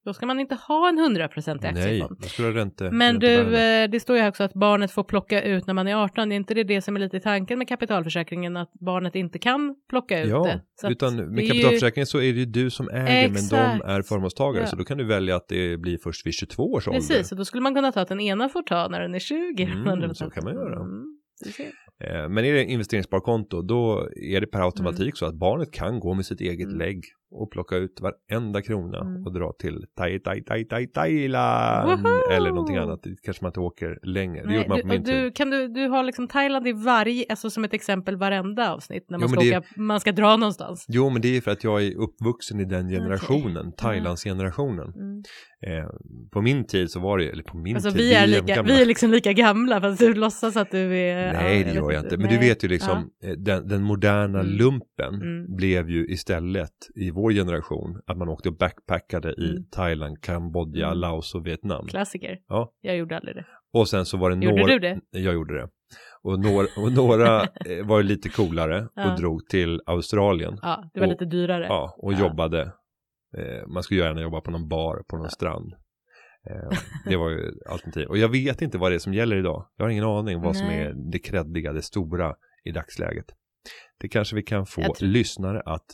Mm. 0.06 0.10
Då 0.10 0.14
ska 0.14 0.26
man 0.26 0.40
inte 0.40 0.56
ha 0.56 0.90
en 0.90 1.00
100% 1.00 1.56
i 1.56 1.58
Nej, 1.62 1.70
aktiefond. 1.72 2.18
då 2.22 2.28
skulle 2.28 2.52
ränte, 2.52 2.92
Men 2.92 3.20
du, 3.20 3.58
eh, 3.58 3.90
det 3.90 4.00
står 4.00 4.16
ju 4.16 4.22
här 4.22 4.30
också 4.30 4.44
att 4.44 4.54
barnet 4.54 4.92
får 4.92 5.04
plocka 5.04 5.42
ut 5.42 5.68
när 5.68 5.74
man 5.74 5.88
är 5.88 5.96
18. 5.96 6.30
Det 6.30 6.36
är 6.36 6.38
inte 6.38 6.54
det, 6.54 6.64
det 6.64 6.82
som 6.82 6.96
är 6.96 7.00
lite 7.00 7.20
tanken 7.20 7.58
med 7.60 7.68
kapitalförsäkringen, 7.68 8.58
att 8.58 8.72
barnet 8.74 9.16
inte 9.16 9.40
kan 9.40 9.76
plocka 9.90 10.24
ut 10.24 10.30
Ja, 10.30 10.44
det? 10.44 10.62
Så 10.82 10.88
att 10.88 10.92
utan 10.92 11.16
med 11.16 11.38
är 11.40 11.42
ju- 11.42 11.48
kapitalförsäkringen 11.48 12.08
så 12.08 12.18
är 12.18 12.34
det 12.34 12.40
ju 12.40 12.46
du 12.46 12.70
som 12.70 12.90
äger 12.90 13.28
men 13.30 13.36
Exakt. 13.38 13.80
de 13.84 13.92
är 13.92 14.02
förmånstagare 14.02 14.64
Ja. 14.64 14.68
så 14.68 14.76
då 14.76 14.84
kan 14.84 14.98
du 14.98 15.04
välja 15.04 15.36
att 15.36 15.48
det 15.48 15.78
blir 15.78 15.98
först 16.04 16.26
vid 16.26 16.34
22 16.34 16.64
års 16.72 16.88
ålder. 16.88 17.00
Precis, 17.00 17.32
och 17.32 17.38
då 17.38 17.46
skulle 17.46 17.62
man 17.64 17.76
kunna 17.76 17.92
ta 17.92 18.02
att 18.02 18.08
den 18.08 18.20
ena 18.20 18.50
får 18.50 18.62
ta 18.64 18.88
när 18.88 19.02
den 19.02 19.16
är 19.16 19.20
20. 19.20 19.64
Mm, 19.64 19.88
100%. 19.88 20.14
så 20.18 20.30
kan 20.30 20.44
man 20.44 20.54
göra. 20.54 20.76
Mm. 20.80 21.04
Eh, 22.04 22.30
Men 22.30 22.46
är 22.46 22.54
det 22.54 22.64
investeringssparkonto 22.66 23.62
då 23.62 24.10
är 24.16 24.42
det 24.42 24.48
per 24.48 24.62
automatik 24.62 25.18
så 25.18 25.26
att 25.26 25.36
barnet 25.36 25.72
kan 25.74 26.00
gå 26.00 26.14
med 26.14 26.26
sitt 26.26 26.42
eget 26.42 26.68
Mm. 26.68 26.80
lägg 26.80 27.02
och 27.34 27.52
plocka 27.52 27.76
ut 27.76 28.02
varenda 28.02 28.62
krona 28.62 29.00
Mm. 29.02 29.26
och 29.26 29.34
dra 29.34 29.54
till 29.60 29.86
Thai, 29.98 30.20
Thai, 30.20 30.44
Thai, 30.44 30.66
Thai, 30.66 30.88
Thailand 30.88 32.02
Woho! 32.04 32.32
eller 32.32 32.50
någonting 32.50 32.78
annat. 32.78 33.00
Det 33.04 33.16
kanske 33.24 33.44
man 33.44 33.50
inte 33.50 33.60
åker 33.60 34.00
längre. 34.04 34.42
Det 34.42 34.48
Nej, 34.48 34.56
gjorde 34.58 34.70
man 34.70 34.82
på 34.82 34.88
du, 34.88 34.94
min 34.94 35.04
du, 35.04 35.12
tid. 35.12 35.36
kan 35.36 35.50
du, 35.50 35.68
du 35.68 35.88
har 35.88 36.04
liksom 36.04 36.28
Thailand 36.28 36.68
i 36.68 36.72
varje, 36.72 37.26
alltså 37.30 37.50
som 37.50 37.64
ett 37.64 37.74
exempel 37.74 38.16
varenda 38.18 38.74
avsnitt 38.74 39.06
när 39.10 39.18
man, 39.18 39.30
Jo, 39.30 39.36
ska, 39.42 39.44
men 39.50 39.58
åka, 39.58 39.68
man 39.78 40.00
ska 40.00 40.12
dra 40.12 40.38
någonstans. 40.38 40.86
Jo, 40.90 41.10
men 41.10 41.22
det 41.22 41.38
är 41.38 41.42
för 41.42 41.52
att 41.52 41.64
jag 41.64 41.84
är 41.84 41.96
uppvuxen 41.98 42.60
i 42.60 42.66
den 42.66 42.90
generationen, 42.90 43.72
Thailandsgenerationen. 43.78 44.94
Mm. 44.96 45.24
Eh, 45.68 45.90
på 46.32 46.42
min 46.42 46.66
tid 46.68 46.92
så 46.92 47.00
var 47.00 47.18
det, 47.18 47.30
eller 47.30 47.44
på 47.44 47.58
min 47.58 47.76
Alltså 47.76 47.92
tid, 47.92 47.98
vi 48.00 48.14
är, 48.14 48.28
lika, 48.28 48.42
gamla. 48.56 48.74
vi 48.74 48.82
är 48.82 48.86
liksom 48.86 49.12
lika 49.12 49.34
gamla 49.34 49.82
fast 49.82 50.00
du 50.00 50.14
låtsas 50.14 50.58
att 50.58 50.72
du 50.72 50.98
är... 50.98 51.34
Nej, 51.34 51.60
ja, 51.60 51.66
det 51.66 51.74
gör 51.74 51.92
jag 51.92 52.04
inte. 52.04 52.18
Men 52.18 52.28
du 52.30 52.36
Nej. 52.36 52.50
vet 52.50 52.64
ju 52.64 52.68
liksom, 52.68 52.98
eh, 53.24 53.32
den, 53.32 53.68
den 53.68 53.84
moderna 53.84 54.40
Mm. 54.40 54.52
lumpen 54.52 55.14
Mm. 55.14 55.56
blev 55.56 55.90
ju 55.90 56.06
istället 56.08 56.72
i 56.96 57.12
vår 57.12 57.23
generation 57.32 58.02
att 58.08 58.18
man 58.18 58.30
åkte 58.30 58.50
och 58.50 58.58
backpackade 58.58 59.34
i 59.38 59.50
Mm. 59.50 59.64
Thailand, 59.72 60.22
Kambodja, 60.22 60.88
Mm. 60.88 60.98
Laos 61.00 61.36
och 61.36 61.48
Vietnam. 61.48 61.88
Klassiker. 61.88 62.38
Ja. 62.48 62.74
Jag 62.82 62.98
gjorde 62.98 63.18
aldrig 63.18 63.36
det. 63.36 63.46
Och 63.74 63.90
sen 63.90 64.06
så 64.06 64.18
var 64.18 64.30
det 64.30 64.46
Gjorde 64.46 64.60
några... 64.62 64.74
du 64.74 64.80
det? 64.80 65.00
Jag 65.12 65.34
gjorde 65.34 65.54
det. 65.62 65.68
Och 66.24 66.40
några, 66.40 66.68
och 66.78 66.92
några 66.92 67.42
eh, 67.66 67.86
var 67.86 68.04
lite 68.04 68.30
coolare 68.30 68.88
Ja. 68.96 69.12
och 69.14 69.20
drog 69.20 69.48
till 69.48 69.82
Australien. 69.86 70.58
Ja, 70.62 70.90
det 70.94 71.00
var 71.00 71.08
Och- 71.08 71.12
lite 71.12 71.26
dyrare. 71.26 71.66
Ja, 71.70 71.96
och 71.98 72.14
Ja. 72.14 72.20
jobbade. 72.20 72.62
Eh, 73.38 73.68
man 73.74 73.84
skulle 73.84 74.00
gärna 74.02 74.22
jobba 74.22 74.42
på 74.42 74.52
någon 74.52 74.68
bar 74.68 75.04
på 75.08 75.18
någon 75.18 75.30
strand. 75.30 75.74
Eh, 76.50 76.78
det 77.10 77.16
var 77.18 77.30
ju 77.30 77.52
alternativ. 77.70 78.08
Och 78.08 78.18
jag 78.18 78.30
vet 78.30 78.62
inte 78.62 78.78
vad 78.78 78.92
det 78.92 78.96
är 78.96 79.00
som 79.00 79.14
gäller 79.14 79.36
idag. 79.36 79.68
Jag 79.78 79.86
har 79.86 79.90
ingen 79.90 80.04
aning 80.04 80.42
vad 80.42 80.56
som 80.58 80.68
Nej. 80.68 80.80
är 80.82 80.94
det 81.12 81.20
kreddiga, 81.20 81.74
det 81.74 81.82
stora 81.82 82.36
i 82.66 82.72
dagsläget. 82.72 83.26
Det 84.00 84.08
kanske 84.10 84.36
vi 84.36 84.44
kan 84.44 84.66
få 84.66 84.94
lyssnare 85.02 85.62
att 85.66 85.86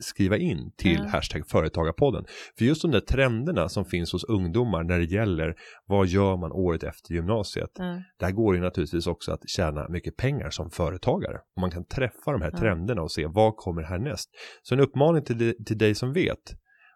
skriva 0.00 0.36
in 0.36 0.72
till 0.76 0.98
Ja. 0.98 1.08
hashtag 1.08 1.46
företagarpodden. 1.48 2.24
För 2.58 2.64
just 2.64 2.82
de 2.82 2.90
där 2.90 3.00
trenderna 3.00 3.68
som 3.68 3.84
finns 3.84 4.12
hos 4.12 4.24
ungdomar 4.24 4.82
när 4.84 4.98
det 4.98 5.04
gäller 5.04 5.54
vad 5.86 6.06
gör 6.06 6.36
man 6.36 6.52
året 6.52 6.82
efter 6.82 7.14
gymnasiet. 7.14 7.70
Ja. 7.74 8.02
Där 8.18 8.30
går 8.30 8.54
det 8.54 8.60
naturligtvis 8.60 9.06
också 9.06 9.32
att 9.32 9.48
tjäna 9.48 9.88
mycket 9.88 10.16
pengar 10.16 10.50
som 10.50 10.70
företagare. 10.70 11.38
Och 11.56 11.60
man 11.60 11.70
kan 11.70 11.84
träffa 11.84 12.32
de 12.32 12.42
här 12.42 12.50
Ja. 12.52 12.58
trenderna 12.58 13.02
och 13.02 13.12
se 13.12 13.26
vad 13.26 13.56
kommer 13.56 13.82
härnäst. 13.82 14.30
Så 14.62 14.74
en 14.74 14.80
uppmaning 14.80 15.24
till, 15.24 15.54
till 15.66 15.78
dig 15.78 15.94
som 15.94 16.12
vet. 16.12 16.38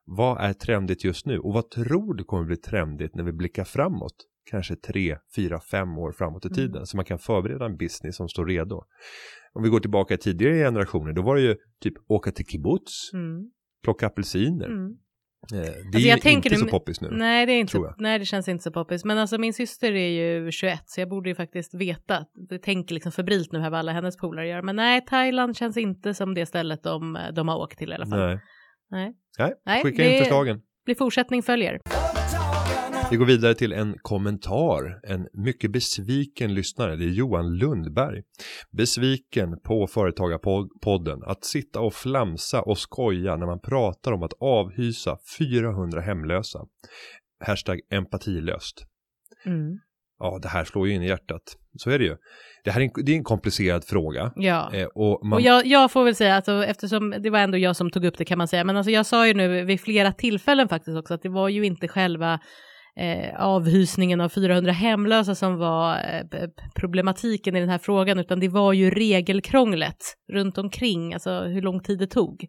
Vad 0.07 0.41
är 0.41 0.53
trendigt 0.53 1.05
just 1.05 1.27
nu? 1.27 1.39
Och 1.39 1.53
vad 1.55 1.71
tror 1.71 2.15
du 2.15 2.25
kommer 2.25 2.45
bli 2.45 2.57
trendigt 2.57 3.15
när 3.15 3.25
vi 3.25 3.33
blickar 3.33 3.65
framåt? 3.65 4.15
Kanske 4.51 4.77
tre, 4.77 5.17
fyra, 5.37 5.61
fem 5.61 5.99
år 5.99 6.13
framåt 6.13 6.45
i 6.45 6.49
Mm. 6.49 6.55
tiden. 6.57 6.87
Så 6.87 6.97
man 6.97 7.05
kan 7.05 7.19
förbereda 7.19 7.65
en 7.67 7.77
business 7.77 8.17
som 8.17 8.29
står 8.29 8.47
redo. 8.47 8.83
Om 9.55 9.63
vi 9.63 9.69
går 9.69 9.81
tillbaka 9.81 10.17
tidigare 10.17 10.55
generationer. 10.55 11.13
Då 11.13 11.23
var 11.23 11.37
det 11.37 11.43
ju 11.43 11.57
typ 11.83 11.95
åka 12.09 12.31
till 12.33 12.47
kibbutz. 12.47 13.13
Mm. 13.13 13.51
Plocka 13.85 14.07
apelsiner. 14.07 14.67
Mm. 14.67 14.87
Eh, 15.53 15.59
Det 15.61 15.67
är 15.67 15.85
Alltså, 15.85 15.99
ju 16.01 16.09
jag 16.09 16.21
tänker 16.21 16.53
inte 16.53 16.65
nu- 16.65 16.71
så 16.71 16.79
poppis 16.79 17.01
nu. 17.01 17.09
Nej, 17.13 17.47
det 17.47 17.53
är 17.53 17.61
inte, 17.61 17.95
nej, 17.99 18.19
det 18.19 18.25
känns 18.25 18.49
inte 18.49 18.63
så 18.65 18.71
poppis. 18.71 19.05
Men 19.05 19.19
alltså 19.19 19.39
min 19.39 19.53
syster 19.53 19.93
är 19.93 20.09
ju 20.09 20.51
21 20.51 20.83
så 20.87 21.01
jag 21.01 21.09
borde 21.09 21.29
ju 21.29 21.35
faktiskt 21.35 21.75
veta. 21.75 22.25
Jag 22.51 22.63
tänker 22.63 22.95
liksom 22.95 23.13
febrilt 23.13 23.53
nu 23.53 23.59
här 23.59 23.71
vad 23.71 23.79
alla 23.81 23.93
hennes 23.93 24.17
polare 24.17 24.49
gör. 24.49 24.63
Men 24.63 24.77
nej, 24.77 25.05
Thailand 25.07 25.57
känns 25.57 25.77
inte 25.77 26.15
som 26.15 26.35
det 26.35 26.47
stället 26.47 26.83
de, 26.83 27.19
de 27.35 27.49
har 27.49 27.59
åkt 27.59 27.79
till 27.79 27.91
i 27.91 27.95
alla 27.95 28.07
fall. 28.07 28.19
Nej. 28.19 28.39
Nej. 28.91 29.13
Nej, 29.39 29.53
Nej, 29.67 29.83
skicka 29.83 30.03
det- 30.03 30.13
in 30.13 30.19
förslagen. 30.19 30.61
Blir 30.85 30.95
fortsättning 30.95 31.43
följer. 31.43 31.79
Vi 33.15 33.19
går 33.19 33.27
vidare 33.27 33.55
till 33.55 33.73
en 33.73 33.95
kommentar. 34.03 35.01
En 35.03 35.29
mycket 35.33 35.73
besviken 35.73 36.55
lyssnare. 36.55 36.97
Det 36.97 37.05
är 37.05 37.09
Johan 37.09 37.57
Lundberg. 37.57 38.23
Besviken 38.77 39.61
på 39.61 39.87
Företagarpodden. 39.87 41.23
Att 41.27 41.45
sitta 41.45 41.81
och 41.81 41.95
flamsa 41.95 42.63
och 42.63 42.79
skoja 42.79 43.37
när 43.37 43.47
man 43.47 43.61
pratar 43.61 44.13
om 44.13 44.23
att 44.23 44.33
avhysa 44.41 45.19
400 45.39 46.01
hemlösa. 46.01 46.59
Hashtag 47.47 47.81
empatilöst. 47.91 48.85
Mm. 49.47 49.79
Ja, 50.19 50.39
det 50.43 50.49
här 50.49 50.65
slår 50.65 50.89
ju 50.89 50.95
in 50.95 51.03
i 51.03 51.07
hjärtat. 51.07 51.57
Så 51.77 51.91
är 51.91 51.99
det 51.99 52.05
ju. 52.05 52.17
Det 52.65 52.71
här 52.71 52.81
är 52.81 52.85
en, 52.85 53.05
det 53.05 53.13
är 53.13 53.17
en 53.17 53.25
komplicerad 53.25 53.85
fråga. 53.85 54.33
Ja. 54.37 54.71
Eh, 54.75 54.87
och 54.87 55.27
man, 55.27 55.37
Och 55.37 55.41
jag, 55.41 55.67
jag 55.67 55.93
får 55.93 56.05
väl 56.05 56.15
säga, 56.15 56.37
alltså, 56.37 56.65
eftersom 56.65 57.15
det 57.23 57.31
var 57.31 57.39
ändå 57.39 57.59
jag 57.59 57.77
som 57.77 57.91
tog 57.91 58.05
upp 58.05 58.19
det 58.19 58.25
kan 58.25 58.39
man 58.39 58.49
säga, 58.49 58.65
men 58.65 58.77
alltså, 58.77 58.91
jag 58.91 59.07
sa 59.07 59.27
ju 59.27 59.35
nu 59.35 59.65
vid 59.65 59.81
flera 59.81 60.13
tillfällen 60.13 60.69
faktiskt 60.69 60.99
också 60.99 61.15
att 61.15 61.23
det 61.23 61.29
var 61.29 61.49
ju 61.49 61.65
inte 61.67 61.89
själva 61.89 62.41
eh, 62.97 63.41
avhysningen 63.41 64.21
av 64.21 64.29
400 64.29 64.73
hemlösa 64.73 65.35
som 65.35 65.57
var 65.57 65.95
eh, 65.97 66.49
problematiken 66.75 67.57
i 67.57 67.61
den 67.61 67.69
här 67.69 67.79
frågan, 67.79 68.19
utan 68.19 68.41
det 68.41 68.49
var 68.49 68.73
ju 68.73 68.91
regelkrånglet 68.91 70.17
runt 70.33 70.59
omkring, 70.59 71.15
alltså 71.15 71.41
hur 71.41 71.63
lång 71.63 71.83
tid 71.83 71.99
det 71.99 72.07
tog. 72.07 72.47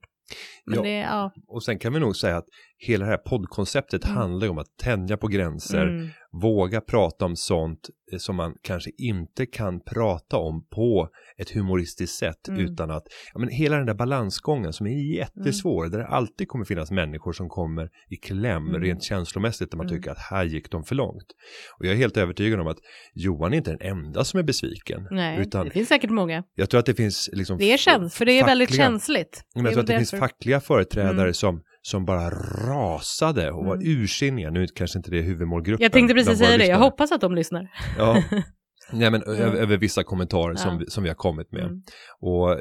Ja. 0.65 0.81
det, 0.81 0.97
ja. 0.97 1.31
och 1.47 1.63
sen 1.63 1.79
kan 1.79 1.93
vi 1.93 1.99
nog 1.99 2.15
säga 2.15 2.37
att 2.37 2.45
hela 2.77 3.05
det 3.05 3.11
här 3.11 3.17
poddkonceptet 3.17 4.05
Mm. 4.05 4.17
handlar 4.17 4.45
ju 4.47 4.51
om 4.51 4.57
att 4.57 4.77
tänja 4.83 5.17
på 5.17 5.27
gränser. 5.27 5.87
Mm. 5.87 6.07
våga 6.41 6.81
prata 6.81 7.25
om 7.25 7.35
sånt 7.35 7.89
eh, 8.11 8.17
som 8.17 8.35
man 8.35 8.53
kanske 8.61 8.91
inte 8.97 9.45
kan 9.45 9.79
prata 9.83 10.37
om 10.37 10.65
på 10.75 11.09
ett 11.37 11.49
humoristiskt 11.51 12.17
sätt 12.17 12.47
Mm. 12.47 12.59
utan 12.61 12.91
att, 12.91 13.03
ja 13.33 13.39
men 13.39 13.49
hela 13.49 13.77
den 13.77 13.85
där 13.85 13.93
balansgången 13.93 14.73
som 14.73 14.87
är 14.87 15.15
jättesvår, 15.17 15.87
där 15.89 15.97
det 15.99 16.07
alltid 16.07 16.47
kommer 16.47 16.65
finnas 16.65 16.91
människor 16.91 17.33
som 17.33 17.49
kommer 17.49 17.89
i 18.09 18.15
kläm 18.15 18.67
Mm. 18.69 18.81
rent 18.81 19.03
känslomässigt 19.03 19.71
där 19.71 19.77
man 19.77 19.87
Mm. 19.87 19.97
tycker 19.97 20.11
att 20.11 20.17
här 20.19 20.43
gick 20.43 20.71
de 20.71 20.83
för 20.83 20.95
långt. 20.95 21.25
Och 21.79 21.85
jag 21.85 21.91
är 21.93 21.97
helt 21.97 22.17
övertygad 22.17 22.59
om 22.59 22.67
att 22.67 22.77
Johan 23.13 23.53
är 23.53 23.57
inte 23.57 23.71
den 23.71 23.81
enda 23.97 24.23
som 24.23 24.39
är 24.39 24.43
besviken, 24.43 25.07
Nej, 25.11 25.39
utan 25.41 25.65
det 25.65 25.71
finns 25.71 25.87
säkert 25.89 26.09
många. 26.09 26.43
jag 26.55 26.69
tror 26.69 26.79
att 26.79 26.85
det 26.85 26.93
finns 26.95 27.29
liksom 27.33 27.57
Det 27.57 27.73
är 27.73 27.77
käns, 27.77 28.15
för 28.15 28.25
det 28.25 28.39
är 28.39 28.45
väldigt 28.45 28.75
känsligt. 28.75 29.43
men 29.55 29.63
jag 29.65 29.73
tror 29.73 29.81
att 29.81 29.87
det 29.87 29.93
väl 29.93 29.99
finns 29.99 30.11
därför- 30.11 30.27
fackliga 30.27 30.59
företrädare 30.59 31.21
Mm. 31.21 31.33
som, 31.33 31.61
som 31.85 32.05
bara 32.05 32.29
rasade 32.69 33.51
och 33.51 33.65
var 33.65 33.75
Mm. 33.75 33.87
ursinniga. 33.87 34.49
Nu 34.51 34.67
kanske 34.67 34.99
inte 34.99 35.11
det 35.11 35.17
är 35.17 35.23
huvudmålgruppen. 35.23 35.83
Jag 35.83 35.91
tänkte 35.91 36.13
precis 36.13 36.37
säga 36.37 36.57
det, 36.57 36.65
jag 36.65 36.79
hoppas 36.79 37.11
att 37.11 37.21
de 37.21 37.35
lyssnar. 37.35 37.71
Ja. 37.97 38.23
Nej, 38.91 39.11
men 39.11 39.23
Mm. 39.23 39.39
över, 39.55 39.77
vissa 39.77 40.03
kommentarer 40.03 40.55
som, 40.55 40.71
Ja. 40.71 40.77
vi, 40.77 40.85
som 40.89 41.03
vi 41.03 41.09
har 41.09 41.15
kommit 41.15 41.51
med. 41.51 41.61
Mm. 41.63 41.81
Och 42.21 42.51
eh, 42.51 42.57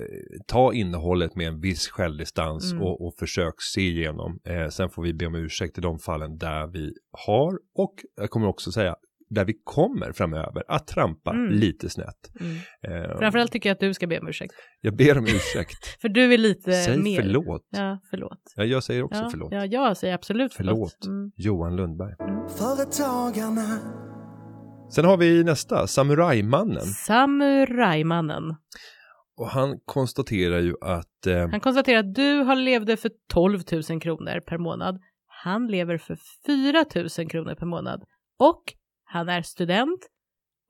ta 0.46 0.72
innehållet 0.72 1.36
med 1.36 1.46
en 1.48 1.60
viss 1.60 1.88
självdistans 1.88 2.72
Mm. 2.72 2.82
och, 2.84 3.06
och 3.06 3.14
försök 3.18 3.54
se 3.74 3.80
igenom. 3.80 4.38
Eh, 4.48 4.68
sen 4.68 4.90
får 4.90 5.02
vi 5.02 5.14
be 5.14 5.26
om 5.26 5.34
ursäkt 5.34 5.78
i 5.78 5.80
de 5.80 5.98
fallen 5.98 6.38
där 6.38 6.66
vi 6.66 6.92
har 7.26 7.52
och 7.76 7.94
jag 8.16 8.30
kommer 8.30 8.46
också 8.48 8.72
säga 8.72 8.94
där 9.34 9.44
vi 9.44 9.54
kommer 9.64 10.12
framöver 10.12 10.62
att 10.68 10.86
trampa 10.86 11.30
Mm. 11.30 11.52
lite 11.52 11.90
snett. 11.90 12.30
Mm. 12.40 12.56
Eh, 13.04 13.18
Framförallt 13.18 13.52
tycker 13.52 13.68
jag 13.68 13.74
att 13.74 13.80
du 13.80 13.94
ska 13.94 14.06
be 14.06 14.18
om 14.20 14.28
ursäkt. 14.28 14.54
Jag 14.80 14.96
ber 14.96 15.18
om 15.18 15.24
ursäkt. 15.24 15.86
För 16.00 16.08
du 16.08 16.34
är 16.34 16.38
lite 16.38 16.72
Säg 16.72 16.98
mer... 16.98 17.22
förlåt. 17.22 17.68
Ja, 17.70 17.98
förlåt. 18.10 18.38
Ja, 18.56 18.64
jag 18.64 18.82
säger 18.84 19.02
också 19.02 19.20
ja, 19.22 19.28
förlåt. 19.30 19.52
Ja, 19.52 19.66
jag 19.66 19.96
säger 19.96 20.14
absolut 20.14 20.54
förlåt. 20.54 20.74
Förlåt. 20.74 21.06
Mm. 21.06 21.30
Johan 21.36 21.76
Lundberg. 21.76 22.14
Företagarna. 22.58 23.78
Sen 24.94 25.04
har 25.04 25.16
vi 25.16 25.44
nästa, 25.44 25.86
Samurajmannen. 25.86 26.80
Samurajmannen. 26.82 28.42
Och 29.36 29.48
han 29.48 29.78
konstaterar 29.84 30.60
ju 30.60 30.74
att 30.80 31.26
eh, 31.26 31.48
Han 31.50 31.60
konstaterar 31.60 31.98
att 31.98 32.14
du 32.14 32.36
har 32.38 32.56
levde 32.56 32.96
för 32.96 33.10
12 33.32 33.60
000 33.90 34.00
kronor 34.00 34.40
per 34.40 34.58
månad. 34.58 35.00
Han 35.44 35.66
lever 35.66 35.98
för 35.98 36.18
4 36.46 36.84
000 37.18 37.28
kronor 37.30 37.54
per 37.54 37.66
månad. 37.66 38.02
Och 38.38 38.62
han 39.14 39.28
är 39.28 39.42
student. 39.42 40.00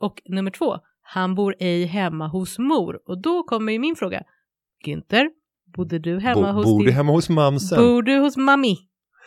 Och 0.00 0.22
nummer 0.28 0.50
två, 0.50 0.78
han 1.02 1.34
bor 1.34 1.54
ej 1.58 1.84
hemma 1.84 2.26
hos 2.28 2.58
mor. 2.58 3.00
Och 3.06 3.22
då 3.22 3.42
kommer 3.42 3.72
ju 3.72 3.78
min 3.78 3.96
fråga. 3.96 4.22
Günther, 4.86 5.28
bodde 5.76 5.98
du 5.98 6.18
hemma 6.18 6.52
bo, 6.52 6.58
hos 6.58 6.64
bor 6.64 6.78
din... 6.78 6.86
du 6.86 6.92
hemma 6.92 7.12
hos 7.12 7.28
mamsen? 7.28 7.78
Bor 7.78 8.02
du 8.02 8.16
hos 8.18 8.36
mammi? 8.36 8.76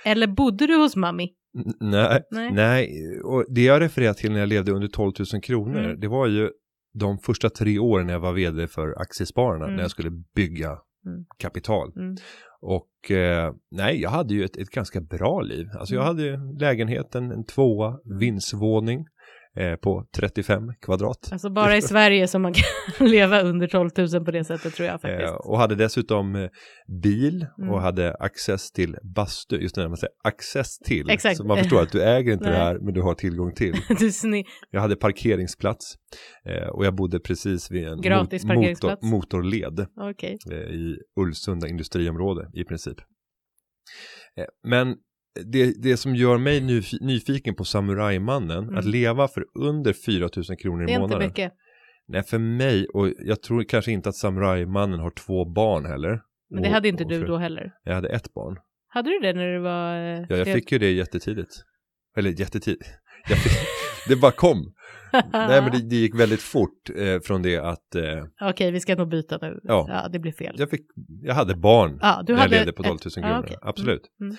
Eller 0.06 0.28
bodde 0.28 0.68
du 0.68 0.76
hos 0.76 0.96
mammi? 0.96 1.34
N- 1.58 1.74
Nej, 1.80 2.22
Nej. 2.32 2.52
nej. 2.52 2.90
Och 3.24 3.46
det 3.50 3.62
jag 3.64 3.82
refererar 3.82 4.14
till 4.14 4.32
när 4.32 4.40
jag 4.40 4.50
levde 4.50 4.72
under 4.72 4.88
12 4.88 5.12
000 5.34 5.42
kronor, 5.42 5.80
Mm. 5.80 6.00
det 6.00 6.08
var 6.08 6.28
ju 6.28 6.50
de 6.94 7.18
första 7.20 7.50
tre 7.50 7.80
åren 7.80 8.06
när 8.08 8.14
jag 8.14 8.20
var 8.20 8.34
vd 8.34 8.68
för 8.68 9.02
Aktiespararna, 9.02 9.66
Mm. 9.66 9.76
när 9.76 9.82
jag 9.84 9.92
skulle 9.92 10.12
bygga 10.36 10.68
Mm. 11.06 11.26
kapital. 11.38 11.92
Mm. 11.96 12.16
Och 12.62 13.12
eh, 13.12 13.54
nej, 13.72 14.02
jag 14.02 14.10
hade 14.10 14.34
ju 14.34 14.44
ett, 14.46 14.58
ett 14.58 14.70
ganska 14.70 15.02
bra 15.02 15.42
liv. 15.42 15.70
Alltså 15.80 15.96
jag 15.96 16.04
Mm. 16.04 16.16
hade 16.16 16.60
lägenheten, 16.60 17.32
en 17.32 17.44
tvåa, 17.46 18.00
vindsvåning 18.20 19.06
eh, 19.60 19.76
på 19.76 20.06
35 20.18 20.74
kvadrat. 20.82 21.30
Alltså 21.32 21.50
bara 21.50 21.78
i 21.78 21.82
Sverige 21.82 22.28
som 22.28 22.42
man 22.42 22.54
kan 22.54 23.08
leva 23.08 23.42
under 23.42 23.68
12 23.68 23.90
000 24.14 24.26
på 24.26 24.32
det 24.32 24.44
sättet 24.44 24.74
tror 24.76 24.88
jag 24.88 25.02
faktiskt. 25.02 25.30
Eh, 25.30 25.36
och 25.36 25.58
hade 25.60 25.76
dessutom 25.76 26.36
eh, 26.36 26.50
bil 27.04 27.46
Mm. 27.60 27.70
och 27.70 27.82
hade 27.82 28.14
access 28.16 28.72
till 28.72 28.96
bastu, 29.16 29.56
just 29.58 29.78
när 29.78 29.88
man 29.88 29.98
säger 29.98 30.14
access 30.24 30.78
till. 30.80 31.10
Exakt. 31.10 31.38
Så 31.38 31.44
man 31.44 31.58
förstår 31.58 31.82
att 31.82 31.92
du 31.92 32.04
äger 32.04 32.34
inte 32.34 32.50
det 32.50 32.56
här, 32.58 32.80
men 32.80 32.94
du 32.94 33.02
har 33.02 33.14
tillgång 33.14 33.54
till. 33.54 33.74
Du 34.00 34.08
sni- 34.10 34.44
Jag 34.72 34.82
hade 34.82 34.96
parkeringsplats 34.96 35.96
eh, 36.46 36.68
och 36.68 36.86
jag 36.86 36.96
bodde 36.96 37.20
precis 37.20 37.72
vid 37.72 37.88
en 37.88 38.02
Gratis 38.02 38.46
mot- 38.46 38.56
motor, 38.56 38.98
motorled 39.12 39.80
eh, 40.52 40.58
i 40.58 40.98
Ulvsunda 41.20 41.68
industriområde 41.68 42.50
i 42.54 42.64
princip. 42.64 42.98
Men 44.68 44.96
det, 45.46 45.84
det 45.84 45.98
som 45.98 46.16
gör 46.16 46.38
mig 46.38 46.62
nyf- 46.62 46.98
nyfiken 47.02 47.56
på 47.56 47.64
Samurajmannen, 47.64 48.64
Mm. 48.64 48.78
att 48.78 48.86
leva 48.86 49.28
för 49.28 49.46
under 49.60 49.94
4 49.94 50.30
000 50.50 50.58
kronor 50.58 50.86
Det 50.86 50.92
i 50.92 50.94
är 50.94 50.96
inte 50.96 51.00
månaden. 51.00 51.28
mycket. 51.28 51.54
Nej, 52.08 52.24
för 52.24 52.38
mig, 52.38 52.88
och 52.94 53.10
jag 53.20 53.42
tror 53.42 53.64
kanske 53.64 53.92
inte 53.92 54.10
att 54.10 54.16
Samurajmannen 54.16 55.00
har 55.00 55.12
två 55.12 55.46
barn 55.46 55.86
heller. 55.86 56.22
Men 56.50 56.62
det 56.62 56.68
Och- 56.70 56.74
hade 56.74 56.88
inte 56.88 57.04
du 57.04 57.26
då 57.26 57.38
heller. 57.38 57.72
Jag 57.84 57.94
hade 57.96 58.10
ett 58.10 58.34
barn. 58.34 58.58
Hade 58.90 59.10
du 59.10 59.20
det 59.20 59.34
när 59.34 59.54
du 59.54 59.60
var... 59.60 59.96
eh, 59.96 60.26
Ja, 60.30 60.36
jag 60.38 60.48
det- 60.48 60.54
fick 60.54 60.72
ju 60.72 60.78
det 60.80 60.92
jättetidigt. 60.92 61.52
Eller 62.18 62.40
jättetidigt. 62.40 62.86
Fick, 63.28 63.52
det 64.08 64.16
bara 64.16 64.32
kom. 64.32 64.74
Nej, 65.14 65.62
men 65.62 65.72
det, 65.72 65.90
det 65.90 65.96
gick 65.96 66.20
väldigt 66.20 66.42
fort 66.42 66.90
eh, 66.98 67.20
från 67.20 67.42
det 67.42 67.58
att 67.58 67.96
eh, 67.96 68.04
Okej, 68.42 68.72
vi 68.72 68.80
ska 68.80 68.96
nog 68.96 69.10
byta 69.10 69.38
nu. 69.42 69.60
Ja. 69.64 69.86
Ja, 69.90 70.10
det 70.10 70.20
blir 70.20 70.32
fel. 70.32 70.56
jag, 70.58 70.70
fick, 70.70 70.82
jag 71.22 71.34
hade 71.34 71.56
barn 71.56 72.00
Ja, 72.02 72.24
du 72.28 72.34
när 72.34 72.40
hade 72.42 72.56
jag 72.56 72.60
levde 72.60 72.74
på 72.74 72.84
12 72.84 72.90
000 72.94 72.98
ett- 73.08 73.14
kronor. 73.14 73.30
ja, 73.30 73.40
okej. 73.40 73.58
Absolut. 73.62 74.02
Mm. 74.22 74.32
M- 74.32 74.38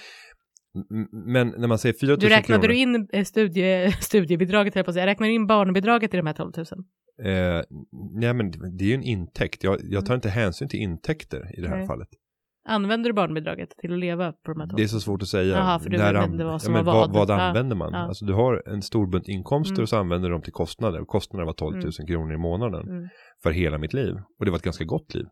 Men 1.13 1.49
när 1.59 1.69
man 1.69 1.79
säger 1.79 1.95
4 2.01 2.11
000 2.11 2.19
Du 2.21 2.29
räknade 2.29 2.63
kronor. 2.63 2.69
du 2.75 2.81
in 2.81 3.09
eh, 3.13 3.25
studie, 3.25 3.93
studiebidraget, 4.01 4.75
jag 4.77 4.85
på 4.85 4.91
att 4.91 4.95
säga. 4.95 5.07
Räknade 5.07 5.31
du 5.31 5.35
in 5.35 5.47
barnbidraget 5.47 6.15
i 6.15 6.17
de 6.17 6.27
här 6.27 6.35
12 6.35 6.53
000? 6.57 6.67
Eh, 7.23 7.63
nej, 8.13 8.35
men 8.35 8.51
det 8.51 8.85
är 8.85 8.89
ju 8.89 8.95
en 8.95 9.03
intäkt. 9.03 9.65
Jag, 9.65 9.79
jag 9.83 10.07
tar 10.07 10.15
inte 10.15 10.29
hänsyn 10.29 10.69
till 10.69 10.81
intäkter 10.81 11.59
i 11.59 11.61
det 11.61 11.69
här 11.69 11.75
Mm. 11.75 11.79
Nej. 11.79 11.87
fallet. 11.87 12.09
Använder 12.69 13.11
du 13.11 13.15
barnbidraget 13.15 13.69
till 13.79 13.93
att 13.93 13.99
leva 13.99 14.33
på 14.33 14.53
de 14.53 14.61
här 14.61 14.67
12 14.67 14.71
000? 14.71 14.77
Det 14.77 14.83
är 14.83 14.87
så 14.87 15.01
svårt 15.01 15.23
att 15.23 15.29
säga. 15.29 15.57
Jaha, 15.57 15.79
för 15.79 15.91
du 15.91 16.03
an- 16.03 16.33
inte 16.33 16.45
vad 16.45 16.63
som 16.63 16.75
ja, 16.75 16.79
men 16.79 16.87
var 16.87 16.95
vad. 17.09 17.29
vad. 17.29 17.31
Använder 17.31 17.77
man? 17.77 17.93
ja. 17.93 17.99
Alltså 17.99 18.25
du 18.25 18.33
har 18.33 18.63
en 18.69 18.83
stor 18.83 19.07
bunt 19.07 19.29
inkomster 19.29 19.75
Mm. 19.75 19.83
och 19.83 19.89
så 19.89 19.97
använder 19.97 20.29
du 20.29 20.33
dem 20.33 20.43
till 20.43 20.53
kostnader. 20.53 21.01
Och 21.01 21.09
kostnaderna 21.09 21.47
var 21.47 21.53
12 21.53 21.75
000 21.75 21.83
Mm. 21.99 22.07
kronor 22.07 22.35
i 22.35 22.39
månaden 22.39 22.89
Mm, 22.89 23.09
för 23.43 23.51
hela 23.51 23.79
mitt 23.79 23.93
liv. 23.93 24.15
Och 24.39 24.45
det 24.45 24.51
var 24.51 24.59
ett 24.59 24.65
ganska 24.65 24.85
gott 24.85 25.15
liv. 25.15 25.25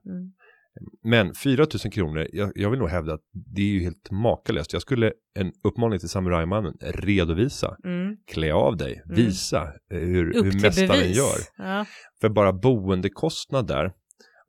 Men 1.02 1.34
4 1.34 1.66
000 1.84 1.92
kronor, 1.92 2.26
jag, 2.32 2.52
jag 2.54 2.70
vill 2.70 2.78
nog 2.78 2.88
hävda 2.88 3.14
att 3.14 3.20
det 3.54 3.62
är 3.62 3.66
ju 3.66 3.80
helt 3.80 4.10
makalöst. 4.10 4.72
Jag 4.72 4.82
skulle, 4.82 5.12
en 5.38 5.52
uppmaning 5.64 5.98
till 5.98 6.08
samurajmannen, 6.08 6.74
redovisa, 6.80 7.76
Mm. 7.84 8.16
klä 8.26 8.52
av 8.54 8.76
dig, 8.76 9.02
Mm. 9.04 9.16
visa 9.16 9.62
eh, 9.92 9.98
hur, 9.98 10.36
Upp 10.36 10.44
hur 10.46 10.60
mästaren 10.62 11.12
gör. 11.12 11.36
Ja. 11.58 11.84
För 12.20 12.28
bara 12.28 12.52
boendekostnader. 12.52 13.92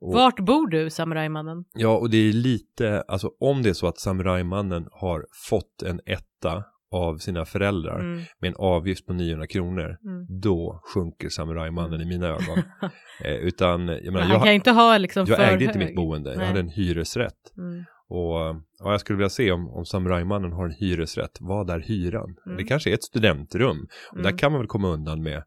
Och, 0.00 0.12
Vart 0.14 0.40
bor 0.40 0.66
du, 0.68 0.90
samurajmannen? 0.90 1.64
Ja, 1.74 1.96
och 1.98 2.10
det 2.10 2.16
är 2.16 2.32
lite, 2.32 3.02
alltså 3.08 3.30
om 3.40 3.62
det 3.62 3.68
är 3.68 3.74
så 3.74 3.86
att 3.86 3.98
samurajmannen 3.98 4.88
har 4.92 5.26
fått 5.48 5.82
en 5.82 6.00
etta 6.06 6.64
av 6.90 7.16
sina 7.18 7.44
föräldrar 7.44 8.00
Mm. 8.00 8.20
med 8.40 8.48
en 8.48 8.54
avgift 8.58 9.06
på 9.06 9.12
900 9.12 9.46
kronor, 9.46 9.96
Mm. 10.04 10.26
då 10.40 10.80
sjunker 10.94 11.28
samurajmannen 11.28 12.00
i 12.00 12.04
mina 12.04 12.26
ögon. 12.26 12.58
eh, 13.24 13.32
utan, 13.34 13.88
jag 13.88 14.04
Men 14.04 14.12
menar, 14.12 14.28
jag, 14.34 14.44
kan 14.44 14.52
inte 14.52 14.70
ha 14.70 14.98
liksom 14.98 15.26
jag 15.28 15.52
ägde 15.52 15.64
inte 15.64 15.78
hög. 15.78 15.86
mitt 15.88 15.96
boende, 15.96 16.30
jag 16.30 16.38
Nej. 16.38 16.46
hade 16.46 16.60
en 16.60 16.68
hyresrätt. 16.68 17.52
Mm. 17.58 17.84
Och 18.10 18.34
ja, 18.78 18.90
jag 18.90 19.00
skulle 19.00 19.16
vilja 19.16 19.28
se 19.30 19.52
om, 19.52 19.68
om 19.68 19.84
samurajmannen 19.84 20.52
har 20.52 20.64
en 20.64 20.74
hyresrätt, 20.80 21.36
vad 21.40 21.70
är 21.70 21.80
hyran? 21.80 22.36
Mm. 22.46 22.56
Det 22.58 22.64
kanske 22.64 22.90
är 22.90 22.94
ett 22.94 23.04
studentrum, 23.04 23.86
och 24.12 24.16
där 24.18 24.24
Mm. 24.24 24.36
kan 24.36 24.52
man 24.52 24.60
väl 24.60 24.68
komma 24.68 24.88
undan 24.88 25.22
med 25.22 25.42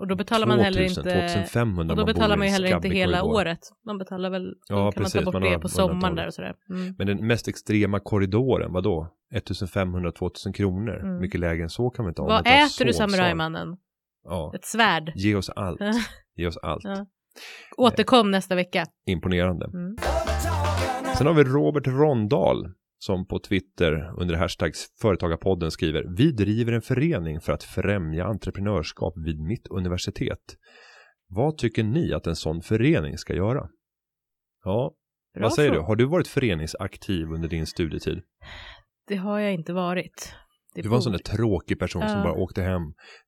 Och 0.00 0.06
då 0.06 0.16
betalar 0.16 0.46
man 0.46 0.58
2000, 0.58 0.64
heller 0.74 0.88
inte... 0.88 1.28
2500 1.34 1.82
Och 1.92 1.96
då 1.96 1.96
man 1.96 2.06
betalar 2.06 2.36
man 2.36 2.46
ju 2.46 2.52
heller 2.52 2.76
inte 2.76 2.88
hela 2.88 3.22
året. 3.22 3.58
Man 3.86 3.98
betalar 3.98 4.30
väl, 4.30 4.54
Ja, 4.68 4.92
kan 4.92 5.02
precis, 5.02 5.14
man 5.14 5.24
ta 5.24 5.32
bort 5.32 5.42
man 5.42 5.52
det 5.52 5.58
på 5.58 5.68
sommaren 5.68 6.14
där 6.16 6.26
och 6.26 6.34
sådär. 6.34 6.54
Mm. 6.70 6.94
Men 6.98 7.06
den 7.06 7.26
mest 7.26 7.48
extrema 7.48 8.00
korridoren, 8.00 8.72
vad 8.72 8.84
då? 8.84 9.08
1500-2000 9.34 10.52
kronor. 10.52 11.00
Mm. 11.00 11.18
Mycket 11.20 11.40
lägre 11.40 11.62
än 11.62 11.70
så 11.70 11.90
kan 11.90 12.04
vi 12.04 12.08
inte 12.08 12.22
ha. 12.22 12.28
Vad 12.28 12.46
man 12.46 12.52
äter 12.52 12.84
du 12.84 12.92
sovsal. 12.92 13.10
samurajmannen? 13.10 13.76
Ja, 14.24 14.52
Ett 14.54 14.64
svärd? 14.64 15.12
ge 15.14 15.34
oss 15.34 15.50
allt. 15.50 15.80
Ge 16.36 16.46
oss 16.46 16.56
allt. 16.56 16.84
Ja. 16.84 17.06
Återkom 17.76 18.30
nästa 18.30 18.54
vecka. 18.54 18.86
Imponerande. 19.06 19.66
Mm. 19.66 19.96
Sen 21.18 21.26
har 21.26 21.34
vi 21.34 21.44
Robert 21.44 21.86
Rondal 21.86 22.72
som 23.02 23.26
på 23.26 23.38
Twitter 23.38 24.12
under 24.20 24.34
hashtags 24.34 24.86
Företagarpodden 25.00 25.70
skriver 25.70 26.04
Vi 26.16 26.32
driver 26.32 26.72
en 26.72 26.82
förening 26.82 27.40
för 27.40 27.52
att 27.52 27.62
främja 27.62 28.24
entreprenörskap 28.24 29.14
vid 29.26 29.40
mitt 29.40 29.66
universitet. 29.68 30.56
Vad 31.28 31.58
tycker 31.58 31.82
ni 31.84 32.12
att 32.12 32.26
en 32.26 32.36
sån 32.36 32.62
förening 32.62 33.18
ska 33.18 33.34
göra? 33.34 33.68
Ja, 34.64 34.94
Bra 35.34 35.42
vad 35.42 35.52
säger 35.54 35.68
fråga. 35.70 35.80
du? 35.80 35.86
Har 35.86 35.96
du 35.96 36.04
varit 36.04 36.28
föreningsaktiv 36.28 37.26
under 37.30 37.48
din 37.48 37.66
studietid? 37.66 38.20
Det 39.08 39.16
har 39.16 39.38
jag 39.38 39.52
inte 39.54 39.72
varit. 39.72 40.34
Det 40.74 40.82
Du 40.82 40.88
var 40.88 40.96
en 40.96 41.02
sån 41.02 41.12
där 41.12 41.18
tråkig 41.18 41.78
person 41.78 42.02
som 42.02 42.18
Ja. 42.18 42.22
bara 42.24 42.34
åkte 42.34 42.62
hem 42.62 42.82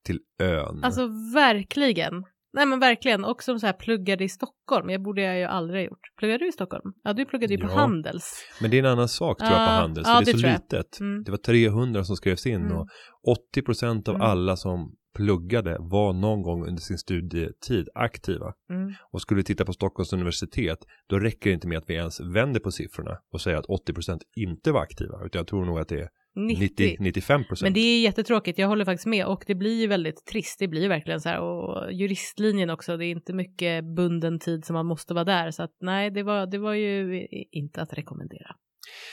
till 0.05 0.19
ön. 0.41 0.85
Alltså 0.85 1.09
verkligen. 1.35 2.25
Nej 2.53 2.67
men 2.67 2.81
verkligen. 2.81 3.25
Och 3.25 3.43
som 3.43 3.61
så 3.61 3.67
här 3.67 3.73
pluggade 3.73 4.25
i 4.25 4.29
Stockholm. 4.29 4.91
Jag 4.91 5.03
borde 5.03 5.23
jag 5.23 5.39
ju 5.39 5.45
aldrig 5.45 5.81
ha 5.81 5.87
gjort. 5.87 6.01
Pluggade 6.19 6.39
du 6.39 6.49
i 6.49 6.53
Stockholm? 6.53 6.93
Ja, 7.05 7.13
du 7.13 7.25
pluggade 7.25 7.55
ju 7.55 7.61
på 7.61 7.67
Ja. 7.69 7.75
Handels. 7.75 8.45
Men 8.61 8.71
det 8.71 8.77
är 8.77 8.79
en 8.79 8.91
annan 8.93 9.09
sak 9.09 9.39
tror 9.39 9.51
jag 9.51 9.69
på 9.69 9.73
Handels, 9.73 10.09
ja, 10.09 10.19
för 10.19 10.25
det 10.25 10.31
är 10.31 10.35
det 10.35 10.41
så 10.41 10.47
litet. 10.47 11.01
Mm. 11.01 11.25
Det 11.25 11.31
var 11.31 11.39
300 11.39 12.05
som 12.05 12.17
skrevs 12.17 12.47
in 12.47 12.55
Mm. 12.63 12.77
och 12.79 12.89
80% 13.27 14.09
av 14.09 14.15
Mm. 14.15 14.27
alla 14.27 14.57
som 14.57 14.95
pluggade 15.17 15.77
var 15.81 16.13
någon 16.13 16.43
gång 16.43 16.67
under 16.69 16.83
sin 16.83 16.99
studietid 16.99 17.89
aktiva. 17.95 18.53
Mm. 18.71 18.95
Och 19.13 19.21
skulle 19.23 19.39
vi 19.39 19.45
titta 19.45 19.65
på 19.65 19.73
Stockholms 19.73 20.13
universitet, 20.13 20.79
då 21.09 21.19
räcker 21.19 21.51
det 21.51 21.55
inte 21.55 21.69
med 21.69 21.79
att 21.79 21.85
vi 21.91 21.95
ens 21.95 22.21
vänder 22.21 22.61
på 22.61 22.71
siffrorna 22.71 23.19
och 23.33 23.41
säger 23.41 23.57
att 23.57 23.67
80% 23.67 24.21
inte 24.37 24.73
var 24.73 24.81
aktiva, 24.83 25.25
utan 25.25 25.39
jag 25.39 25.47
tror 25.47 25.65
nog 25.65 25.79
att 25.79 25.89
det 25.89 26.01
är 26.01 26.09
90. 26.37 26.97
90-95%. 26.99 27.45
Men 27.63 27.73
det 27.73 27.81
är 27.81 28.03
jättetråkigt, 28.03 28.59
jag 28.59 28.69
håller 28.69 28.85
faktiskt 28.85 29.07
med 29.07 29.27
och 29.27 29.45
det 29.47 29.55
blir 29.55 29.81
ju 29.81 29.87
väldigt 29.87 30.25
trist, 30.27 30.59
det 30.59 30.69
blir 30.69 30.83
ju 30.83 30.89
verkligen 30.89 31.21
så 31.21 31.29
här 31.29 31.41
och 31.41 31.93
juristlinjen 31.93 32.71
också, 32.71 32.97
det 32.97 33.07
är 33.07 33.11
inte 33.11 33.33
mycket 33.33 33.85
bunden 33.97 34.39
tid 34.39 34.65
som 34.65 34.75
man 34.75 34.87
måste 34.87 35.15
vara 35.15 35.25
där 35.25 35.51
så 35.51 35.63
att 35.63 35.77
nej, 35.81 36.11
det 36.11 36.23
var, 36.23 36.47
det 36.47 36.59
var 36.59 36.75
ju 36.75 37.27
inte 37.51 37.83
att 37.83 37.93
rekommendera. 37.93 38.57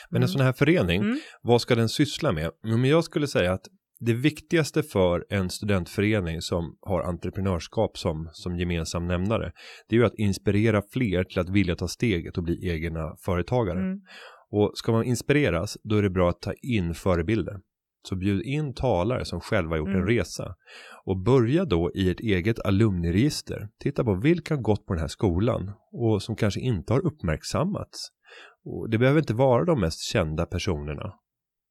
Men 0.09 0.17
Mm. 0.17 0.24
en 0.24 0.30
sån 0.30 0.41
här 0.41 0.53
förening, 0.53 1.01
Mm. 1.01 1.20
vad 1.41 1.61
ska 1.61 1.76
den 1.76 1.89
syssla 1.89 2.32
med? 2.32 2.51
Men 2.63 2.86
jag 2.86 3.03
skulle 3.03 3.28
säga 3.28 3.53
att 3.53 3.65
det 3.99 4.13
viktigaste 4.13 4.84
för 4.84 5.26
en 5.30 5.49
studentförening 5.49 6.41
som 6.41 6.78
har 6.82 7.01
entreprenörskap 7.01 7.97
som, 7.97 8.30
som 8.34 8.57
gemensam 8.57 9.07
nämnare, 9.07 9.51
det 9.89 9.95
är 9.95 9.99
ju 9.99 10.05
att 10.05 10.20
inspirera 10.20 10.82
fler 10.93 11.24
till 11.24 11.39
att 11.39 11.49
vilja 11.49 11.76
ta 11.76 11.88
steget 11.88 12.38
och 12.38 12.43
bli 12.43 12.70
egna 12.70 13.15
företagare. 13.26 13.80
Mm. 13.80 13.99
Och 14.51 14.71
ska 14.75 14.91
man 14.91 15.03
inspireras, 15.03 15.77
då 15.83 15.95
är 15.95 16.01
det 16.01 16.09
bra 16.09 16.29
att 16.29 16.41
ta 16.41 16.53
in 16.53 16.93
förebilder. 16.93 17.59
Så 18.07 18.15
bjud 18.15 18.41
in 18.45 18.73
talare 18.73 19.25
som 19.25 19.39
själva 19.41 19.77
gjort 19.77 19.87
Mm. 19.87 20.01
en 20.01 20.07
resa. 20.07 20.55
Och 21.05 21.23
börja 21.23 21.65
då 21.65 21.91
i 21.95 22.09
ett 22.09 22.19
eget 22.19 22.59
alumniregister. 22.65 23.69
Titta 23.79 24.03
på 24.03 24.15
vilka 24.15 24.55
har 24.55 24.61
gått 24.61 24.85
på 24.85 24.93
den 24.93 25.01
här 25.01 25.07
skolan 25.07 25.71
och 25.91 26.23
som 26.23 26.35
kanske 26.35 26.59
inte 26.59 26.93
har 26.93 27.05
uppmärksammats. 27.05 28.09
Och 28.65 28.89
det 28.89 28.97
behöver 28.97 29.19
inte 29.19 29.33
vara 29.33 29.65
de 29.65 29.79
mest 29.79 29.99
kända 30.11 30.45
personerna. 30.45 31.13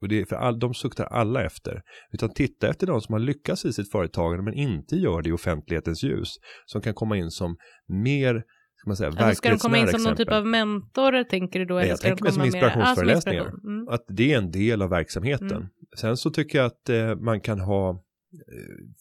Och 0.00 0.08
det 0.08 0.20
är 0.20 0.24
för 0.24 0.36
all, 0.36 0.58
de 0.58 0.74
suktar 0.74 1.04
alla 1.04 1.44
efter. 1.44 1.82
Utan 2.12 2.30
titta 2.30 2.68
efter 2.68 2.86
de 2.86 3.00
som 3.00 3.12
har 3.12 3.20
lyckats 3.20 3.64
i 3.64 3.72
sitt 3.72 3.92
företagande 3.92 4.42
men 4.44 4.54
inte 4.54 4.96
gör 4.96 5.22
det 5.22 5.28
i 5.28 5.32
offentlighetens 5.32 6.02
ljus. 6.02 6.34
Som 6.66 6.80
kan 6.82 6.94
komma 6.94 7.16
in 7.16 7.30
som 7.30 7.56
mer, 7.88 8.42
ska 8.78 8.88
man 8.90 8.96
säga, 8.96 9.08
Alltså, 9.08 9.34
ska 9.34 9.48
de 9.50 9.58
komma 9.58 9.78
in 9.78 9.88
som 9.88 10.02
någon 10.02 10.12
typ 10.16 10.20
exempel. 10.28 10.34
av 10.38 10.46
mentor 10.46 11.24
tänker 11.24 11.58
du 11.58 11.64
då? 11.64 11.74
Nej, 11.74 11.82
eller 11.82 11.90
jag 11.92 12.00
tänker 12.00 12.22
mig 12.24 12.32
som 12.32 12.42
mer- 12.42 12.46
Ah, 12.46 12.46
inspirationsföreläsningar. 12.56 13.42
inspiration. 13.44 13.70
Mm. 13.78 13.88
Att 13.88 14.04
det 14.08 14.32
är 14.32 14.38
en 14.38 14.50
del 14.50 14.82
av 14.82 14.90
verksamheten. 14.90 15.50
Mm. 15.50 15.68
Sen 16.00 16.16
så 16.16 16.30
tycker 16.30 16.58
jag 16.58 16.66
att 16.66 16.88
eh, 16.88 17.16
man 17.16 17.40
kan 17.40 17.60
ha 17.60 18.02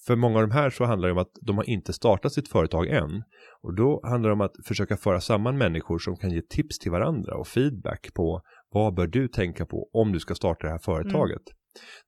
för 0.08 0.16
många 0.16 0.36
av 0.36 0.42
de 0.48 0.52
här 0.54 0.70
så 0.70 0.84
handlar 0.86 1.08
det 1.08 1.12
om 1.14 1.18
att 1.18 1.32
de 1.42 1.58
har 1.58 1.70
inte 1.70 1.94
startat 1.94 2.34
sitt 2.34 2.48
företag 2.50 2.88
än. 2.88 3.24
Och 3.64 3.76
då 3.76 4.02
handlar 4.04 4.30
det 4.30 4.34
om 4.34 4.42
att 4.42 4.56
försöka 4.66 4.98
föra 4.98 5.22
samman 5.22 5.58
människor 5.58 6.00
som 6.00 6.16
kan 6.18 6.32
ge 6.32 6.42
tips 6.42 6.80
till 6.80 6.92
varandra 6.92 7.36
och 7.38 7.48
feedback 7.48 8.08
på 8.16 8.42
vad 8.74 8.94
bör 8.96 9.08
du 9.08 9.28
tänka 9.28 9.66
på 9.66 9.90
om 9.94 10.12
du 10.12 10.20
ska 10.20 10.36
starta 10.36 10.68
det 10.68 10.72
här 10.72 10.80
företaget. 10.80 11.42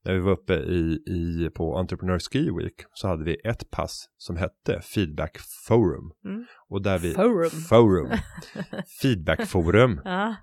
När 0.04 0.14
vi 0.14 0.20
var 0.20 0.32
uppe 0.32 0.54
i, 0.54 0.98
i, 1.06 1.50
på 1.54 1.76
Entrepreneur 1.76 2.18
Ski 2.18 2.50
Week 2.58 2.74
så 2.94 3.08
hade 3.08 3.24
vi 3.24 3.36
ett 3.44 3.70
pass 3.70 4.06
som 4.16 4.36
hette 4.36 4.80
Feedback 4.94 5.38
Forum. 5.68 6.12
Mm. 6.24 6.44
Och 6.68 6.82
där 6.82 6.98
vi, 6.98 7.12
Forum. 7.14 7.50
Forum. 7.50 8.10
Feedback 9.02 9.46
Forum. 9.48 10.00
Ja. 10.04 10.36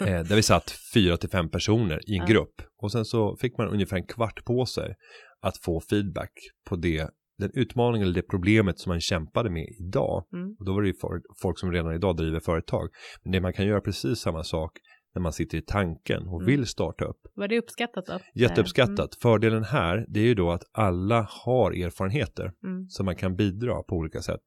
Eh, 0.00 0.06
där 0.06 0.36
vi 0.36 0.42
satt 0.42 0.70
fyra 0.94 1.16
till 1.16 1.30
fem 1.30 1.50
personer 1.50 2.00
i 2.10 2.14
en 2.14 2.26
Ja. 2.26 2.26
grupp. 2.26 2.62
Och 2.82 2.92
sen 2.92 3.04
så 3.04 3.36
fick 3.36 3.58
man 3.58 3.68
ungefär 3.68 3.96
en 3.96 4.06
kvart 4.06 4.44
på 4.44 4.66
sig 4.66 4.94
att 5.40 5.58
få 5.58 5.80
feedback 5.80 6.32
på 6.68 6.76
det, 6.76 7.08
den 7.38 7.50
utmaningen 7.54 8.06
eller 8.06 8.14
det 8.14 8.22
problemet 8.28 8.78
som 8.78 8.90
man 8.90 9.00
kämpade 9.00 9.50
med 9.50 9.66
idag. 9.80 10.24
Mm. 10.32 10.56
Och 10.58 10.64
då 10.64 10.74
var 10.74 10.82
det 10.82 10.88
ju 10.88 10.94
folk 11.42 11.58
som 11.58 11.72
redan 11.72 11.94
idag 11.94 12.16
driver 12.16 12.40
företag. 12.40 12.88
Men 13.22 13.32
det 13.32 13.40
man 13.40 13.52
kan 13.52 13.66
göra 13.66 13.80
precis 13.80 14.18
samma 14.18 14.44
sak 14.44 14.72
när 15.18 15.22
man 15.22 15.32
sitter 15.32 15.58
i 15.58 15.62
tanken 15.62 16.22
och 16.28 16.40
Mm. 16.40 16.46
vill 16.46 16.66
starta 16.66 17.04
upp. 17.04 17.20
Var 17.34 17.48
det 17.48 17.58
uppskattat 17.58 18.06
då? 18.06 18.18
Jätteuppskattat. 18.34 19.14
Fördelen 19.22 19.64
här, 19.64 20.04
det 20.08 20.20
är 20.20 20.24
ju 20.24 20.34
då 20.34 20.50
att 20.50 20.62
alla 20.72 21.26
har 21.30 21.72
erfarenheter 21.72 22.42
Mm. 22.64 22.76
Mm. 22.76 22.88
så 22.88 23.04
man 23.04 23.16
kan 23.16 23.36
bidra 23.36 23.82
på 23.82 23.96
olika 23.96 24.20
sätt. 24.20 24.40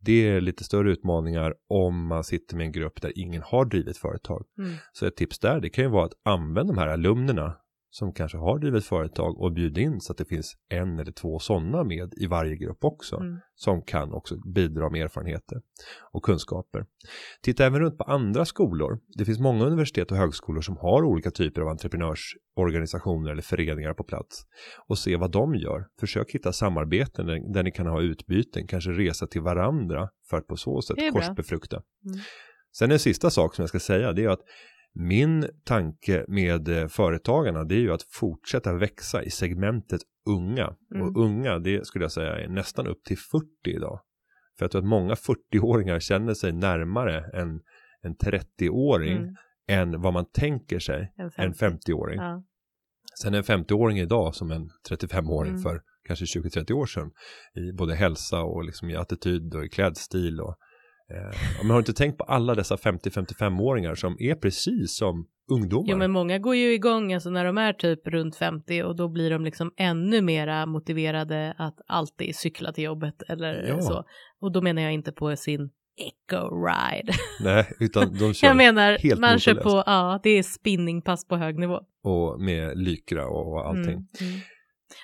Det 0.00 0.28
är 0.28 0.40
lite 0.40 0.64
större 0.64 0.92
utmaningar 0.92 1.54
om 1.68 2.06
man 2.06 2.24
sitter 2.24 2.56
med 2.56 2.66
en 2.66 2.72
grupp 2.72 3.02
där 3.02 3.12
ingen 3.18 3.42
har 3.42 3.64
drivit 3.64 3.96
företag. 3.98 4.44
Mm. 4.58 4.70
Så 4.92 5.06
ett 5.06 5.16
tips 5.16 5.38
där, 5.38 5.60
det 5.60 5.68
kan 5.70 5.84
ju 5.84 5.90
vara 5.90 6.04
att 6.04 6.12
använda 6.24 6.72
de 6.72 6.78
här 6.78 6.88
alumnerna 6.88 7.56
som 7.90 8.12
kanske 8.12 8.38
har 8.38 8.58
drivit 8.58 8.84
företag 8.84 9.40
och 9.40 9.52
bjuda 9.52 9.80
in 9.80 10.00
så 10.00 10.12
att 10.12 10.18
det 10.18 10.24
finns 10.24 10.54
en 10.68 10.98
eller 10.98 11.12
två 11.12 11.38
sådana 11.38 11.84
med 11.84 12.14
i 12.16 12.26
varje 12.26 12.56
grupp 12.56 12.84
också. 12.84 13.16
Mm. 13.16 13.38
Som 13.54 13.82
kan 13.82 14.12
också 14.12 14.36
bidra 14.54 14.90
med 14.90 15.02
erfarenheter 15.04 15.60
och 16.12 16.22
kunskaper. 16.22 16.86
Titta 17.42 17.66
även 17.66 17.80
runt 17.80 17.98
på 17.98 18.04
andra 18.04 18.44
skolor. 18.44 19.00
Det 19.18 19.24
finns 19.24 19.38
många 19.38 19.64
universitet 19.64 20.10
och 20.10 20.16
högskolor 20.16 20.60
som 20.60 20.76
har 20.76 21.04
olika 21.04 21.30
typer 21.30 21.60
av 21.62 21.68
entreprenörsorganisationer 21.68 23.30
eller 23.30 23.42
föreningar 23.42 23.94
på 23.94 24.04
plats. 24.04 24.42
Och 24.88 24.98
se 24.98 25.16
vad 25.16 25.30
de 25.30 25.54
gör. 25.54 25.86
Försök 26.00 26.34
hitta 26.34 26.52
samarbeten 26.52 27.26
där, 27.26 27.52
där 27.52 27.62
ni 27.62 27.70
kan 27.70 27.86
ha 27.86 28.00
utbyten, 28.00 28.66
kanske 28.66 28.90
resa 28.90 29.26
till 29.26 29.42
varandra 29.42 30.08
för 30.30 30.36
att 30.36 30.46
på 30.46 30.56
så 30.56 30.82
sätt 30.82 30.96
korsbefrukta. 31.12 31.76
Mm. 31.76 32.18
Sen 32.78 32.92
en 32.92 32.98
sista 32.98 33.30
sak 33.30 33.54
som 33.54 33.62
jag 33.62 33.68
ska 33.68 33.80
säga 33.80 34.12
det 34.12 34.24
är 34.24 34.28
att 34.28 34.42
min 34.96 35.48
tanke 35.64 36.24
med 36.28 36.68
eh, 36.68 36.86
företagarna 36.88 37.64
det 37.64 37.74
är 37.74 37.80
ju 37.80 37.92
att 37.92 38.02
fortsätta 38.02 38.74
växa 38.74 39.22
i 39.22 39.30
segmentet 39.30 40.00
unga. 40.28 40.76
Mm. 40.94 41.02
Och 41.02 41.22
unga 41.22 41.58
det 41.58 41.86
skulle 41.86 42.04
jag 42.04 42.12
säga 42.12 42.38
är 42.38 42.48
nästan 42.48 42.86
upp 42.86 43.04
till 43.04 43.18
40 43.18 43.46
idag. 43.64 44.00
För 44.58 44.64
jag 44.64 44.70
tror 44.70 44.82
att 44.82 44.88
många 44.88 45.14
40-åringar 45.14 46.00
känner 46.00 46.34
sig 46.34 46.52
närmare 46.52 47.24
en, 47.40 47.60
en 48.02 48.16
30-åring 48.16 49.16
Mm. 49.16 49.34
än 49.68 50.00
vad 50.00 50.12
man 50.12 50.26
tänker 50.32 50.78
sig 50.78 51.12
En 51.16 51.30
en 51.36 51.54
50. 51.54 51.92
50-åring. 51.92 52.16
Ja. 52.18 52.42
Sen 53.22 53.34
är 53.34 53.38
en 53.38 53.44
50-åring 53.44 53.98
idag 53.98 54.34
som 54.34 54.50
en 54.50 54.68
35-åring 54.90 55.50
Mm. 55.50 55.62
för 55.62 55.80
kanske 56.06 56.24
20-30 56.24 56.72
år 56.72 56.86
sedan. 56.86 57.10
I 57.54 57.72
både 57.72 57.94
hälsa 57.94 58.42
och 58.42 58.64
liksom 58.64 58.90
i 58.90 58.96
attityd 58.96 59.54
och 59.54 59.64
i 59.64 59.68
klädstil. 59.68 60.40
Och, 60.40 60.56
eh, 61.14 61.62
man 61.62 61.70
har 61.70 61.78
inte 61.78 61.92
tänkt 61.92 62.18
på 62.18 62.24
alla 62.24 62.54
dessa 62.54 62.76
50-55-åringar 62.76 63.94
som 63.94 64.16
är 64.18 64.34
precis 64.34 64.96
som 64.96 65.26
ungdomar. 65.52 65.86
Jo 65.90 65.96
men 65.98 66.10
många 66.10 66.38
går 66.38 66.54
ju 66.56 66.72
igång 66.74 67.14
alltså 67.14 67.30
när 67.30 67.44
de 67.44 67.58
är 67.58 67.72
typ 67.72 68.06
runt 68.08 68.36
50 68.36 68.82
och 68.82 68.96
då 68.96 69.08
blir 69.08 69.30
de 69.30 69.44
liksom 69.44 69.72
ännu 69.76 70.20
mera 70.22 70.66
motiverade 70.66 71.54
att 71.58 71.76
alltid 71.86 72.36
cykla 72.36 72.72
till 72.72 72.84
jobbet 72.84 73.22
eller 73.28 73.64
Ja. 73.68 73.80
så. 73.80 74.04
Och 74.40 74.52
då 74.52 74.62
menar 74.62 74.82
jag 74.82 74.92
inte 74.92 75.12
på 75.12 75.36
sin 75.36 75.70
eco-ride. 75.98 77.12
Nej, 77.40 77.66
utan 77.80 78.14
de 78.14 78.34
kör 78.34 78.48
Jag 78.48 78.56
menar, 78.56 78.98
helt 78.98 79.20
man 79.20 79.38
kör 79.38 79.54
på, 79.54 79.82
ja 79.86 80.20
det 80.22 80.30
är 80.30 80.42
spinningpass 80.42 81.28
på 81.28 81.36
hög 81.36 81.58
nivå. 81.58 81.80
och 82.04 82.40
med 82.40 82.78
lykra 82.78 83.26
och 83.28 83.68
allting. 83.68 83.84
Mm, 83.92 84.06
mm. 84.20 84.40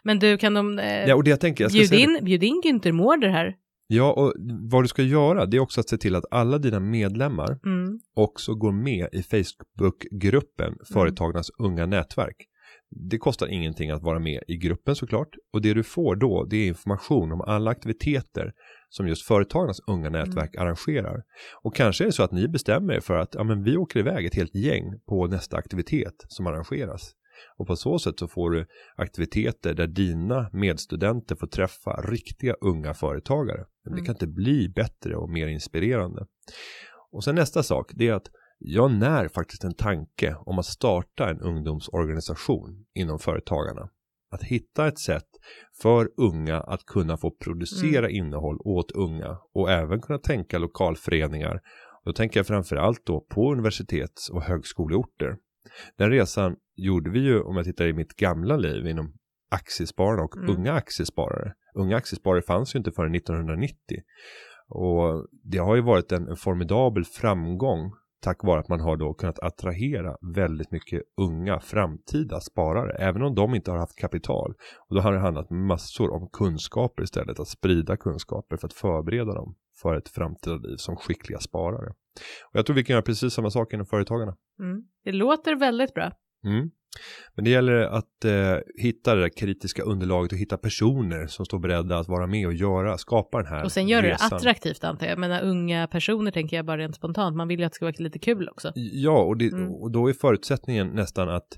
Men 0.05 0.18
du, 0.18 0.38
kan 0.38 0.55
de 0.55 0.78
eh, 0.78 1.05
Ja, 1.09 1.14
och 1.14 1.24
det 1.24 1.30
jag 1.30 1.40
tänker, 1.40 1.64
jag 1.72 1.90
det. 1.90 1.96
in, 1.96 2.18
bjud 2.22 2.42
in 2.42 2.62
Günther 2.64 2.92
Mårder 2.92 3.28
här? 3.28 3.55
Ja, 3.95 4.12
och 4.12 4.32
vad 4.70 4.84
du 4.84 4.88
ska 4.88 5.03
göra, 5.03 5.47
det 5.47 5.57
är 5.57 5.61
också 5.61 5.80
att 5.80 5.88
se 5.88 5.97
till 5.99 6.14
att 6.14 6.24
alla 6.30 6.59
dina 6.59 6.80
medlemmar 6.80 7.59
Mm. 7.66 7.99
också 8.14 8.55
går 8.55 8.72
med 8.72 9.09
i 9.12 9.22
Facebookgruppen 9.22 10.74
Företagarnas 10.93 11.51
unga 11.59 11.86
nätverk. 11.86 12.36
Det 13.11 13.18
kostar 13.18 13.47
ingenting 13.47 13.90
att 13.90 14.03
vara 14.03 14.18
med 14.18 14.43
i 14.49 14.57
gruppen 14.57 14.95
såklart. 14.97 15.28
Och 15.53 15.62
det 15.62 15.74
du 15.74 15.82
får 15.82 16.16
då, 16.16 16.45
det 16.51 16.57
är 16.57 16.68
information 16.68 17.32
om 17.32 17.40
alla 17.40 17.70
aktiviteter 17.70 18.53
som 18.88 19.09
just 19.09 19.26
Företagarnas 19.26 19.80
unga 19.86 20.11
nätverk 20.11 20.57
arrangerar. 20.57 21.22
Och 21.62 21.74
kanske 21.76 22.05
är 22.05 22.07
det 22.07 22.12
så 22.12 22.22
att 22.22 22.32
ni 22.32 22.49
bestämmer 22.49 22.95
er 22.95 23.01
för 23.01 23.14
att 23.18 23.34
ja, 23.34 23.45
men 23.45 23.62
vi 23.62 23.76
åker 23.76 24.01
iväg 24.01 24.26
ett 24.26 24.34
helt 24.34 24.55
gäng 24.55 24.84
på 25.09 25.26
nästa 25.26 25.57
aktivitet 25.57 26.14
som 26.28 26.47
arrangeras. 26.47 27.12
Och 27.57 27.66
på 27.66 27.76
så 27.76 27.99
sätt 27.99 28.18
så 28.18 28.28
får 28.28 28.51
du 28.51 28.66
aktiviteter 28.97 29.74
där 29.74 29.86
dina 29.86 30.51
medstudenter 30.53 31.34
får 31.36 31.47
träffa 31.47 31.90
riktiga 32.09 32.55
unga 32.61 32.95
företagare. 32.95 33.64
Men 33.84 33.93
det 33.93 33.99
Mm. 33.99 34.05
kan 34.05 34.14
inte 34.14 34.26
bli 34.26 34.68
bättre 34.68 35.16
och 35.16 35.30
mer 35.30 35.47
inspirerande. 35.47 36.26
Och 37.12 37.24
sen 37.24 37.34
nästa 37.34 37.62
sak, 37.62 37.90
det 37.95 38.09
är 38.09 38.14
att 38.14 38.26
jag 38.59 38.90
när 38.93 39.28
faktiskt 39.28 39.64
en 39.64 39.74
tanke 39.74 40.36
om 40.47 40.59
att 40.59 40.66
starta 40.66 41.30
en 41.30 41.40
ungdomsorganisation 41.40 42.84
inom 42.95 43.18
företagarna. 43.18 43.88
Att 44.30 44.43
hitta 44.43 44.86
ett 44.88 44.99
sätt 44.99 45.28
för 45.82 46.11
unga 46.16 46.61
att 46.61 46.84
kunna 46.86 47.16
få 47.16 47.30
producera 47.30 48.11
innehåll 48.11 48.57
åt 48.64 48.93
unga 48.93 49.38
och 49.55 49.70
även 49.70 50.01
kunna 50.01 50.18
tänka 50.18 50.59
lokalföreningar. 50.59 51.61
Då 52.05 52.12
tänker 52.12 52.38
jag 52.40 52.47
framförallt 52.47 53.07
då 53.07 53.20
på 53.20 53.53
universitets 53.53 54.30
och 54.30 54.43
högskoleorter. 54.43 55.36
Den 55.98 56.10
resan 56.10 56.56
gjorde 56.76 57.10
vi 57.10 57.18
ju 57.20 57.40
om 57.40 57.56
jag 57.56 57.64
tittar 57.64 57.86
i 57.86 57.92
mitt 57.92 58.16
gamla 58.16 58.56
liv 58.56 58.86
inom 58.86 59.12
aktiespararna 59.50 60.22
och 60.22 60.36
Mm. 60.36 60.50
unga 60.56 60.72
aktiesparare. 60.72 61.52
Unga 61.74 61.96
aktiesparare 61.96 62.42
fanns 62.42 62.74
ju 62.74 62.78
inte 62.78 62.92
förrän 62.92 63.14
1990. 63.14 63.76
Och 64.68 65.26
det 65.44 65.58
har 65.58 65.76
ju 65.76 65.82
varit 65.82 66.12
en, 66.12 66.28
en 66.28 66.36
formidabel 66.36 67.04
framgång 67.04 67.92
tack 68.22 68.44
vare 68.44 68.60
att 68.60 68.68
man 68.68 68.80
har 68.80 68.96
då 68.96 69.14
kunnat 69.14 69.38
attrahera 69.38 70.16
väldigt 70.36 70.70
mycket 70.70 71.02
unga 71.20 71.60
framtida 71.60 72.40
sparare, 72.40 72.96
även 72.98 73.22
om 73.22 73.34
de 73.34 73.54
inte 73.54 73.70
har 73.70 73.78
haft 73.78 73.98
kapital. 73.98 74.54
Och 74.88 74.94
då 74.94 75.00
har 75.00 75.12
det 75.12 75.18
handlat 75.18 75.50
massor 75.50 76.10
om 76.12 76.28
kunskaper 76.32 77.02
istället, 77.02 77.40
att 77.40 77.48
sprida 77.48 77.96
kunskaper 77.96 78.56
för 78.56 78.66
att 78.66 78.72
förbereda 78.72 79.34
dem 79.34 79.54
för 79.82 79.96
ett 79.96 80.08
framtida 80.08 80.56
liv 80.56 80.76
som 80.76 80.96
skickliga 80.96 81.38
sparare. 81.38 81.90
Och 82.50 82.58
jag 82.58 82.66
tror 82.66 82.76
vi 82.76 82.84
kan 82.84 82.94
göra 82.94 83.02
precis 83.02 83.32
samma 83.32 83.50
sak 83.50 83.72
inom 83.72 83.86
företagarna. 83.86 84.36
Mm. 84.60 84.82
Det 85.05 85.12
låter 85.12 85.57
väldigt 85.57 85.94
bra. 85.94 86.12
Mm. 86.44 86.70
Men 87.34 87.44
det 87.44 87.50
gäller 87.50 87.74
att 87.74 88.24
eh, 88.24 88.57
hitta 88.82 89.14
det 89.14 89.20
där 89.20 89.28
kritiska 89.28 89.82
underlaget 89.82 90.32
och 90.32 90.38
hitta 90.38 90.57
personer 90.57 91.26
som 91.26 91.44
står 91.46 91.59
beredda 91.59 91.98
att 91.98 92.09
vara 92.09 92.26
med 92.26 92.46
och 92.46 92.55
göra, 92.55 92.98
skapa 92.98 93.38
den 93.38 93.46
här 93.46 93.64
Och 93.64 93.72
sen 93.72 93.88
gör 93.88 94.03
det 94.03 94.14
attraktivt 94.14 94.84
antar 94.84 95.07
jag. 95.07 95.18
Menar 95.18 95.42
unga 95.42 95.86
personer 95.86 96.30
tänker 96.30 96.57
jag 96.57 96.66
bara 96.66 96.78
rent 96.78 96.96
spontant. 96.96 97.36
Man 97.36 97.48
vill 97.48 97.59
ju 97.59 97.64
att 97.64 97.72
det 97.72 97.76
ska 97.76 97.84
vara 97.84 97.94
lite 97.98 98.18
kul 98.18 98.48
också. 98.48 98.72
Ja, 98.74 99.22
och, 99.22 99.36
det, 99.36 99.53
Mm. 99.53 99.70
och 99.70 99.92
då 99.92 100.09
är 100.09 100.12
förutsättningen 100.12 100.88
nästan 100.88 101.28
att 101.28 101.48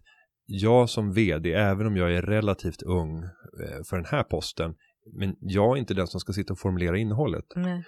jag 0.47 0.91
som 0.91 1.13
vd, 1.13 1.53
även 1.53 1.87
om 1.87 1.97
jag 1.97 2.15
är 2.15 2.23
relativt 2.23 2.83
ung 2.83 3.23
eh, 3.23 3.83
för 3.89 3.97
den 3.97 4.07
här 4.07 4.23
posten, 4.23 4.75
men 5.13 5.37
jag 5.41 5.77
är 5.77 5.81
inte 5.81 5.95
den 5.95 6.07
som 6.07 6.21
ska 6.21 6.33
sitta 6.33 6.53
och 6.53 6.59
formulera 6.59 6.99
innehållet. 6.99 7.57
Mm. 7.57 7.83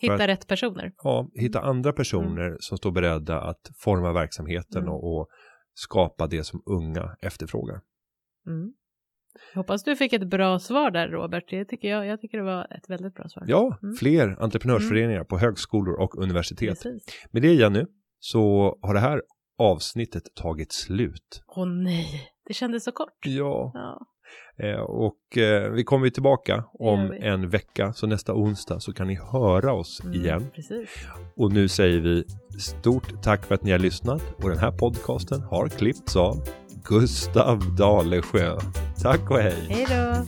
Hitta 0.00 0.14
att- 0.14 0.20
rätt 0.20 0.46
personer. 0.46 0.92
Ja, 1.02 1.28
hitta 1.34 1.60
andra 1.60 1.92
personer 1.92 2.56
som 2.60 2.78
står 2.78 2.90
beredda 2.92 3.40
att 3.40 3.70
forma 3.78 4.12
verksamheten 4.12 4.82
Mm. 4.82 4.92
och, 4.94 5.16
och 5.20 5.28
skapa 5.74 6.26
det 6.26 6.44
som 6.44 6.62
unga 6.66 7.16
efterfrågar. 7.20 7.80
Mm. 8.46 8.72
Jag 9.54 9.58
hoppas 9.60 9.82
du 9.84 9.96
fick 9.96 10.12
ett 10.12 10.28
bra 10.30 10.58
svar 10.58 10.90
där 10.90 11.08
Robert. 11.08 11.44
Det 11.50 11.64
tycker 11.64 11.88
jag. 11.88 12.06
Jag 12.06 12.20
tycker 12.20 12.38
det 12.38 12.44
var 12.44 12.64
ett 12.76 12.90
väldigt 12.90 13.14
bra 13.14 13.28
svar. 13.28 13.44
Ja, 13.46 13.78
Mm. 13.82 13.94
fler 13.96 14.36
entreprenörsföreningar 14.42 15.24
på 15.24 15.38
högskolor 15.38 16.00
och 16.00 16.18
universitet. 16.22 16.82
Precis. 16.82 17.04
Med 17.30 17.42
det 17.42 17.52
Jenny, 17.54 17.84
så 18.18 18.78
har 18.82 18.94
det 18.94 19.00
här 19.00 19.22
avsnittet 19.58 20.22
tagit 20.34 20.72
slut. 20.72 21.42
Åh 21.46 21.66
nej, 21.66 22.06
det 22.46 22.54
kändes 22.54 22.84
så 22.84 22.92
kort. 22.92 23.26
Ja, 23.26 23.70
Ja. 23.74 24.06
Eh, 24.58 24.80
och 24.80 25.38
eh, 25.38 25.70
vi 25.70 25.84
kommer 25.84 26.04
ju 26.06 26.10
tillbaka 26.10 26.64
om 26.72 27.12
en 27.20 27.48
vecka, 27.50 27.92
så 27.92 28.06
nästa 28.06 28.34
onsdag 28.34 28.80
så 28.80 28.92
kan 28.92 29.06
ni 29.06 29.18
höra 29.32 29.72
oss 29.72 30.00
Mm, 30.04 30.14
igen. 30.14 30.50
Precis. 30.54 30.88
Och 31.36 31.52
nu 31.52 31.68
säger 31.68 32.00
vi 32.00 32.24
stort 32.60 33.22
tack 33.22 33.44
för 33.46 33.54
att 33.54 33.62
ni 33.62 33.70
har 33.70 33.78
lyssnat 33.78 34.22
och 34.42 34.48
den 34.48 34.58
här 34.58 34.70
podcasten 34.72 35.40
har 35.42 35.68
klippts 35.68 36.16
av 36.16 36.48
Gustav 36.84 37.76
Dalesjö. 37.76 38.58
Tack 39.02 39.30
och 39.30 39.38
hej! 39.38 39.66
Hej 39.68 39.86
då. 39.88 40.24